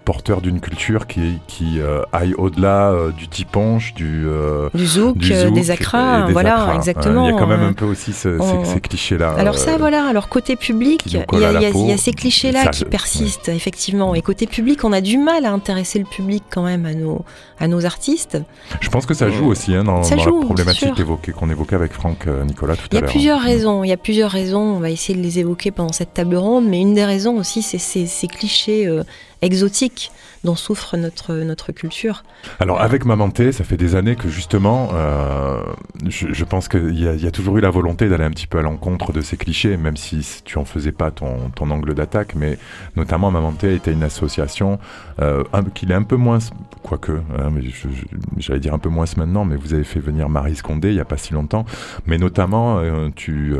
porteur 0.08 0.40
d'une 0.40 0.58
culture 0.58 1.06
qui, 1.06 1.38
qui 1.46 1.80
euh, 1.80 2.00
aille 2.14 2.32
au-delà 2.38 2.92
euh, 2.92 3.12
du 3.12 3.28
tiponche, 3.28 3.92
du, 3.92 4.24
euh, 4.26 4.70
du, 4.72 4.86
zouk, 4.86 5.18
des 5.18 5.70
acras, 5.70 6.30
voilà, 6.30 6.72
exactement. 6.76 7.28
Il 7.28 7.34
y 7.34 7.36
a 7.36 7.38
quand 7.38 7.46
même 7.46 7.62
un 7.62 7.74
peu 7.74 7.84
aussi 7.84 8.14
ces, 8.14 8.38
clichés-là. 8.80 9.34
Alors 9.36 9.58
ça, 9.58 9.76
voilà, 9.76 10.06
alors 10.06 10.30
côté 10.30 10.56
public, 10.56 11.02
il 11.04 11.12
y, 11.12 11.92
a 11.92 11.98
ces 11.98 12.12
clichés-là 12.12 12.68
qui 12.68 12.86
persistent, 12.86 13.50
effectivement. 13.50 14.14
Et 14.14 14.22
côté 14.22 14.46
public, 14.46 14.82
on 14.82 14.94
a 14.94 15.02
du 15.02 15.18
mal 15.18 15.44
à 15.44 15.52
intéresser 15.52 15.98
le 15.98 16.06
public 16.06 16.42
quand 16.50 16.62
même 16.62 16.86
à 16.86 16.94
nos, 16.94 17.22
à 17.60 17.68
nos 17.68 17.84
artistes. 17.84 18.38
Je 18.80 18.88
pense 18.88 19.04
que 19.04 19.12
ça 19.12 19.28
joue 19.28 19.48
aussi 19.48 19.74
hein, 19.74 19.84
dans, 19.84 20.00
la 20.00 20.16
problématique 20.16 21.04
qu'on 21.34 21.50
évoquait 21.50 21.76
avec 21.76 21.92
Franck 21.92 22.26
Nicolas 22.46 22.76
tout 22.76 22.88
à 22.90 22.94
l'heure. 22.94 23.02
Il 23.02 23.04
y 23.04 23.08
a 23.10 23.10
plusieurs 23.10 23.42
raisons, 23.42 23.84
il 23.84 23.88
y 23.88 23.92
a 23.92 23.98
plusieurs 23.98 24.30
raisons, 24.30 24.62
on 24.62 24.80
va 24.80 24.88
essayer 24.88 25.18
de 25.18 25.22
les 25.22 25.38
évoquer 25.38 25.70
pendant 25.70 25.92
cette 25.92 26.14
table 26.14 26.36
ronde, 26.36 26.64
mais 26.66 26.80
une 26.80 26.94
des 26.94 27.04
raisons 27.04 27.36
aussi, 27.36 27.60
c'est 27.60 27.78
ces 27.78 28.26
clichés 28.26 28.88
problématiques 29.40 30.10
dont 30.44 30.54
souffre 30.54 30.96
notre, 30.96 31.34
notre 31.34 31.72
culture. 31.72 32.22
Alors 32.60 32.80
avec 32.80 33.04
Mamanté, 33.04 33.52
ça 33.52 33.64
fait 33.64 33.76
des 33.76 33.94
années 33.94 34.16
que 34.16 34.28
justement, 34.28 34.90
euh, 34.94 35.62
je, 36.06 36.44
pense 36.44 36.68
qu'il 36.68 36.98
y, 36.98 37.26
a 37.26 37.30
toujours 37.30 37.58
eu 37.58 37.60
la 37.60 37.70
volonté 37.70 38.08
d'aller 38.08 38.24
un 38.24 38.30
petit 38.30 38.46
peu 38.46 38.58
à 38.58 38.62
l'encontre 38.62 39.12
de 39.12 39.20
ces 39.20 39.36
clichés, 39.36 39.76
même 39.76 39.96
si 39.96 40.42
tu 40.44 40.58
en 40.58 40.64
faisais 40.64 40.92
pas 40.92 41.10
ton, 41.10 41.50
ton 41.54 41.70
angle 41.70 41.94
d'attaque, 41.94 42.34
mais 42.34 42.58
notamment 42.96 43.30
Mamanté 43.30 43.74
était 43.74 43.92
une 43.92 44.02
association 44.02 44.78
euh, 45.20 45.42
qu'il 45.74 45.90
est 45.90 45.94
un 45.94 46.02
peu 46.02 46.16
moins, 46.16 46.38
quoique, 46.82 47.12
hein, 47.12 47.50
j'allais 48.36 48.60
dire 48.60 48.74
un 48.74 48.78
peu 48.78 48.88
moins 48.88 49.06
maintenant, 49.16 49.44
mais 49.44 49.56
vous 49.56 49.74
avez 49.74 49.84
fait 49.84 50.00
venir 50.00 50.28
Marie 50.28 50.56
Scondé 50.56 50.88
il 50.88 50.94
n'y 50.94 51.00
a 51.00 51.04
pas 51.04 51.16
si 51.16 51.32
longtemps, 51.32 51.64
mais 52.06 52.18
notamment, 52.18 52.78
euh, 52.78 53.08
tu, 53.14 53.54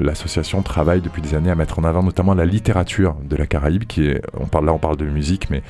l'association 0.00 0.62
travaille 0.62 1.00
depuis 1.00 1.22
des 1.22 1.34
années 1.34 1.50
à 1.50 1.54
mettre 1.54 1.78
en 1.78 1.84
avant 1.84 2.02
notamment 2.02 2.34
la 2.34 2.46
littérature 2.46 3.16
de 3.22 3.36
la 3.36 3.46
Caraïbe, 3.46 3.84
qui 3.84 4.06
est, 4.06 4.22
on 4.38 4.46
parle 4.46 4.66
là, 4.66 4.72
on 4.72 4.78
parle 4.78 4.96
de 4.96 5.04
musique, 5.04 5.50
mais 5.50 5.62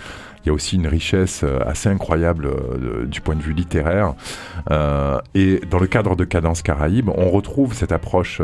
il 0.45 0.49
y 0.49 0.51
a 0.51 0.53
aussi 0.53 0.76
une 0.76 0.86
richesse 0.86 1.42
euh, 1.42 1.59
assez 1.66 1.88
incroyable 1.88 2.47
euh, 2.47 3.07
du 3.07 3.20
point 3.20 3.34
de 3.34 3.42
vue 3.42 3.55
littéraire. 3.55 4.14
Euh, 4.70 5.18
et 5.34 5.61
dans 5.70 5.78
le 5.78 5.86
cadre 5.86 6.16
de 6.16 6.24
Cadence 6.24 6.62
Caraïbe, 6.62 7.09
on 7.09 7.30
retrouve 7.30 7.74
cette 7.74 7.92
approche, 7.92 8.40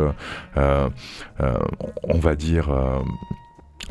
on 0.55 2.19
va 2.19 2.35
dire 2.35 2.69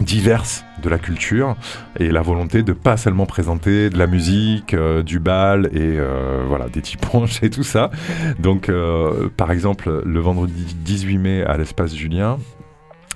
diverse 0.00 0.64
de 0.82 0.88
la 0.88 0.98
culture 0.98 1.56
et 1.98 2.10
la 2.10 2.22
volonté 2.22 2.62
de 2.62 2.72
pas 2.72 2.96
seulement 2.96 3.26
présenter 3.26 3.90
de 3.90 3.98
la 3.98 4.06
musique, 4.06 4.74
du 5.04 5.18
bal 5.18 5.68
et 5.76 5.98
voilà 6.46 6.68
des 6.68 6.82
et 7.42 7.50
tout 7.50 7.62
ça. 7.62 7.90
Donc 8.38 8.70
par 9.36 9.50
exemple 9.50 10.02
le 10.04 10.20
vendredi 10.20 10.76
18 10.84 11.18
mai 11.18 11.42
à 11.42 11.56
l'espace 11.56 11.94
Julien, 11.94 12.38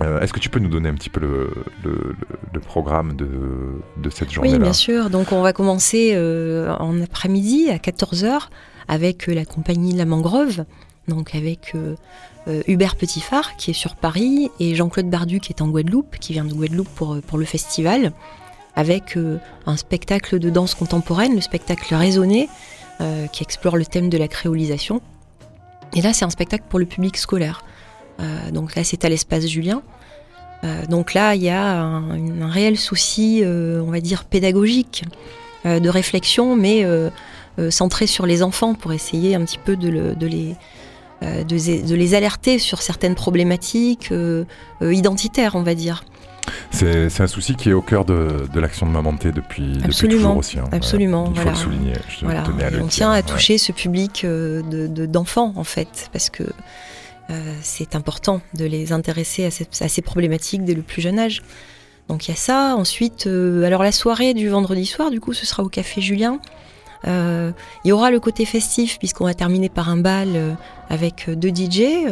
euh, 0.01 0.19
est-ce 0.19 0.33
que 0.33 0.39
tu 0.39 0.49
peux 0.49 0.59
nous 0.59 0.69
donner 0.69 0.89
un 0.89 0.93
petit 0.93 1.09
peu 1.09 1.21
le, 1.21 2.59
programme 2.59 3.15
de, 3.15 4.09
cette 4.09 4.31
journée-là 4.31 4.57
Oui, 4.57 4.61
bien 4.61 4.73
sûr. 4.73 5.09
Donc, 5.09 5.31
on 5.31 5.41
va 5.41 5.53
commencer 5.53 6.11
euh, 6.13 6.75
en 6.79 7.01
après-midi 7.01 7.69
à 7.69 7.77
14h 7.77 8.49
avec 8.87 9.29
euh, 9.29 9.33
la 9.33 9.45
compagnie 9.45 9.93
La 9.93 10.05
Mangrove, 10.05 10.65
donc 11.07 11.35
avec 11.35 11.73
Hubert 12.67 12.95
Petitfard 12.95 13.55
qui 13.57 13.71
est 13.71 13.75
sur 13.75 13.95
Paris 13.95 14.51
et 14.59 14.75
Jean-Claude 14.75 15.09
Bardu 15.09 15.39
qui 15.39 15.53
est 15.53 15.61
en 15.61 15.67
Guadeloupe, 15.67 16.17
qui 16.19 16.33
vient 16.33 16.45
de 16.45 16.53
Guadeloupe 16.53 16.89
pour, 16.95 17.21
pour 17.21 17.37
le 17.37 17.45
festival, 17.45 18.11
avec 18.75 19.17
un 19.65 19.77
spectacle 19.77 20.39
de 20.39 20.49
danse 20.49 20.75
contemporaine, 20.75 21.35
le 21.35 21.41
spectacle 21.41 21.93
Raisonné, 21.93 22.49
qui 23.31 23.43
explore 23.43 23.77
le 23.77 23.85
thème 23.85 24.09
de 24.09 24.17
la 24.17 24.27
créolisation. 24.27 25.01
Et 25.93 26.01
là, 26.01 26.11
c'est 26.11 26.25
un 26.25 26.29
spectacle 26.29 26.65
pour 26.67 26.79
le 26.79 26.85
public 26.85 27.17
scolaire. 27.17 27.63
Euh, 28.19 28.51
donc 28.51 28.75
là, 28.75 28.83
c'est 28.83 29.05
à 29.05 29.09
l'espace 29.09 29.47
Julien. 29.47 29.81
Euh, 30.63 30.85
donc 30.87 31.13
là, 31.13 31.35
il 31.35 31.43
y 31.43 31.49
a 31.49 31.81
un, 31.81 32.49
réel 32.49 32.77
souci, 32.77 33.41
euh, 33.43 33.81
on 33.85 33.91
va 33.91 33.99
dire, 33.99 34.23
pédagogique, 34.23 35.03
de 35.65 35.89
réflexion, 35.89 36.55
mais 36.55 36.85
centré 37.71 38.05
sur 38.05 38.27
les 38.27 38.43
enfants 38.43 38.75
pour 38.75 38.93
essayer 38.93 39.33
un 39.33 39.43
petit 39.43 39.57
peu 39.57 39.75
de, 39.75 39.89
les, 40.27 40.55
de, 41.23 41.95
les 41.95 42.13
alerter 42.13 42.59
sur 42.59 42.83
certaines 42.83 43.15
problématiques 43.15 44.13
identitaires, 44.79 45.55
on 45.55 45.63
va 45.63 45.73
dire. 45.73 46.05
C'est 46.69 47.19
un 47.19 47.25
souci 47.25 47.55
qui 47.55 47.71
est 47.71 47.73
au 47.73 47.81
cœur 47.81 48.05
de, 48.05 48.47
l'action 48.53 48.85
de 48.85 48.91
Mamanté 48.91 49.31
depuis, 49.31 49.79
depuis 49.79 50.07
toujours 50.07 50.37
aussi. 50.37 50.59
Hein. 50.59 50.69
Absolument. 50.71 51.33
Il 51.33 51.41
faut 51.41 51.49
le 51.49 51.55
souligner. 51.55 51.93
on 52.79 52.85
tient 52.85 53.09
à 53.09 53.23
toucher 53.23 53.57
ce 53.57 53.71
public 53.71 54.23
d'enfants, 54.23 55.51
en 55.55 55.63
fait, 55.63 56.11
parce 56.13 56.29
que 56.29 56.43
euh, 57.31 57.55
c'est 57.61 57.95
important 57.95 58.41
de 58.53 58.65
les 58.65 58.91
intéresser 58.91 59.45
à, 59.45 59.89
ces 59.89 60.01
problématiques 60.01 60.63
dès 60.63 60.75
le 60.75 60.81
plus 60.81 61.01
jeune 61.01 61.19
âge. 61.19 61.41
Donc 62.07 62.27
il 62.27 62.31
y 62.31 62.33
a 62.33 62.37
ça. 62.37 62.75
Ensuite, 62.75 63.27
euh, 63.27 63.63
alors 63.63 63.83
la 63.83 63.91
soirée 63.91 64.33
du 64.33 64.49
vendredi 64.49 64.85
soir, 64.85 65.09
du 65.09 65.19
coup, 65.19 65.33
ce 65.33 65.45
sera 65.45 65.63
au 65.63 65.69
Café 65.69 66.01
Julien. 66.01 66.39
Euh, 67.07 67.51
il 67.83 67.89
y 67.89 67.91
aura 67.91 68.11
le 68.11 68.19
côté 68.19 68.45
festif 68.45 68.97
puisqu'on 68.99 69.25
va 69.25 69.33
terminer 69.33 69.69
par 69.69 69.89
un 69.89 69.97
bal 69.97 70.57
avec 70.89 71.29
deux 71.29 71.49
DJ, 71.49 72.07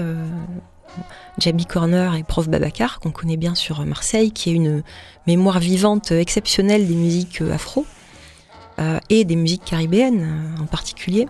Jabi 1.39 1.65
Corner 1.65 2.13
et 2.15 2.23
Prof 2.23 2.47
Babacar, 2.47 2.99
qu'on 2.99 3.11
connaît 3.11 3.37
bien 3.37 3.55
sur 3.55 3.83
Marseille, 3.85 4.31
qui 4.31 4.51
est 4.51 4.53
une 4.53 4.83
mémoire 5.25 5.59
vivante 5.59 6.11
exceptionnelle 6.11 6.87
des 6.87 6.95
musiques 6.95 7.41
afro 7.41 7.85
et 9.09 9.25
des 9.25 9.35
musiques 9.35 9.65
caribéennes 9.65 10.55
en 10.61 10.65
particulier. 10.65 11.27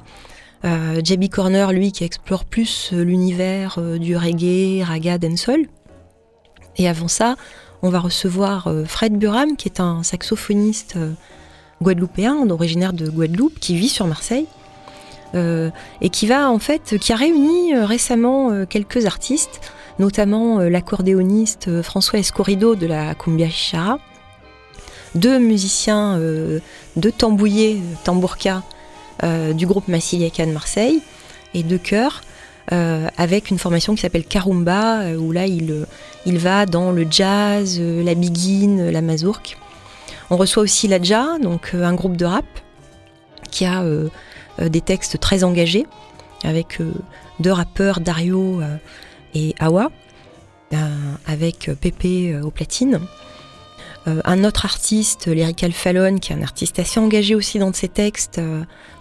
Euh, 0.66 1.02
Corner, 1.32 1.74
lui, 1.74 1.92
qui 1.92 2.04
explore 2.04 2.46
plus 2.46 2.92
euh, 2.94 3.04
l'univers 3.04 3.76
euh, 3.80 3.98
du 3.98 4.16
reggae, 4.16 4.84
raga, 4.84 5.18
dancehall. 5.18 5.66
Et 6.78 6.88
avant 6.88 7.10
ça, 7.10 7.36
on 7.82 7.90
va 7.90 8.00
recevoir 8.00 8.74
Fred 8.86 9.18
Buram, 9.18 9.58
qui 9.58 9.68
est 9.68 9.80
un 9.80 10.02
saxophoniste 10.04 10.98
guadeloupéen, 11.82 12.50
originaire 12.50 12.94
de 12.94 13.10
Guadeloupe, 13.10 13.60
qui 13.60 13.76
vit 13.76 13.90
sur 13.90 14.08
Marseille. 14.08 14.48
et 15.36 16.10
qui 16.10 16.26
va 16.26 16.50
en 16.50 16.58
fait, 16.58 16.98
qui 16.98 17.12
a 17.12 17.16
réuni 17.16 17.76
récemment 17.76 18.66
quelques 18.66 19.06
artistes, 19.06 19.62
notamment 20.00 20.60
l'accordéoniste 20.62 21.84
François 21.84 22.20
Escorido 22.20 22.74
de 22.74 22.88
la 22.88 23.14
Cumbia 23.14 23.50
Chichara, 23.50 24.00
deux 25.14 25.38
musiciens 25.38 26.18
de 26.18 27.10
Tambouillé, 27.12 27.82
Tambourka, 28.04 28.58
euh, 28.58 28.73
du 29.22 29.66
groupe 29.66 29.88
Massiliaka 29.88 30.46
de 30.46 30.52
Marseille 30.52 31.02
et 31.54 31.64
de 31.64 31.78
chœurs 31.78 32.22
euh, 32.72 33.10
avec 33.18 33.52
une 33.52 33.60
formation 33.60 33.94
qui 33.94 34.02
s'appelle 34.02 34.24
Karumba, 34.24 35.02
euh, 35.02 35.18
où 35.18 35.34
là 35.34 35.48
il, 35.48 35.86
il 36.26 36.38
va 36.38 36.66
dans 36.66 36.92
le 36.92 37.06
jazz, 37.10 37.80
la 37.80 38.16
biguine, 38.16 38.90
la 38.90 39.02
mazurque. 39.02 39.58
On 40.30 40.38
reçoit 40.38 40.64
aussi 40.64 40.88
l'Adja, 40.88 41.40
donc 41.42 41.74
un 41.74 41.94
groupe 41.94 42.16
de 42.16 42.26
rap 42.26 42.46
qui 43.52 43.66
a 43.66 43.84
des 44.58 44.82
textes 44.82 45.20
très 45.20 45.44
engagés, 45.44 45.86
avec 46.44 46.80
deux 47.40 47.52
rappeurs, 47.52 48.00
Dario 48.00 48.62
et 49.36 49.54
Awa, 49.60 49.92
avec 51.28 51.70
Pépé 51.80 52.40
au 52.42 52.50
platine. 54.04 54.22
un 54.26 54.44
autre 54.44 54.66
artiste, 54.66 55.28
Lyrical 55.28 55.72
Fallon, 55.72 56.18
qui 56.18 56.34
est 56.34 56.36
un 56.36 56.42
artiste 56.44 56.80
assez 56.80 57.00
engagé 57.00 57.36
aussi 57.36 57.60
dans 57.60 57.74
ses 57.74 57.90
textes, 57.90 58.40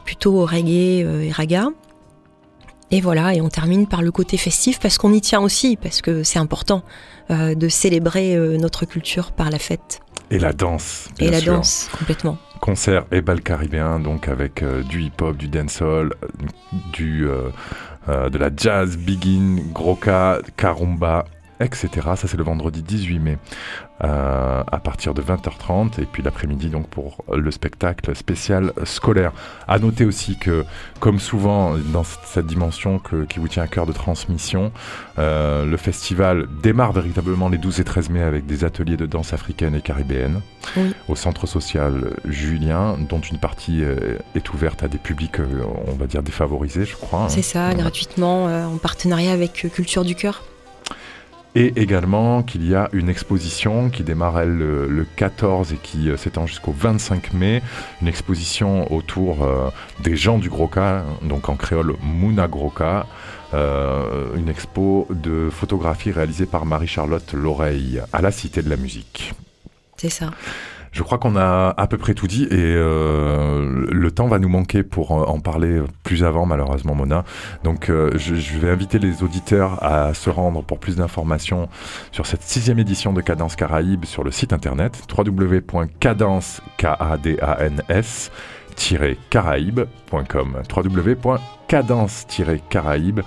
plutôt 0.04 0.34
au 0.34 0.46
reggae 0.46 1.04
euh, 1.04 1.22
et 1.22 1.30
raga. 1.30 1.68
Et 2.90 3.00
voilà, 3.00 3.34
et 3.34 3.40
on 3.40 3.48
termine 3.48 3.86
par 3.86 4.02
le 4.02 4.10
côté 4.10 4.36
festif 4.36 4.78
parce 4.78 4.98
qu'on 4.98 5.12
y 5.14 5.20
tient 5.20 5.40
aussi, 5.40 5.76
parce 5.76 6.02
que 6.02 6.22
c'est 6.22 6.38
important 6.38 6.82
euh, 7.30 7.54
de 7.54 7.68
célébrer 7.68 8.36
euh, 8.36 8.58
notre 8.58 8.84
culture 8.84 9.32
par 9.32 9.48
la 9.48 9.58
fête. 9.58 10.00
Et 10.30 10.38
la 10.38 10.52
danse. 10.52 11.08
Bien 11.18 11.28
et 11.28 11.30
la 11.30 11.40
danse, 11.40 11.88
complètement. 11.98 12.36
Concert 12.60 13.04
et 13.10 13.22
bal 13.22 13.40
caribéen, 13.40 13.98
donc 13.98 14.28
avec 14.28 14.64
du 14.88 15.02
hip-hop, 15.02 15.36
du 15.36 15.48
dancehall, 15.48 16.14
du, 16.92 17.26
de 18.06 18.38
la 18.38 18.50
jazz, 18.56 18.96
begin, 18.96 19.56
groka, 19.72 20.38
karumba, 20.56 21.26
etc. 21.64 21.88
Ça, 22.16 22.28
c'est 22.28 22.36
le 22.36 22.44
vendredi 22.44 22.82
18 22.82 23.18
mai 23.18 23.38
euh, 24.04 24.64
à 24.66 24.78
partir 24.80 25.14
de 25.14 25.22
20h30 25.22 26.00
et 26.00 26.06
puis 26.06 26.24
l'après-midi 26.24 26.70
donc 26.70 26.88
pour 26.88 27.24
le 27.32 27.50
spectacle 27.52 28.16
spécial 28.16 28.72
scolaire. 28.82 29.32
À 29.68 29.78
noter 29.78 30.04
aussi 30.04 30.36
que, 30.36 30.64
comme 30.98 31.20
souvent 31.20 31.76
dans 31.92 32.02
cette 32.02 32.46
dimension 32.46 33.00
qui 33.28 33.38
vous 33.38 33.46
tient 33.46 33.62
à 33.62 33.68
cœur 33.68 33.86
de 33.86 33.92
transmission, 33.92 34.72
euh, 35.20 35.64
le 35.64 35.76
festival 35.76 36.48
démarre 36.62 36.92
véritablement 36.92 37.48
les 37.48 37.58
12 37.58 37.78
et 37.78 37.84
13 37.84 38.10
mai 38.10 38.22
avec 38.22 38.44
des 38.44 38.64
ateliers 38.64 38.96
de 38.96 39.06
danse 39.06 39.32
africaine 39.32 39.76
et 39.76 39.80
caribéenne 39.80 40.40
au 41.08 41.14
centre 41.14 41.46
social 41.46 42.16
Julien, 42.24 42.96
dont 43.08 43.20
une 43.20 43.38
partie 43.38 43.84
euh, 43.84 44.18
est 44.34 44.52
ouverte 44.52 44.82
à 44.82 44.88
des 44.88 44.98
publics, 44.98 45.38
on 45.86 45.92
va 45.92 46.06
dire, 46.06 46.22
défavorisés, 46.24 46.86
je 46.86 46.96
crois. 46.96 47.24
Hein. 47.24 47.28
C'est 47.28 47.42
ça, 47.42 47.72
gratuitement, 47.74 48.46
en 48.46 48.78
partenariat 48.78 49.32
avec 49.32 49.68
Culture 49.72 50.04
du 50.04 50.14
Cœur. 50.16 50.42
Et 51.54 51.72
également 51.76 52.42
qu'il 52.42 52.66
y 52.66 52.74
a 52.74 52.88
une 52.92 53.10
exposition 53.10 53.90
qui 53.90 54.04
démarre 54.04 54.40
elle, 54.40 54.56
le, 54.56 55.06
14 55.16 55.74
et 55.74 55.76
qui 55.76 56.08
euh, 56.08 56.16
s'étend 56.16 56.46
jusqu'au 56.46 56.72
25 56.72 57.34
mai, 57.34 57.62
une 58.00 58.08
exposition 58.08 58.90
autour 58.90 59.44
euh, 59.44 59.68
des 60.00 60.16
gens 60.16 60.38
du 60.38 60.48
Groca, 60.48 61.04
donc 61.22 61.50
en 61.50 61.56
créole 61.56 61.94
Mouna 62.00 62.48
Groca, 62.48 63.06
euh, 63.52 64.34
une 64.34 64.48
expo 64.48 65.06
de 65.10 65.50
photographie 65.50 66.10
réalisée 66.10 66.46
par 66.46 66.64
Marie-Charlotte 66.64 67.34
L'Oreille 67.34 68.00
à 68.14 68.22
la 68.22 68.30
Cité 68.30 68.62
de 68.62 68.70
la 68.70 68.76
Musique. 68.76 69.34
C'est 69.98 70.08
ça. 70.08 70.30
Je 70.92 71.02
crois 71.02 71.18
qu'on 71.18 71.36
a 71.36 71.74
à 71.76 71.86
peu 71.86 71.96
près 71.96 72.12
tout 72.12 72.26
dit 72.26 72.44
et 72.44 72.48
euh, 72.52 73.86
le 73.90 74.10
temps 74.10 74.28
va 74.28 74.38
nous 74.38 74.50
manquer 74.50 74.82
pour 74.82 75.12
en 75.12 75.40
parler 75.40 75.80
plus 76.02 76.22
avant, 76.22 76.44
malheureusement, 76.44 76.94
Mona. 76.94 77.24
Donc, 77.64 77.88
euh, 77.88 78.10
je, 78.16 78.58
vais 78.58 78.68
inviter 78.68 78.98
les 78.98 79.22
auditeurs 79.22 79.82
à 79.82 80.12
se 80.12 80.28
rendre 80.28 80.62
pour 80.62 80.78
plus 80.78 80.96
d'informations 80.96 81.70
sur 82.12 82.26
cette 82.26 82.42
sixième 82.42 82.78
édition 82.78 83.14
de 83.14 83.22
Cadence 83.22 83.56
Caraïbes 83.56 84.04
sur 84.04 84.22
le 84.22 84.30
site 84.30 84.52
internet 84.52 85.02
www.cadence, 85.16 86.60
caraïbes.com 89.30 90.62
www.cadence-caraïbes 90.76 93.20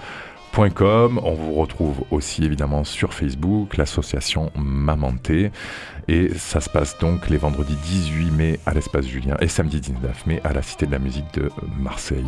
On 0.57 1.33
vous 1.33 1.53
retrouve 1.53 2.03
aussi 2.11 2.45
évidemment 2.45 2.83
sur 2.83 3.13
Facebook, 3.13 3.77
l'association 3.77 4.51
Mamanté. 4.55 5.51
Et 6.07 6.29
ça 6.37 6.61
se 6.61 6.69
passe 6.69 6.97
donc 6.99 7.29
les 7.29 7.37
vendredis 7.37 7.75
18 7.75 8.31
mai 8.31 8.59
à 8.65 8.73
l'espace 8.73 9.07
Julien 9.07 9.37
et 9.39 9.47
samedi 9.47 9.81
19 9.81 10.27
mai 10.27 10.41
à 10.43 10.53
la 10.53 10.61
Cité 10.61 10.85
de 10.85 10.91
la 10.91 10.99
musique 10.99 11.33
de 11.33 11.49
Marseille. 11.79 12.23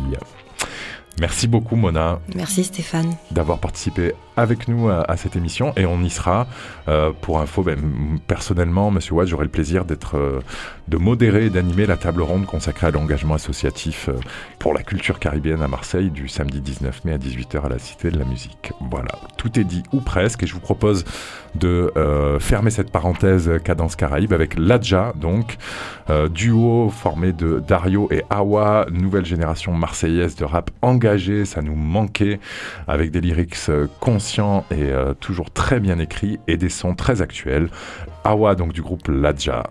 Merci 1.20 1.48
beaucoup 1.48 1.76
Mona. 1.76 2.20
Merci 2.34 2.64
Stéphane. 2.64 3.14
D'avoir 3.30 3.58
participé 3.58 4.14
avec 4.38 4.68
nous 4.68 4.88
à, 4.88 5.16
cette 5.16 5.34
émission 5.34 5.72
et 5.76 5.84
on 5.84 6.00
y 6.02 6.10
sera. 6.10 6.46
Euh, 6.86 7.10
pour 7.20 7.40
info, 7.40 7.64
ben, 7.64 7.76
personnellement, 8.28 8.90
Monsieur 8.92 9.14
Watt, 9.14 9.26
j'aurai 9.26 9.44
le 9.44 9.50
plaisir 9.50 9.84
d'être, 9.84 10.16
euh, 10.16 10.40
de 10.86 10.96
modérer 10.96 11.46
et 11.46 11.50
d'animer 11.50 11.86
la 11.86 11.96
table 11.96 12.22
ronde 12.22 12.46
consacrée 12.46 12.86
à 12.86 12.90
l'engagement 12.92 13.34
associatif 13.34 14.08
euh, 14.08 14.14
pour 14.60 14.74
la 14.74 14.82
culture 14.84 15.18
caribéenne 15.18 15.60
à 15.60 15.66
Marseille 15.66 16.10
du 16.10 16.28
samedi 16.28 16.60
19 16.60 17.04
mai 17.04 17.14
à 17.14 17.18
18h 17.18 17.64
à 17.64 17.68
la 17.68 17.80
Cité 17.80 18.12
de 18.12 18.18
la 18.18 18.24
Musique. 18.24 18.72
Voilà, 18.88 19.10
tout 19.36 19.58
est 19.58 19.64
dit 19.64 19.82
ou 19.92 20.00
presque 20.00 20.44
et 20.44 20.46
je 20.46 20.54
vous 20.54 20.60
propose 20.60 21.04
de 21.56 21.92
fermer 22.40 22.70
cette 22.70 22.90
parenthèse 22.92 23.50
Cadence 23.64 23.96
Caraïbe 23.96 24.32
avec 24.32 24.56
Ladja, 24.56 25.12
donc 25.16 25.56
duo 26.30 26.90
formé 26.90 27.32
de 27.32 27.62
Dario 27.66 28.06
et 28.12 28.22
Awa, 28.30 28.86
nouvelle 28.92 29.24
génération 29.24 29.72
marseillaise 29.72 30.36
de 30.36 30.44
rap 30.44 30.70
engagé, 30.82 31.07
ça 31.44 31.62
nous 31.62 31.74
manquait 31.74 32.38
avec 32.86 33.10
des 33.10 33.20
lyrics 33.20 33.56
conscients 34.00 34.64
et 34.70 34.92
euh, 34.92 35.14
toujours 35.14 35.50
très 35.50 35.80
bien 35.80 35.98
écrit 35.98 36.38
et 36.46 36.56
des 36.56 36.68
sons 36.68 36.94
très 36.94 37.22
actuels. 37.22 37.68
Awa 38.24 38.54
donc 38.54 38.72
du 38.72 38.82
groupe 38.82 39.08
Ladja. 39.08 39.70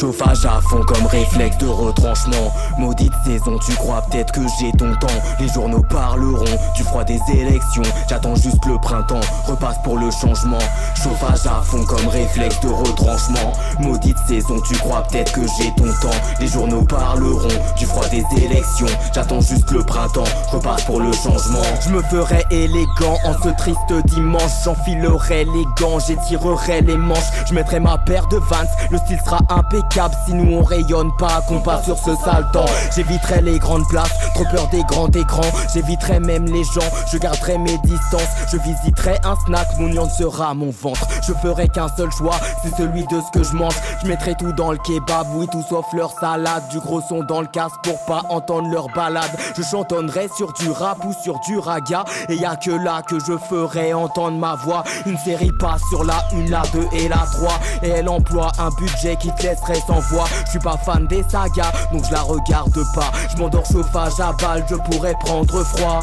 Chauffage 0.00 0.46
à 0.46 0.62
fond 0.62 0.80
comme 0.86 1.04
réflexe 1.08 1.58
de 1.58 1.66
retranchement. 1.66 2.54
Maudite 2.78 3.12
saison, 3.22 3.58
tu 3.58 3.72
crois 3.74 4.00
peut-être 4.00 4.32
que 4.32 4.40
j'ai 4.58 4.72
ton 4.72 4.94
temps. 4.94 5.06
Les 5.38 5.48
journaux 5.48 5.82
parleront 5.90 6.56
du 6.74 6.82
froid 6.84 7.04
des 7.04 7.20
élections. 7.34 7.82
J'attends 8.08 8.34
juste 8.34 8.64
le 8.64 8.78
printemps, 8.78 9.20
repasse 9.46 9.76
pour 9.84 9.98
le 9.98 10.10
changement. 10.10 10.58
Chauffage 10.94 11.46
à 11.46 11.60
fond 11.60 11.84
comme 11.84 12.08
réflexe 12.08 12.58
de 12.60 12.68
retranchement. 12.68 13.52
Maudite 13.80 14.16
saison, 14.26 14.58
tu 14.66 14.74
crois 14.78 15.02
peut-être 15.02 15.32
que 15.32 15.42
j'ai 15.58 15.70
ton 15.76 15.92
temps. 16.00 16.16
Les 16.40 16.48
journaux 16.48 16.82
parleront 16.82 17.48
du 17.76 17.84
froid 17.84 18.08
des 18.08 18.24
élections. 18.42 18.86
J'attends 19.14 19.42
juste 19.42 19.70
le 19.70 19.82
printemps, 19.82 20.24
repasse 20.50 20.84
pour 20.84 21.00
le 21.00 21.12
changement. 21.12 21.60
Je 21.84 21.90
me 21.90 22.00
ferai 22.04 22.42
élégant 22.50 23.18
en 23.26 23.34
ce 23.42 23.50
triste 23.58 23.92
dimanche. 24.06 24.50
J'enfilerai 24.64 25.44
les 25.44 25.64
gants, 25.78 25.98
j'étirerai 25.98 26.80
les 26.80 26.96
manches. 26.96 27.18
Je 27.46 27.52
mettrai 27.52 27.80
ma 27.80 27.98
paire 27.98 28.26
de 28.28 28.38
Vans, 28.38 28.64
le 28.90 28.96
style 28.96 29.20
sera 29.22 29.40
impeccable 29.50 29.89
si 30.26 30.34
nous 30.34 30.56
on 30.56 30.62
rayonne 30.62 31.10
pas, 31.18 31.42
qu'on 31.48 31.60
passe 31.60 31.84
sur 31.84 31.98
ce 31.98 32.14
sale 32.24 32.48
temps. 32.52 32.66
J'éviterai 32.94 33.40
les 33.42 33.58
grandes 33.58 33.86
places, 33.88 34.12
trop 34.34 34.44
peur 34.44 34.68
des 34.68 34.82
grands 34.84 35.10
écrans. 35.10 35.40
J'éviterai 35.72 36.20
même 36.20 36.46
les 36.46 36.64
gens, 36.64 36.88
je 37.10 37.18
garderai 37.18 37.58
mes 37.58 37.76
distances. 37.78 38.28
Je 38.52 38.56
visiterai 38.58 39.18
un 39.24 39.34
snack, 39.46 39.66
mon 39.78 39.88
lion 39.88 40.08
sera 40.08 40.54
mon 40.54 40.70
ventre. 40.70 41.06
Je 41.26 41.32
ferai 41.34 41.68
qu'un 41.68 41.88
seul 41.96 42.10
choix, 42.12 42.36
c'est 42.62 42.74
celui 42.76 43.04
de 43.06 43.20
ce 43.20 43.38
que 43.38 43.44
je 43.44 43.54
mange. 43.54 43.74
Je 44.02 44.08
mettrai 44.08 44.34
tout 44.36 44.52
dans 44.52 44.70
le 44.70 44.78
kebab, 44.78 45.26
oui, 45.34 45.46
tout 45.50 45.64
sauf 45.68 45.86
leur 45.92 46.12
salade. 46.18 46.62
Du 46.70 46.78
gros 46.78 47.00
son 47.08 47.22
dans 47.24 47.40
le 47.40 47.48
casque 47.48 47.76
pour 47.82 47.98
pas 48.06 48.22
entendre 48.28 48.70
leur 48.70 48.86
balade. 48.94 49.30
Je 49.56 49.62
chantonnerai 49.62 50.28
sur 50.36 50.52
du 50.52 50.70
rap 50.70 51.04
ou 51.04 51.12
sur 51.22 51.38
du 51.40 51.58
raga. 51.58 52.04
Et 52.28 52.36
y 52.36 52.44
a 52.44 52.56
que 52.56 52.70
là 52.70 53.02
que 53.02 53.18
je 53.18 53.36
ferai 53.48 53.92
entendre 53.92 54.38
ma 54.38 54.54
voix. 54.54 54.84
Une 55.06 55.18
série 55.18 55.50
passe 55.58 55.82
sur 55.90 56.04
la 56.04 56.22
1, 56.32 56.48
la 56.48 56.62
2 56.72 56.88
et 56.92 57.08
la 57.08 57.26
3. 57.32 57.60
Et 57.82 57.88
elle 57.88 58.08
emploie 58.08 58.52
un 58.58 58.70
budget 58.70 59.16
qui 59.16 59.32
te 59.32 59.42
laisserait 59.42 59.79
sans 59.86 60.00
voix. 60.00 60.26
Je 60.46 60.50
suis 60.50 60.58
pas 60.58 60.76
fan 60.76 61.06
des 61.06 61.22
sagas, 61.28 61.72
donc 61.92 62.04
je 62.06 62.12
la 62.12 62.22
regarde 62.22 62.78
pas. 62.94 63.10
Je 63.30 63.36
m'endors 63.36 63.66
chauffage 63.66 64.20
à 64.20 64.32
balle, 64.32 64.64
je 64.68 64.76
pourrais 64.76 65.14
prendre 65.20 65.64
froid. 65.64 66.02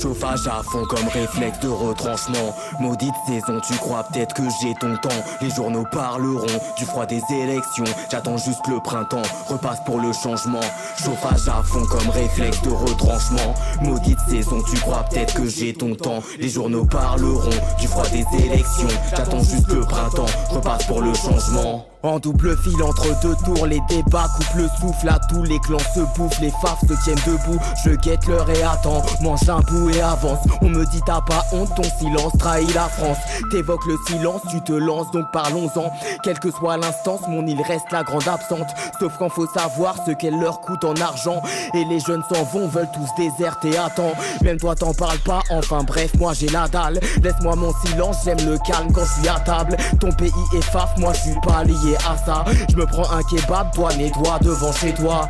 Chauffage 0.00 0.46
à 0.46 0.62
fond 0.62 0.84
comme 0.84 1.08
réflexe 1.08 1.58
de 1.58 1.68
retranchement. 1.68 2.54
Maudite 2.78 3.14
saison, 3.26 3.60
tu 3.66 3.74
crois 3.78 4.04
peut-être 4.04 4.32
que 4.32 4.44
j'ai 4.62 4.72
ton 4.74 4.96
temps. 4.96 5.08
Les 5.40 5.50
journaux 5.50 5.84
parleront 5.90 6.46
du 6.76 6.84
froid 6.84 7.04
des 7.04 7.20
élections. 7.30 7.84
J'attends 8.10 8.36
juste 8.36 8.64
le 8.68 8.78
printemps, 8.78 9.22
repasse 9.48 9.80
pour 9.84 9.98
le 9.98 10.12
changement. 10.12 10.60
Chauffage 11.02 11.48
à 11.48 11.62
fond 11.64 11.84
comme 11.86 12.10
réflexe 12.10 12.62
de 12.62 12.70
retranchement. 12.70 13.54
Maudite 13.82 14.20
saison, 14.28 14.62
tu 14.70 14.76
crois 14.76 15.04
peut-être 15.10 15.34
que 15.34 15.48
j'ai 15.48 15.74
ton 15.74 15.96
temps. 15.96 16.22
Les 16.38 16.48
journaux 16.48 16.84
parleront 16.84 17.50
du 17.80 17.88
froid 17.88 18.06
des 18.08 18.24
élections. 18.44 18.88
J'attends 19.10 19.42
juste 19.42 19.68
le 19.68 19.80
printemps, 19.80 20.26
repasse 20.50 20.86
pour 20.86 21.02
le 21.02 21.12
changement. 21.14 21.86
En 22.04 22.20
double 22.20 22.56
fil 22.58 22.80
entre 22.80 23.06
deux 23.22 23.34
tours, 23.44 23.66
les 23.66 23.80
débats 23.88 24.28
coupent 24.36 24.54
le 24.54 24.68
souffle 24.80 25.08
à 25.08 25.18
tous 25.28 25.42
les 25.42 25.58
clans 25.58 25.78
se 25.94 26.00
bouffent, 26.16 26.40
les 26.40 26.52
faves 26.62 26.78
se 26.88 26.94
tiennent 27.02 27.18
debout. 27.26 27.58
Je 27.84 27.90
guette 27.90 28.24
l'heure 28.26 28.48
et 28.48 28.62
attends, 28.62 29.02
mange 29.20 29.48
un 29.48 29.58
bout 29.60 29.90
et 29.90 30.00
avance. 30.00 30.38
On 30.62 30.68
me 30.68 30.84
dit 30.86 31.00
t'as 31.04 31.20
pas 31.22 31.44
honte, 31.52 31.74
ton 31.74 31.82
silence 31.98 32.32
trahit 32.38 32.72
la 32.72 32.88
France. 32.88 33.16
T'évoques 33.50 33.84
le 33.86 33.96
silence, 34.06 34.42
tu 34.48 34.60
te 34.60 34.72
lances, 34.72 35.10
donc 35.10 35.26
parlons-en. 35.32 35.90
Quelle 36.22 36.38
que 36.38 36.52
soit 36.52 36.76
l'instance, 36.76 37.22
mon 37.28 37.44
île 37.46 37.62
reste 37.62 37.90
la 37.90 38.04
grande 38.04 38.28
absente. 38.28 38.68
Sauf 39.00 39.18
qu'en 39.18 39.28
faut 39.28 39.48
savoir 39.48 39.96
ce 40.06 40.12
qu'elle 40.12 40.38
leur 40.38 40.60
coûte 40.60 40.84
en 40.84 40.94
argent. 40.94 41.42
Et 41.74 41.84
les 41.84 41.98
jeunes 41.98 42.22
s'en 42.32 42.44
vont, 42.44 42.68
veulent 42.68 42.90
tous 42.94 43.08
déserter, 43.16 43.76
attends. 43.76 44.12
Même 44.42 44.58
toi 44.58 44.76
t'en 44.76 44.94
parles 44.94 45.18
pas, 45.18 45.42
enfin 45.50 45.82
bref, 45.82 46.12
moi 46.16 46.32
j'ai 46.32 46.48
la 46.48 46.68
dalle. 46.68 47.00
Laisse-moi 47.24 47.56
mon 47.56 47.72
silence, 47.84 48.18
j'aime 48.24 48.48
le 48.48 48.56
calme 48.58 48.92
quand 48.92 49.02
je 49.04 49.28
à 49.28 49.40
table. 49.40 49.76
Ton 49.98 50.12
pays 50.12 50.30
est 50.56 50.62
faf, 50.62 50.96
moi 50.98 51.12
je 51.12 51.30
suis 51.30 51.40
pas 51.40 51.64
lié 51.64 51.88
à 52.06 52.16
ça. 52.16 52.44
Je 52.70 52.76
me 52.76 52.86
prends 52.86 53.10
un 53.10 53.22
kebab, 53.22 53.72
toi 53.72 53.90
doigts 54.10 54.38
devant 54.40 54.72
chez 54.72 54.92
toi. 54.94 55.28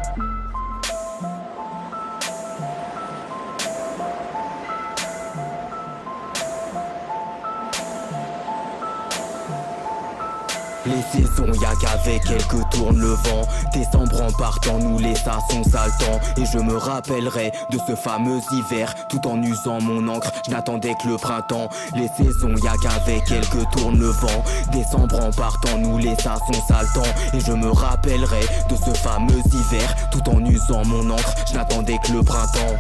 Les 10.89 11.03
saisons, 11.21 11.53
y'a 11.61 11.75
qu'avec 11.81 12.23
quelques 12.25 12.71
tourne 12.71 12.99
le 12.99 13.09
vent. 13.09 13.47
Décembre 13.75 14.23
en 14.23 14.33
partant, 14.33 14.79
nous 14.79 14.99
les 14.99 15.15
son 15.17 15.63
saltant. 15.65 16.19
Et 16.39 16.47
je 16.47 16.59
me 16.59 16.77
rappellerai 16.77 17.53
de 17.71 17.79
ce 17.87 17.95
fameux 17.95 18.41
hiver, 18.53 18.95
tout 19.11 19.27
en 19.29 19.43
usant 19.43 19.83
mon 19.83 20.09
encre. 20.09 20.33
Je 20.47 20.51
n'attendais 20.51 20.95
que 20.95 21.09
le 21.09 21.17
printemps. 21.19 21.69
Les 21.95 22.09
saisons, 22.17 22.55
y'a 22.65 22.73
qu'avec 22.83 23.25
quelques 23.25 23.71
tourne 23.73 23.99
le 23.99 24.09
vent. 24.09 24.45
Décembre 24.73 25.21
en 25.21 25.31
partant, 25.31 25.77
nous 25.77 25.99
les 25.99 26.17
son 26.17 26.67
saltant. 26.67 27.03
Et 27.35 27.41
je 27.41 27.53
me 27.53 27.71
rappellerai 27.71 28.41
de 28.71 28.77
ce 28.77 28.99
fameux 28.99 29.43
hiver, 29.53 29.95
tout 30.11 30.27
en 30.31 30.43
usant 30.47 30.85
mon 30.87 31.11
encre. 31.11 31.35
Je 31.49 31.55
n'attendais 31.55 31.99
que 32.03 32.13
le 32.13 32.23
printemps. 32.23 32.79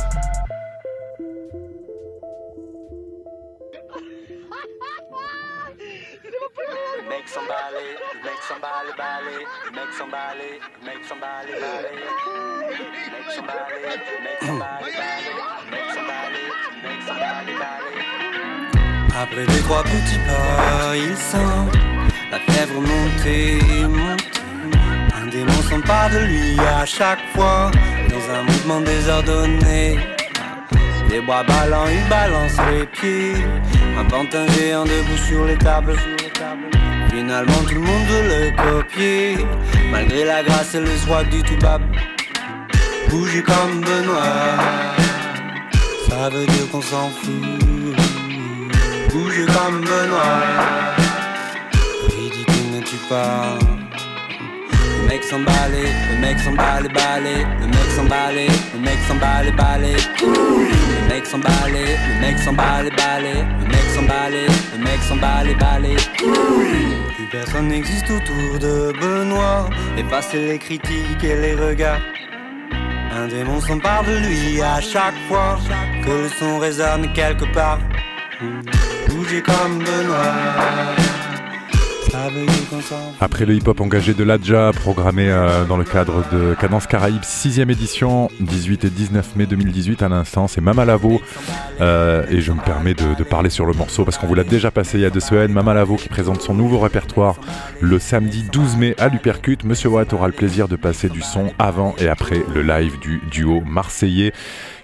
Après 19.14 19.44
deux 19.44 19.62
trois 19.62 19.82
petits 19.82 20.18
pas, 20.26 20.96
il 20.96 21.16
sent 21.16 21.38
la 22.30 22.38
fièvre 22.40 22.80
monter, 22.80 23.58
monter. 23.88 24.24
Un 25.20 25.26
démon 25.26 25.62
s'empare 25.68 26.10
de 26.10 26.18
lui 26.18 26.58
à 26.60 26.86
chaque 26.86 27.20
fois 27.34 27.70
dans 28.08 28.34
un 28.34 28.42
mouvement 28.44 28.80
désordonné. 28.80 29.98
Les 31.10 31.20
bras 31.20 31.42
ballants, 31.42 31.88
il 31.88 32.08
balance 32.08 32.56
les 32.70 32.86
pieds. 32.86 33.34
Un 33.98 34.04
pantin 34.04 34.46
géant 34.52 34.84
debout 34.84 35.16
sur 35.26 35.44
les 35.44 35.58
tables. 35.58 35.96
Finalement 37.18 37.64
tout 37.66 37.74
le 37.74 37.80
monde 37.80 38.06
veut 38.06 38.28
le 38.32 38.50
copier. 38.56 39.38
Malgré 39.90 40.24
la 40.24 40.44
grâce 40.44 40.76
et 40.76 40.80
le 40.80 40.96
swag 40.98 41.28
du 41.28 41.42
tout 41.42 41.56
bab 41.60 41.82
Bouger 43.10 43.42
comme 43.42 43.80
Benoît. 43.80 44.94
Ça 46.08 46.28
veut 46.30 46.46
dire 46.46 46.70
qu'on 46.70 46.80
s'en 46.80 47.10
fout. 47.10 47.96
Bouger 49.10 49.46
comme 49.46 49.80
Benoît. 49.80 50.94
Ridicule 52.06 52.76
ne 52.76 52.80
tue 52.82 53.02
pas? 53.08 53.58
Le 54.70 55.08
mec 55.08 55.24
s'emballe, 55.24 55.72
le 56.12 56.20
mec 56.20 56.38
s'emballe, 56.38 56.88
balé, 56.92 57.44
le 57.60 57.66
mec 57.66 57.90
s'emballe, 57.96 58.36
le 58.74 58.78
mec 58.78 58.98
s'emballe, 59.08 59.52
balé, 59.56 59.96
le 60.20 61.08
mec 61.08 61.26
s'emballe, 61.26 61.72
le 61.72 62.20
mec 62.20 62.38
s'emballe, 62.38 62.90
balé, 62.96 63.44
le 63.60 63.77
le 64.00 64.78
mec 64.78 65.00
s'emballe, 65.02 65.56
balé. 65.58 65.96
Plus 66.16 67.26
personne 67.30 67.68
n'existe 67.68 68.10
autour 68.10 68.58
de 68.58 68.92
Benoît, 69.00 69.68
effacer 69.96 70.46
les 70.46 70.58
critiques 70.58 71.22
et 71.22 71.36
les 71.36 71.54
regards. 71.54 72.00
Un 73.12 73.26
démon 73.28 73.60
s'empare 73.60 74.04
de 74.04 74.16
lui 74.18 74.62
à 74.62 74.80
chaque 74.80 75.18
fois 75.28 75.58
que 76.04 76.10
le 76.10 76.28
son 76.28 76.58
résonne 76.58 77.12
quelque 77.12 77.46
part. 77.52 77.80
Bouger 79.08 79.42
comme 79.42 79.78
Benoît. 79.78 81.17
Après 83.20 83.46
le 83.46 83.54
hip-hop 83.54 83.80
engagé 83.80 84.14
de 84.14 84.24
l'Adja, 84.24 84.70
programmé 84.72 85.28
euh, 85.28 85.64
dans 85.64 85.76
le 85.76 85.84
cadre 85.84 86.24
de 86.32 86.54
Cadence 86.60 86.86
Caraïbes, 86.86 87.22
6ème 87.22 87.70
édition, 87.70 88.30
18 88.40 88.84
et 88.84 88.90
19 88.90 89.36
mai 89.36 89.46
2018 89.46 90.02
à 90.02 90.08
l'instant, 90.08 90.48
c'est 90.48 90.60
Mama 90.60 90.84
Lavo. 90.84 91.20
Euh, 91.80 92.24
et 92.30 92.40
je 92.40 92.52
me 92.52 92.60
permets 92.60 92.94
de, 92.94 93.22
parler 93.24 93.50
sur 93.50 93.66
le 93.66 93.72
morceau 93.72 94.04
parce 94.04 94.18
qu'on 94.18 94.26
vous 94.26 94.34
l'a 94.34 94.44
déjà 94.44 94.70
passé 94.70 94.98
il 94.98 95.02
y 95.02 95.04
a 95.04 95.10
deux 95.10 95.20
semaines. 95.20 95.52
Mama 95.52 95.74
Lavo 95.74 95.96
qui 95.96 96.08
présente 96.08 96.40
son 96.40 96.54
nouveau 96.54 96.78
répertoire 96.78 97.36
le 97.80 97.98
samedi 97.98 98.44
12 98.50 98.76
mai 98.76 98.94
à 98.98 99.08
l'Upercute. 99.08 99.64
Monsieur 99.64 99.88
Watt 99.90 100.12
aura 100.12 100.26
le 100.26 100.32
plaisir 100.32 100.68
de 100.68 100.76
passer 100.76 101.08
du 101.08 101.22
son 101.22 101.52
avant 101.58 101.94
et 101.98 102.08
après 102.08 102.42
le 102.54 102.62
live 102.62 102.98
du 103.00 103.20
duo 103.30 103.62
marseillais 103.66 104.32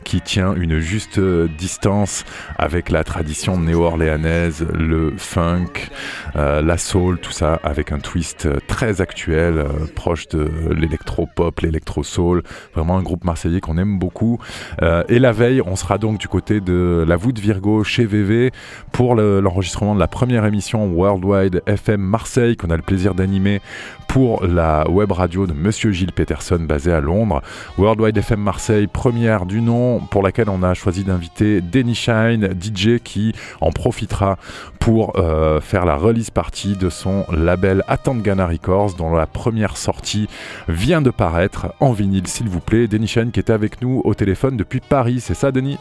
qui 0.04 0.20
tient 0.20 0.54
une 0.54 0.78
juste 0.78 1.18
distance 1.18 2.24
avec 2.58 2.90
la 2.90 3.04
tradition 3.04 3.58
néo-orléanaise, 3.58 4.66
le 4.72 5.14
funk, 5.16 5.90
euh, 6.36 6.62
la 6.62 6.78
soul, 6.78 7.18
tout 7.18 7.32
ça 7.32 7.60
avec 7.62 7.92
un 7.92 7.98
twist 7.98 8.48
très 8.66 9.00
actuel, 9.00 9.58
euh, 9.58 9.68
proche 9.94 10.28
de 10.28 10.48
l'électro-pop, 10.70 11.58
l'électro-soul. 11.60 12.42
Vraiment 12.74 12.96
un 12.96 13.02
groupe 13.02 13.24
marseillais 13.24 13.60
qu'on 13.60 13.78
aime 13.78 13.98
beaucoup. 13.98 14.38
Euh, 14.82 15.02
et 15.08 15.18
la 15.18 15.32
veille, 15.32 15.62
on 15.62 15.76
sera 15.76 15.98
donc 15.98 16.18
du 16.18 16.28
côté 16.28 16.60
de 16.60 17.04
la 17.06 17.16
voûte 17.16 17.38
Virgo 17.38 17.84
chez 17.84 18.04
VV 18.04 18.52
pour 18.92 19.14
l'enregistrement 19.14 19.94
de 19.94 20.00
la 20.00 20.08
première 20.08 20.44
émission 20.44 20.86
Worldwide 20.92 21.62
FM 21.66 22.00
Marseille 22.00 22.56
qu'on 22.56 22.70
a 22.70 22.76
le 22.76 22.82
plaisir 22.82 23.14
d'animer 23.14 23.60
pour 24.08 24.46
la 24.46 24.88
web 24.88 25.10
radio 25.10 25.46
de 25.46 25.52
Monsieur 25.52 25.90
Gilles 25.90 26.12
Peterson 26.12 26.60
basé 26.60 26.92
à 26.92 27.00
Londres. 27.00 27.42
Worldwide 27.78 28.16
FM 28.16 28.40
Marseille, 28.40 28.86
première 28.86 29.46
du 29.46 29.60
nom 29.60 29.93
pour 30.00 30.22
laquelle 30.22 30.48
on 30.48 30.62
a 30.62 30.74
choisi 30.74 31.04
d'inviter 31.04 31.60
Denny 31.60 31.94
Shine, 31.94 32.48
DJ 32.60 32.98
qui 33.02 33.32
en 33.60 33.70
profitera 33.70 34.36
pour 34.80 35.18
euh, 35.18 35.60
faire 35.60 35.84
la 35.84 35.96
release 35.96 36.30
party 36.30 36.76
de 36.76 36.90
son 36.90 37.24
label 37.32 37.82
Atangana 37.88 38.46
Records 38.46 38.94
dont 38.94 39.14
la 39.14 39.26
première 39.26 39.76
sortie 39.76 40.28
vient 40.68 41.02
de 41.02 41.10
paraître 41.10 41.74
en 41.80 41.92
vinyle 41.92 42.26
s'il 42.26 42.48
vous 42.48 42.60
plaît. 42.60 42.86
Denny 42.86 43.06
Shine 43.06 43.30
qui 43.30 43.40
était 43.40 43.52
avec 43.52 43.82
nous 43.82 44.02
au 44.04 44.14
téléphone 44.14 44.56
depuis 44.56 44.80
Paris, 44.80 45.20
c'est 45.20 45.34
ça 45.34 45.52
Denis 45.52 45.78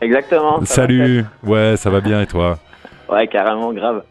Exactement. 0.00 0.64
Salut, 0.64 1.24
ouais 1.42 1.76
ça 1.76 1.90
va 1.90 2.00
bien 2.00 2.20
et 2.20 2.26
toi? 2.26 2.58
Ouais, 3.08 3.28
carrément, 3.28 3.72
grave. 3.72 4.02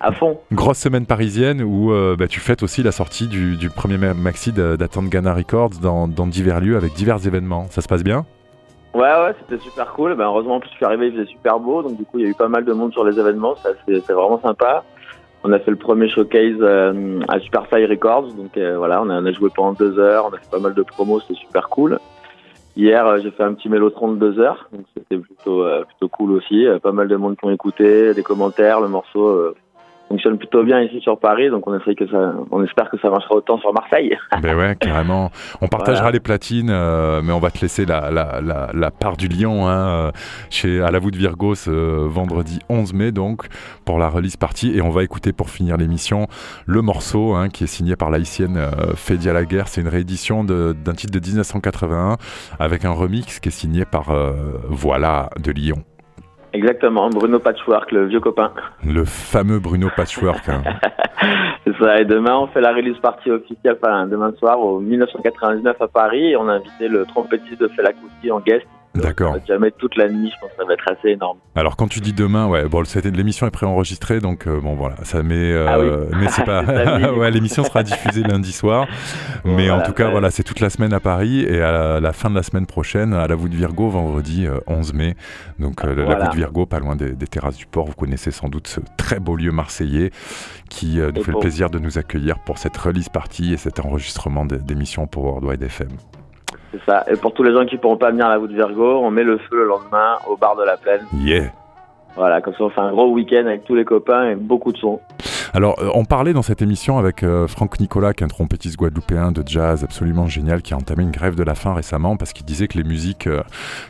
À 0.00 0.12
fond. 0.12 0.38
Grosse 0.52 0.78
semaine 0.78 1.06
parisienne 1.06 1.62
où 1.62 1.92
euh, 1.92 2.14
bah, 2.16 2.28
tu 2.28 2.40
fêtes 2.40 2.62
aussi 2.62 2.82
la 2.82 2.92
sortie 2.92 3.26
du, 3.26 3.68
premier 3.68 3.96
maxi 3.96 4.52
d'Atangana 4.52 5.34
Records 5.34 5.80
dans, 5.80 6.06
divers 6.26 6.60
lieux 6.60 6.76
avec 6.76 6.92
divers 6.94 7.26
événements. 7.26 7.66
Ça 7.70 7.80
se 7.82 7.88
passe 7.88 8.04
bien? 8.04 8.24
Ouais, 8.94 9.00
ouais, 9.00 9.34
c'était 9.40 9.62
super 9.62 9.92
cool. 9.92 10.14
Ben, 10.14 10.24
heureusement, 10.24 10.60
plus 10.60 10.70
je 10.70 10.76
suis 10.76 10.84
arrivé, 10.84 11.08
il 11.08 11.12
faisait 11.12 11.26
super 11.26 11.58
beau. 11.58 11.82
Donc, 11.82 11.96
du 11.96 12.04
coup, 12.04 12.18
il 12.18 12.24
y 12.24 12.26
a 12.26 12.30
eu 12.30 12.34
pas 12.34 12.48
mal 12.48 12.64
de 12.64 12.72
monde 12.72 12.92
sur 12.92 13.04
les 13.04 13.18
événements. 13.18 13.56
C'était 13.86 14.12
vraiment 14.12 14.40
sympa. 14.40 14.84
On 15.42 15.52
a 15.52 15.58
fait 15.58 15.70
le 15.70 15.76
premier 15.76 16.08
showcase 16.08 16.56
euh, 16.60 17.20
à 17.28 17.40
Superfly 17.40 17.86
Records. 17.86 18.32
Donc, 18.34 18.56
euh, 18.56 18.78
voilà, 18.78 19.02
on 19.02 19.10
a, 19.10 19.20
on 19.20 19.26
a, 19.26 19.32
joué 19.32 19.50
pendant 19.54 19.72
deux 19.72 19.98
heures. 19.98 20.28
On 20.30 20.34
a 20.34 20.38
fait 20.38 20.50
pas 20.50 20.60
mal 20.60 20.74
de 20.74 20.82
promos. 20.82 21.20
C'était 21.20 21.40
super 21.40 21.68
cool. 21.68 21.98
Hier, 22.76 23.06
euh, 23.06 23.20
j'ai 23.22 23.30
fait 23.30 23.44
un 23.44 23.54
petit 23.54 23.68
mélotron 23.68 24.12
de 24.12 24.18
deux 24.18 24.40
heures, 24.40 24.68
donc 24.72 24.84
c'était 24.96 25.16
plutôt 25.16 25.62
euh, 25.62 25.84
plutôt 25.84 26.08
cool 26.08 26.32
aussi. 26.32 26.66
Euh, 26.66 26.80
pas 26.80 26.90
mal 26.90 27.06
de 27.06 27.14
monde 27.14 27.36
qui 27.36 27.44
ont 27.44 27.52
écouté, 27.52 28.14
des 28.14 28.22
commentaires, 28.24 28.80
le 28.80 28.88
morceau 28.88 29.54
fonctionne 30.08 30.38
plutôt 30.38 30.62
bien 30.62 30.80
ici 30.82 31.00
sur 31.00 31.18
Paris, 31.18 31.50
donc 31.50 31.66
on 31.66 31.76
espère 31.76 31.94
que 31.96 32.06
ça, 32.08 32.34
on 32.50 32.62
espère 32.62 32.90
que 32.90 32.98
ça 32.98 33.10
marchera 33.10 33.36
autant 33.36 33.58
sur 33.58 33.72
Marseille. 33.72 34.16
ben 34.42 34.56
ouais, 34.56 34.76
carrément. 34.78 35.30
On 35.60 35.68
partagera 35.68 36.10
les 36.10 36.20
platines, 36.20 36.70
euh, 36.70 37.20
mais 37.22 37.32
on 37.32 37.40
va 37.40 37.50
te 37.50 37.60
laisser 37.60 37.84
la, 37.86 38.10
la, 38.10 38.40
la, 38.72 38.90
part 38.90 39.16
du 39.16 39.28
lion 39.28 39.66
hein, 39.66 39.88
euh, 39.88 40.10
chez 40.50 40.80
à 40.80 40.90
la 40.90 40.98
voûte 40.98 41.16
Virgos 41.16 41.68
vendredi 41.68 42.60
11 42.68 42.92
mai 42.94 43.12
donc 43.12 43.46
pour 43.84 43.98
la 43.98 44.08
release 44.08 44.36
partie 44.36 44.76
et 44.76 44.82
on 44.82 44.90
va 44.90 45.02
écouter 45.02 45.32
pour 45.32 45.50
finir 45.50 45.76
l'émission 45.76 46.26
le 46.66 46.80
morceau 46.82 47.34
hein, 47.34 47.48
qui 47.48 47.64
est 47.64 47.68
signé 47.68 47.96
par 47.96 48.10
l'haïtienne 48.10 48.56
euh, 48.56 48.94
Fédia 48.94 49.32
Laguerre. 49.32 49.68
C'est 49.68 49.80
une 49.80 49.88
réédition 49.88 50.44
d'un 50.44 50.92
titre 50.92 51.12
de 51.12 51.24
1981 51.24 52.16
avec 52.58 52.84
un 52.84 52.92
remix 52.92 53.40
qui 53.40 53.48
est 53.48 53.52
signé 53.52 53.84
par 53.84 54.14
Voilà 54.68 55.30
de 55.42 55.50
Lyon. 55.50 55.84
Exactement, 56.54 57.10
Bruno 57.10 57.40
Patchwork, 57.40 57.90
le 57.90 58.06
vieux 58.06 58.20
copain. 58.20 58.52
Le 58.86 59.04
fameux 59.04 59.58
Bruno 59.58 59.88
Patchwork. 59.94 60.48
Hein. 60.48 60.62
c'est 61.66 61.76
ça, 61.78 61.98
et 62.00 62.04
demain 62.04 62.36
on 62.36 62.46
fait 62.46 62.60
la 62.60 62.72
release 62.72 62.96
party 62.98 63.32
officielle, 63.32 63.76
enfin 63.82 64.06
demain 64.06 64.32
soir 64.38 64.60
au 64.60 64.78
1999 64.78 65.76
à 65.82 65.88
Paris, 65.88 66.30
et 66.30 66.36
on 66.36 66.48
a 66.48 66.52
invité 66.52 66.86
le 66.86 67.06
trompettiste 67.06 67.60
de 67.60 67.66
Fela 67.66 67.92
Kuti 67.92 68.30
en 68.30 68.38
guest 68.38 68.66
D'accord. 68.94 69.36
Jamais 69.46 69.72
toute 69.72 69.96
la 69.96 70.08
nuit, 70.08 70.30
je 70.32 70.40
pense 70.40 70.50
que 70.50 70.56
ça 70.56 70.64
va 70.64 70.74
être 70.74 70.88
assez 70.88 71.08
énorme. 71.08 71.38
Alors 71.56 71.76
quand 71.76 71.88
tu 71.88 72.00
dis 72.00 72.12
demain, 72.12 72.46
ouais, 72.46 72.68
bon, 72.68 72.82
l'émission 73.12 73.46
est 73.46 73.50
préenregistrée, 73.50 74.20
donc 74.20 74.46
euh, 74.46 74.60
bon 74.60 74.74
voilà, 74.74 74.96
ça 75.02 75.22
met, 75.24 75.34
euh, 75.34 76.06
ah 76.12 76.16
mais 76.16 76.28
c'est 76.28 76.44
pas, 76.44 76.62
ouais, 77.12 77.30
l'émission 77.32 77.64
sera 77.64 77.82
diffusée 77.82 78.22
lundi 78.22 78.52
soir, 78.52 78.86
mais 79.44 79.70
en 79.70 79.82
tout 79.82 79.92
cas 79.92 80.10
voilà, 80.10 80.30
c'est 80.30 80.44
toute 80.44 80.60
la 80.60 80.70
semaine 80.70 80.92
à 80.92 81.00
Paris 81.00 81.40
et 81.40 81.60
à 81.60 81.98
la, 81.98 82.12
fin 82.12 82.30
de 82.30 82.36
la 82.36 82.44
semaine 82.44 82.66
prochaine 82.66 83.14
à 83.14 83.26
la 83.26 83.34
voûte 83.34 83.52
Virgo 83.52 83.88
vendredi 83.88 84.46
11 84.68 84.90
euh, 84.90 84.96
mai, 84.96 85.16
donc 85.58 85.82
la 85.82 85.92
voûte 85.92 86.34
Virgo, 86.34 86.64
pas 86.66 86.78
loin 86.78 86.94
des, 86.94 87.14
terrasses 87.26 87.56
du 87.56 87.66
port. 87.66 87.86
Vous 87.86 87.94
connaissez 87.94 88.30
sans 88.30 88.48
doute 88.48 88.68
ce 88.68 88.80
très 88.96 89.18
beau 89.18 89.34
lieu 89.34 89.50
marseillais 89.50 90.10
qui 90.70 90.98
nous 90.98 91.22
fait 91.22 91.32
le 91.32 91.40
plaisir 91.40 91.68
de 91.68 91.78
nous 91.78 91.98
accueillir 91.98 92.38
pour 92.38 92.58
cette 92.58 92.76
release 92.76 93.08
party 93.08 93.52
et 93.52 93.56
cet 93.56 93.80
enregistrement 93.80 94.44
d'émission 94.44 95.06
pour 95.06 95.24
Worldwide 95.24 95.62
FM. 95.62 95.88
C'est 96.74 96.90
ça. 96.90 97.04
Et 97.08 97.16
pour 97.16 97.32
tous 97.32 97.44
les 97.44 97.52
gens 97.52 97.64
qui 97.64 97.76
pourront 97.76 97.96
pas 97.96 98.10
venir 98.10 98.26
à 98.26 98.30
la 98.30 98.38
voûte 98.38 98.50
Virgo, 98.50 99.00
on 99.04 99.10
met 99.10 99.22
le 99.22 99.38
feu 99.38 99.58
le 99.58 99.64
lendemain 99.64 100.16
au 100.28 100.36
bar 100.36 100.56
de 100.56 100.64
la 100.64 100.76
plaine. 100.76 101.02
Yeah. 101.14 101.52
Voilà, 102.16 102.40
comme 102.40 102.54
ça 102.54 102.64
on 102.64 102.70
fait 102.70 102.80
un 102.80 102.90
gros 102.90 103.10
week-end 103.10 103.46
avec 103.46 103.64
tous 103.64 103.74
les 103.74 103.84
copains 103.84 104.30
et 104.30 104.34
beaucoup 104.34 104.72
de 104.72 104.78
sons. 104.78 105.00
Alors, 105.52 105.78
euh, 105.80 105.88
on 105.94 106.04
parlait 106.04 106.32
dans 106.32 106.42
cette 106.42 106.62
émission 106.62 106.98
avec 106.98 107.22
euh, 107.22 107.46
Franck 107.46 107.78
Nicolas, 107.78 108.12
qui 108.12 108.24
est 108.24 108.26
un 108.26 108.28
trompettiste 108.28 108.76
guadeloupéen 108.76 109.30
de 109.30 109.42
jazz 109.46 109.84
absolument 109.84 110.26
génial, 110.26 110.62
qui 110.62 110.74
a 110.74 110.76
entamé 110.76 111.04
une 111.04 111.12
grève 111.12 111.36
de 111.36 111.44
la 111.44 111.54
faim 111.54 111.74
récemment 111.74 112.16
parce 112.16 112.32
qu'il 112.32 112.44
disait 112.44 112.66
que 112.66 112.76
les 112.76 112.82
musiques 112.82 113.28
euh, 113.28 113.42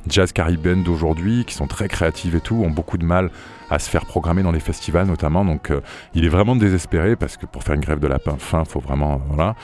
jazz 0.07 0.33
caribéennes 0.33 0.83
d'aujourd'hui, 0.83 1.47
qui 1.47 1.55
sont 1.55 1.67
très 1.67 1.89
créatives 1.89 2.37
et 2.37 2.41
tout, 2.41 2.57
ont 2.57 2.71
beaucoup 2.71 2.99
de 2.99 3.05
mal 3.05 3.31
à 3.71 3.79
se 3.79 3.89
faire 3.89 4.07
programmer 4.07 4.43
dans 4.43 4.53
les 4.53 4.61
festivals 4.61 5.07
notamment. 5.07 5.45
Donc 5.45 5.71
euh, 5.71 5.81
il 6.15 6.25
est 6.25 6.29
vraiment 6.29 6.57
désespéré 6.57 7.17
parce 7.17 7.37
que 7.37 7.47
pour 7.47 7.63
faire 7.63 7.75
une 7.75 7.81
grève 7.81 8.01
de 8.01 8.07
lapin 8.07 8.37
fin, 8.39 8.65
faut 8.65 8.81
vraiment 8.81 9.21
voilà. 9.29 9.55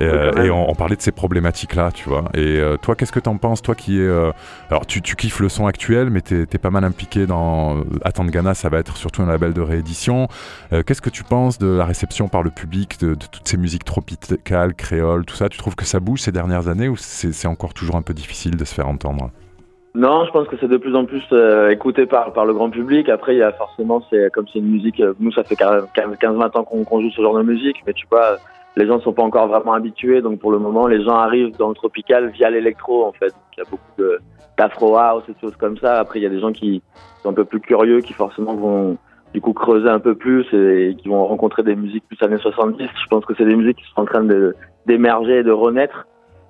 Et, 0.00 0.50
on, 0.50 0.74
parlait 0.74 0.96
de 0.96 1.02
ces 1.02 1.12
problématiques 1.12 1.74
là, 1.74 1.90
tu 1.92 2.08
vois. 2.08 2.24
Et 2.34 2.58
euh, 2.58 2.76
toi, 2.76 2.94
qu'est-ce 2.94 3.12
que 3.12 3.20
t'en 3.20 3.36
penses, 3.36 3.62
toi 3.62 3.74
qui 3.74 4.00
est 4.00 4.08
alors 4.70 4.86
tu, 4.86 5.02
tu, 5.02 5.16
kiffes 5.16 5.40
le 5.40 5.48
son 5.48 5.66
actuel, 5.66 6.10
mais 6.10 6.20
t'es 6.20 6.42
es 6.42 6.58
pas 6.58 6.70
mal 6.70 6.84
impliqué 6.84 7.26
dans 7.26 7.84
Ghana, 8.26 8.54
ça 8.54 8.68
va 8.68 8.78
être 8.78 8.96
surtout 8.96 9.22
un 9.22 9.26
label 9.26 9.52
de 9.52 9.60
réédition. 9.60 10.28
Euh, 10.72 10.82
qu'est-ce 10.82 11.02
que 11.02 11.10
tu 11.10 11.24
penses 11.24 11.58
de 11.58 11.68
la 11.68 11.84
réception 11.84 12.28
par 12.28 12.42
le 12.42 12.50
public 12.50 13.00
de, 13.00 13.14
de 13.14 13.26
toutes 13.26 13.46
ces 13.46 13.56
musiques 13.56 13.84
tropicales, 13.84 14.74
créoles, 14.74 15.24
tout 15.24 15.36
ça? 15.36 15.48
Tu 15.48 15.58
trouves 15.58 15.76
que 15.76 15.84
ça 15.84 16.00
bouge 16.00 16.20
ces 16.20 16.32
dernières 16.32 16.68
années 16.68 16.88
ou 16.88 16.96
c'est 16.96 17.48
encore 17.48 17.74
toujours 17.74 17.96
un 17.96 18.02
peu 18.02 18.14
difficile 18.14 18.56
de 18.56 18.64
se 18.64 18.74
faire 18.74 18.88
entendre? 18.88 19.30
Non, 19.94 20.26
je 20.26 20.30
pense 20.30 20.46
que 20.48 20.56
c'est 20.60 20.68
de 20.68 20.76
plus 20.76 20.94
en 20.94 21.06
plus 21.06 21.24
euh, 21.32 21.70
écouté 21.70 22.06
par, 22.06 22.32
par 22.32 22.44
le 22.44 22.54
grand 22.54 22.70
public. 22.70 23.08
Après, 23.08 23.34
il 23.34 23.38
y 23.38 23.42
a 23.42 23.52
forcément, 23.52 24.02
c'est 24.10 24.30
comme 24.32 24.46
c'est 24.52 24.58
une 24.58 24.70
musique, 24.70 25.00
euh, 25.00 25.14
nous, 25.18 25.32
ça 25.32 25.44
fait 25.44 25.54
15-20 25.54 26.58
ans 26.58 26.64
qu'on 26.64 27.00
joue 27.00 27.10
ce 27.10 27.22
genre 27.22 27.36
de 27.36 27.42
musique, 27.42 27.76
mais 27.86 27.94
tu 27.94 28.06
vois, 28.10 28.36
les 28.76 28.86
gens 28.86 28.96
ne 28.96 29.00
sont 29.00 29.12
pas 29.12 29.22
encore 29.22 29.48
vraiment 29.48 29.72
habitués. 29.72 30.20
Donc, 30.20 30.40
pour 30.40 30.52
le 30.52 30.58
moment, 30.58 30.86
les 30.86 31.02
gens 31.02 31.16
arrivent 31.16 31.56
dans 31.56 31.70
le 31.70 31.74
tropical 31.74 32.28
via 32.30 32.50
l'électro, 32.50 33.06
en 33.06 33.12
fait. 33.12 33.34
Il 33.56 33.60
y 33.60 33.66
a 33.66 33.70
beaucoup 33.70 34.02
d'afro 34.56 34.96
house 34.96 35.24
et 35.28 35.32
de 35.32 35.38
choses 35.40 35.56
comme 35.56 35.78
ça. 35.78 35.98
Après, 35.98 36.18
il 36.18 36.22
y 36.22 36.26
a 36.26 36.30
des 36.30 36.40
gens 36.40 36.52
qui 36.52 36.82
sont 37.22 37.30
un 37.30 37.34
peu 37.34 37.44
plus 37.44 37.60
curieux, 37.60 38.00
qui 38.00 38.12
forcément 38.12 38.54
vont 38.54 38.98
du 39.32 39.40
coup 39.40 39.52
creuser 39.52 39.88
un 39.88 40.00
peu 40.00 40.14
plus 40.14 40.46
et 40.52 40.96
qui 40.96 41.08
vont 41.08 41.26
rencontrer 41.26 41.62
des 41.62 41.76
musiques 41.76 42.04
plus 42.08 42.22
années 42.24 42.38
70. 42.38 42.82
Je 42.82 43.06
pense 43.08 43.24
que 43.24 43.34
c'est 43.36 43.44
des 43.44 43.56
musiques 43.56 43.78
qui 43.78 43.84
sont 43.94 44.02
en 44.02 44.04
train 44.04 44.26
d'émerger 44.86 45.38
et 45.38 45.42
de 45.42 45.50
renaître. 45.50 46.06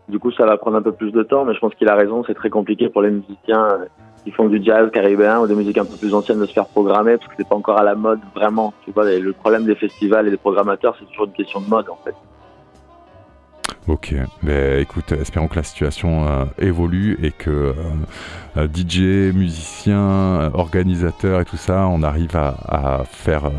Du 0.09 0.19
coup, 0.19 0.31
ça 0.33 0.47
va 0.47 0.57
prendre 0.57 0.77
un 0.77 0.83
peu 0.83 0.93
plus 0.93 1.13
de 1.13 1.23
temps, 1.23 1.45
mais 1.45 1.55
je 1.55 1.61
pense 1.61 1.75
qu'il 1.75 1.89
a 1.89 1.95
raison. 1.95 2.25
C'est 2.27 2.35
très 2.35 2.51
compliqué 2.51 2.89
pour 2.89 3.03
les 3.03 3.11
musiciens 3.11 3.65
euh, 3.65 3.85
qui 4.25 4.31
font 4.31 4.49
du 4.49 4.63
jazz 4.63 4.91
caribéen 4.91 5.41
ou 5.41 5.47
des 5.47 5.55
musiques 5.55 5.79
un 5.79 5.85
peu 5.85 5.97
plus 5.97 6.15
anciennes 6.15 6.41
de 6.41 6.47
se 6.47 6.53
faire 6.53 6.67
programmer 6.67 7.17
parce 7.17 7.29
que 7.29 7.35
c'est 7.37 7.49
pas 7.49 7.57
encore 7.57 7.79
à 7.79 7.85
la 7.85 7.95
mode 7.95 8.21
vraiment. 8.35 8.73
Tu 8.85 8.91
vois, 8.91 9.05
le 9.05 9.33
problème 9.33 9.65
des 9.65 9.75
festivals 9.75 10.27
et 10.27 10.31
des 10.31 10.37
programmateurs, 10.37 10.97
c'est 10.99 11.07
toujours 11.07 11.27
une 11.27 11.33
question 11.33 11.61
de 11.61 11.69
mode 11.69 11.89
en 11.91 11.99
fait. 12.05 12.15
Ok, 13.87 14.15
ben, 14.43 14.81
écoute, 14.81 15.13
espérons 15.13 15.49
que 15.49 15.57
la 15.57 15.63
situation 15.63 16.27
euh, 16.29 16.45
évolue 16.59 17.19
et 17.23 17.31
que 17.31 17.51
euh, 17.51 17.73
euh, 18.59 18.67
DJ, 18.67 19.35
musicien, 19.35 20.51
organisateur 20.53 21.41
et 21.41 21.45
tout 21.47 21.57
ça, 21.57 21.87
on 21.89 22.03
arrive 22.03 22.37
à, 22.37 23.05
faire, 23.11 23.51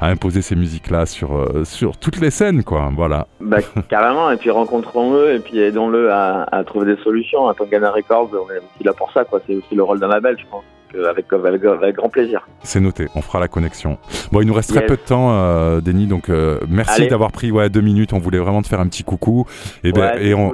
à 0.00 0.08
imposer 0.08 0.42
ces 0.42 0.56
musiques-là 0.56 1.06
sur, 1.06 1.64
sur 1.64 1.96
toutes 1.98 2.20
les 2.20 2.30
scènes, 2.30 2.64
quoi. 2.64 2.90
Voilà. 2.96 3.28
Bah, 3.40 3.58
carrément, 3.88 4.30
et 4.30 4.36
puis 4.36 4.50
rencontrons-le 4.50 5.34
et 5.34 5.38
puis 5.38 5.60
aidons-le 5.60 6.12
à, 6.12 6.62
trouver 6.66 6.96
des 6.96 7.02
solutions. 7.02 7.48
À 7.48 7.54
Tangana 7.54 7.90
Records, 7.90 8.30
on 8.32 8.52
est 8.52 8.58
aussi 8.58 8.84
là 8.84 8.92
pour 8.92 9.12
ça, 9.12 9.24
quoi. 9.24 9.40
C'est 9.46 9.54
aussi 9.54 9.74
le 9.74 9.84
rôle 9.84 10.00
d'un 10.00 10.08
label, 10.08 10.36
je 10.38 10.46
pense. 10.50 10.64
Avec, 11.08 11.26
avec, 11.32 11.96
grand 11.96 12.08
plaisir. 12.08 12.46
C'est 12.62 12.80
noté, 12.80 13.06
on 13.14 13.22
fera 13.22 13.40
la 13.40 13.48
connexion. 13.48 13.98
Bon, 14.32 14.40
il 14.40 14.46
nous 14.46 14.54
reste 14.54 14.70
très 14.70 14.86
peu 14.86 14.96
de 14.96 15.02
temps, 15.02 15.30
euh, 15.32 15.80
Denis, 15.80 16.06
donc 16.06 16.30
merci 16.68 17.08
d'avoir 17.08 17.32
pris 17.32 17.50
ouais, 17.50 17.68
deux 17.68 17.80
minutes. 17.80 18.12
On 18.12 18.18
voulait 18.18 18.38
vraiment 18.38 18.62
te 18.62 18.68
faire 18.68 18.80
un 18.80 18.88
petit 18.88 19.04
coucou. 19.04 19.46
Et, 19.84 19.92
ben, 19.92 20.16
et 20.20 20.34
on, 20.34 20.52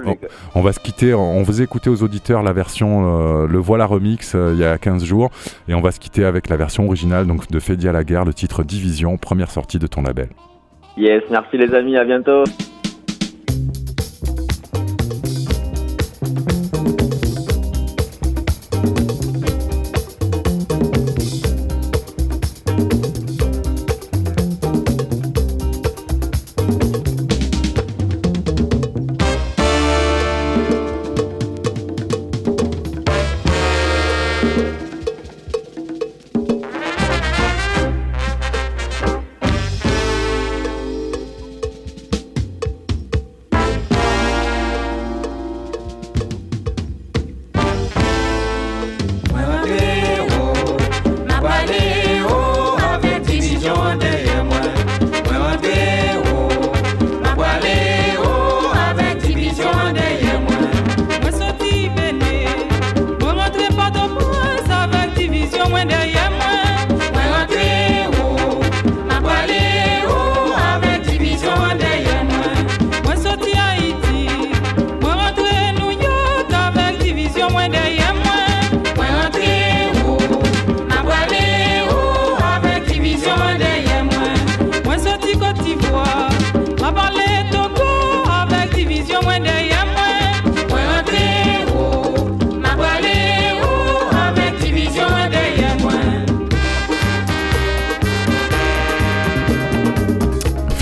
on, 0.55 0.61
va 0.61 0.73
se 0.73 0.81
quitter. 0.81 1.15
On 1.15 1.45
faisait 1.45 1.65
écouter 1.65 1.91
aux 1.91 2.03
auditeurs 2.03 2.43
la 2.43 2.53
version 2.53 3.47
Le 3.47 3.59
Voilà 3.59 3.87
Remix 3.87 4.35
il 4.35 4.59
y 4.59 4.65
a 4.65 4.79
15 4.79 5.05
jours. 5.05 5.31
Et 5.69 5.75
on 5.75 5.81
va 5.81 5.91
se 5.91 6.01
quitter 6.01 6.25
avec 6.25 6.49
la 6.49 6.57
version 6.57 6.87
originale 6.87 7.27
donc, 7.27 7.51
de 7.51 7.61
Fédia 7.61 7.91
à 7.91 7.93
la 7.93 8.05
guerre, 8.05 8.25
le 8.25 8.35
titre 8.35 8.63
Division, 8.63 9.17
première 9.17 9.51
sortie 9.51 9.79
de 9.79 9.87
ton 9.87 10.03
label. 10.03 10.29
Yes, 10.97 11.23
merci 11.31 11.57
les 11.57 11.75
amis, 11.75 11.97
à 11.97 12.05
bientôt. 12.05 12.45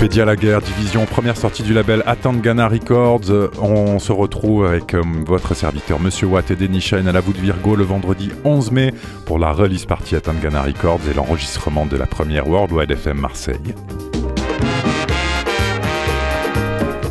À 0.01 0.25
la 0.25 0.35
guerre, 0.35 0.61
division, 0.61 1.05
première 1.05 1.37
sortie 1.37 1.61
du 1.61 1.75
label 1.75 2.01
Atangana 2.07 2.67
Records. 2.67 3.51
On 3.61 3.99
se 3.99 4.11
retrouve 4.11 4.65
avec 4.65 4.95
euh, 4.95 5.03
votre 5.27 5.53
serviteur 5.53 5.99
Monsieur 5.99 6.25
Watt 6.25 6.49
et 6.49 6.55
Denis 6.55 6.81
Shine 6.81 7.07
à 7.07 7.11
la 7.11 7.19
voûte 7.19 7.37
Virgo 7.37 7.75
le 7.75 7.83
vendredi 7.83 8.31
11 8.43 8.71
mai 8.71 8.93
pour 9.27 9.37
la 9.37 9.51
release 9.51 9.85
partie 9.85 10.15
Atangana 10.15 10.63
Records 10.63 11.01
et 11.09 11.13
l'enregistrement 11.13 11.85
de 11.85 11.97
la 11.97 12.07
première 12.07 12.47
Worldwide 12.47 12.89
FM 12.89 13.19
Marseille. 13.19 13.75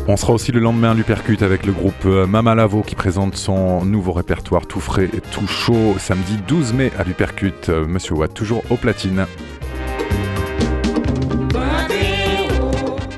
On 0.09 0.17
sera 0.17 0.33
aussi 0.33 0.51
le 0.51 0.59
lendemain 0.59 0.91
à 0.91 0.93
Lupercute 0.93 1.43
avec 1.43 1.65
le 1.65 1.71
groupe 1.71 2.05
euh, 2.05 2.27
Mama 2.27 2.55
Lavo 2.55 2.81
qui 2.81 2.95
présente 2.95 3.37
son 3.37 3.85
nouveau 3.85 4.11
répertoire 4.11 4.65
tout 4.67 4.81
frais 4.81 5.09
et 5.13 5.21
tout 5.21 5.47
chaud 5.47 5.95
samedi 5.97 6.37
12 6.45 6.73
mai 6.73 6.91
à 6.99 7.05
Lupercute. 7.05 7.69
Euh, 7.69 7.87
Monsieur 7.87 8.15
Watt 8.15 8.33
toujours 8.33 8.63
au 8.69 8.75
platine. 8.75 9.25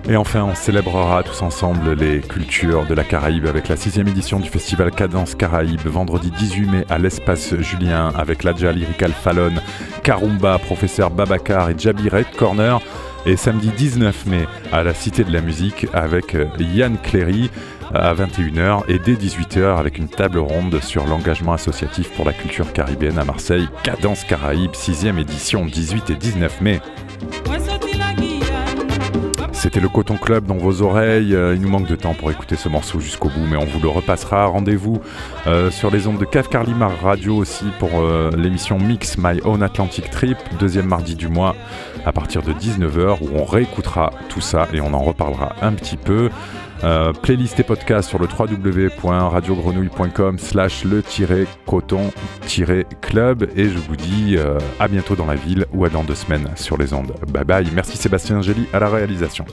Et 0.09 0.17
enfin, 0.17 0.43
on 0.43 0.53
célébrera 0.53 1.23
tous 1.23 1.41
ensemble 1.43 1.93
les 1.93 2.19
cultures 2.19 2.85
de 2.85 2.93
la 2.93 3.05
Caraïbe 3.05 3.45
avec 3.45 3.69
la 3.69 3.77
sixième 3.77 4.09
édition 4.09 4.41
du 4.41 4.49
festival 4.49 4.91
Cadence 4.91 5.33
Caraïbe, 5.33 5.85
vendredi 5.85 6.29
18 6.29 6.65
mai 6.67 6.85
à 6.89 6.99
l'espace 6.99 7.55
Julien 7.59 8.11
avec 8.17 8.43
Ladja 8.43 8.73
Lyrical 8.73 9.13
Fallon, 9.13 9.53
Karumba, 10.03 10.59
Professeur 10.59 11.09
Babacar 11.09 11.69
et 11.69 11.75
Jabi 11.77 12.09
Red 12.09 12.35
Corner. 12.37 12.79
Et 13.25 13.37
samedi 13.37 13.69
19 13.69 14.25
mai 14.25 14.45
à 14.73 14.83
la 14.83 14.93
Cité 14.93 15.23
de 15.23 15.31
la 15.31 15.39
Musique 15.39 15.87
avec 15.93 16.35
Yann 16.59 16.97
Cléry 17.01 17.49
à 17.93 18.13
21h 18.13 18.81
et 18.89 18.99
dès 18.99 19.13
18h 19.13 19.77
avec 19.77 19.97
une 19.97 20.09
table 20.09 20.39
ronde 20.39 20.81
sur 20.81 21.05
l'engagement 21.05 21.53
associatif 21.53 22.09
pour 22.15 22.25
la 22.25 22.33
culture 22.33 22.73
caribéenne 22.73 23.17
à 23.17 23.23
Marseille, 23.23 23.69
Cadence 23.83 24.25
Caraïbe, 24.25 24.73
6 24.73 25.05
édition, 25.05 25.65
18 25.65 26.09
et 26.09 26.15
19 26.15 26.59
mai. 26.59 26.81
Le 29.79 29.89
Coton 29.89 30.17
Club 30.17 30.45
dans 30.45 30.57
vos 30.57 30.83
oreilles. 30.83 31.33
Euh, 31.33 31.55
il 31.55 31.61
nous 31.61 31.69
manque 31.69 31.87
de 31.87 31.95
temps 31.95 32.13
pour 32.13 32.29
écouter 32.29 32.55
ce 32.55 32.69
morceau 32.69 32.99
jusqu'au 32.99 33.29
bout, 33.29 33.45
mais 33.49 33.57
on 33.57 33.65
vous 33.65 33.79
le 33.79 33.87
repassera. 33.87 34.45
Rendez-vous 34.45 35.01
euh, 35.47 35.71
sur 35.71 35.89
les 35.89 36.05
ondes 36.05 36.19
de 36.19 36.25
Cave 36.25 36.47
Carlimar 36.47 36.91
Radio 37.01 37.35
aussi 37.35 37.65
pour 37.79 37.89
euh, 37.95 38.29
l'émission 38.37 38.77
Mix 38.77 39.17
My 39.17 39.41
Own 39.43 39.63
Atlantic 39.63 40.11
Trip, 40.11 40.37
deuxième 40.59 40.85
mardi 40.85 41.15
du 41.15 41.27
mois 41.27 41.55
à 42.05 42.11
partir 42.11 42.43
de 42.43 42.53
19h, 42.53 43.17
où 43.21 43.29
on 43.35 43.45
réécoutera 43.45 44.11
tout 44.29 44.41
ça 44.41 44.67
et 44.73 44.81
on 44.81 44.93
en 44.93 45.01
reparlera 45.01 45.55
un 45.61 45.73
petit 45.73 45.97
peu. 45.97 46.29
Playlist 47.21 47.59
et 47.59 47.63
podcast 47.63 48.09
sur 48.09 48.19
le 48.19 48.27
www.radiogrenouille.com 48.27 50.37
slash 50.37 50.83
le-coton-club 50.83 53.49
et 53.55 53.69
je 53.69 53.77
vous 53.77 53.95
dis 53.95 54.35
à 54.79 54.87
bientôt 54.87 55.15
dans 55.15 55.25
la 55.25 55.35
ville 55.35 55.65
ou 55.73 55.87
dans 55.87 56.03
deux 56.03 56.15
semaines 56.15 56.49
sur 56.55 56.77
les 56.77 56.93
ondes. 56.93 57.13
Bye 57.29 57.45
bye, 57.45 57.67
merci 57.73 57.97
Sébastien 57.97 58.37
Angeli 58.37 58.67
à 58.73 58.79
la 58.79 58.89
réalisation. 58.89 59.45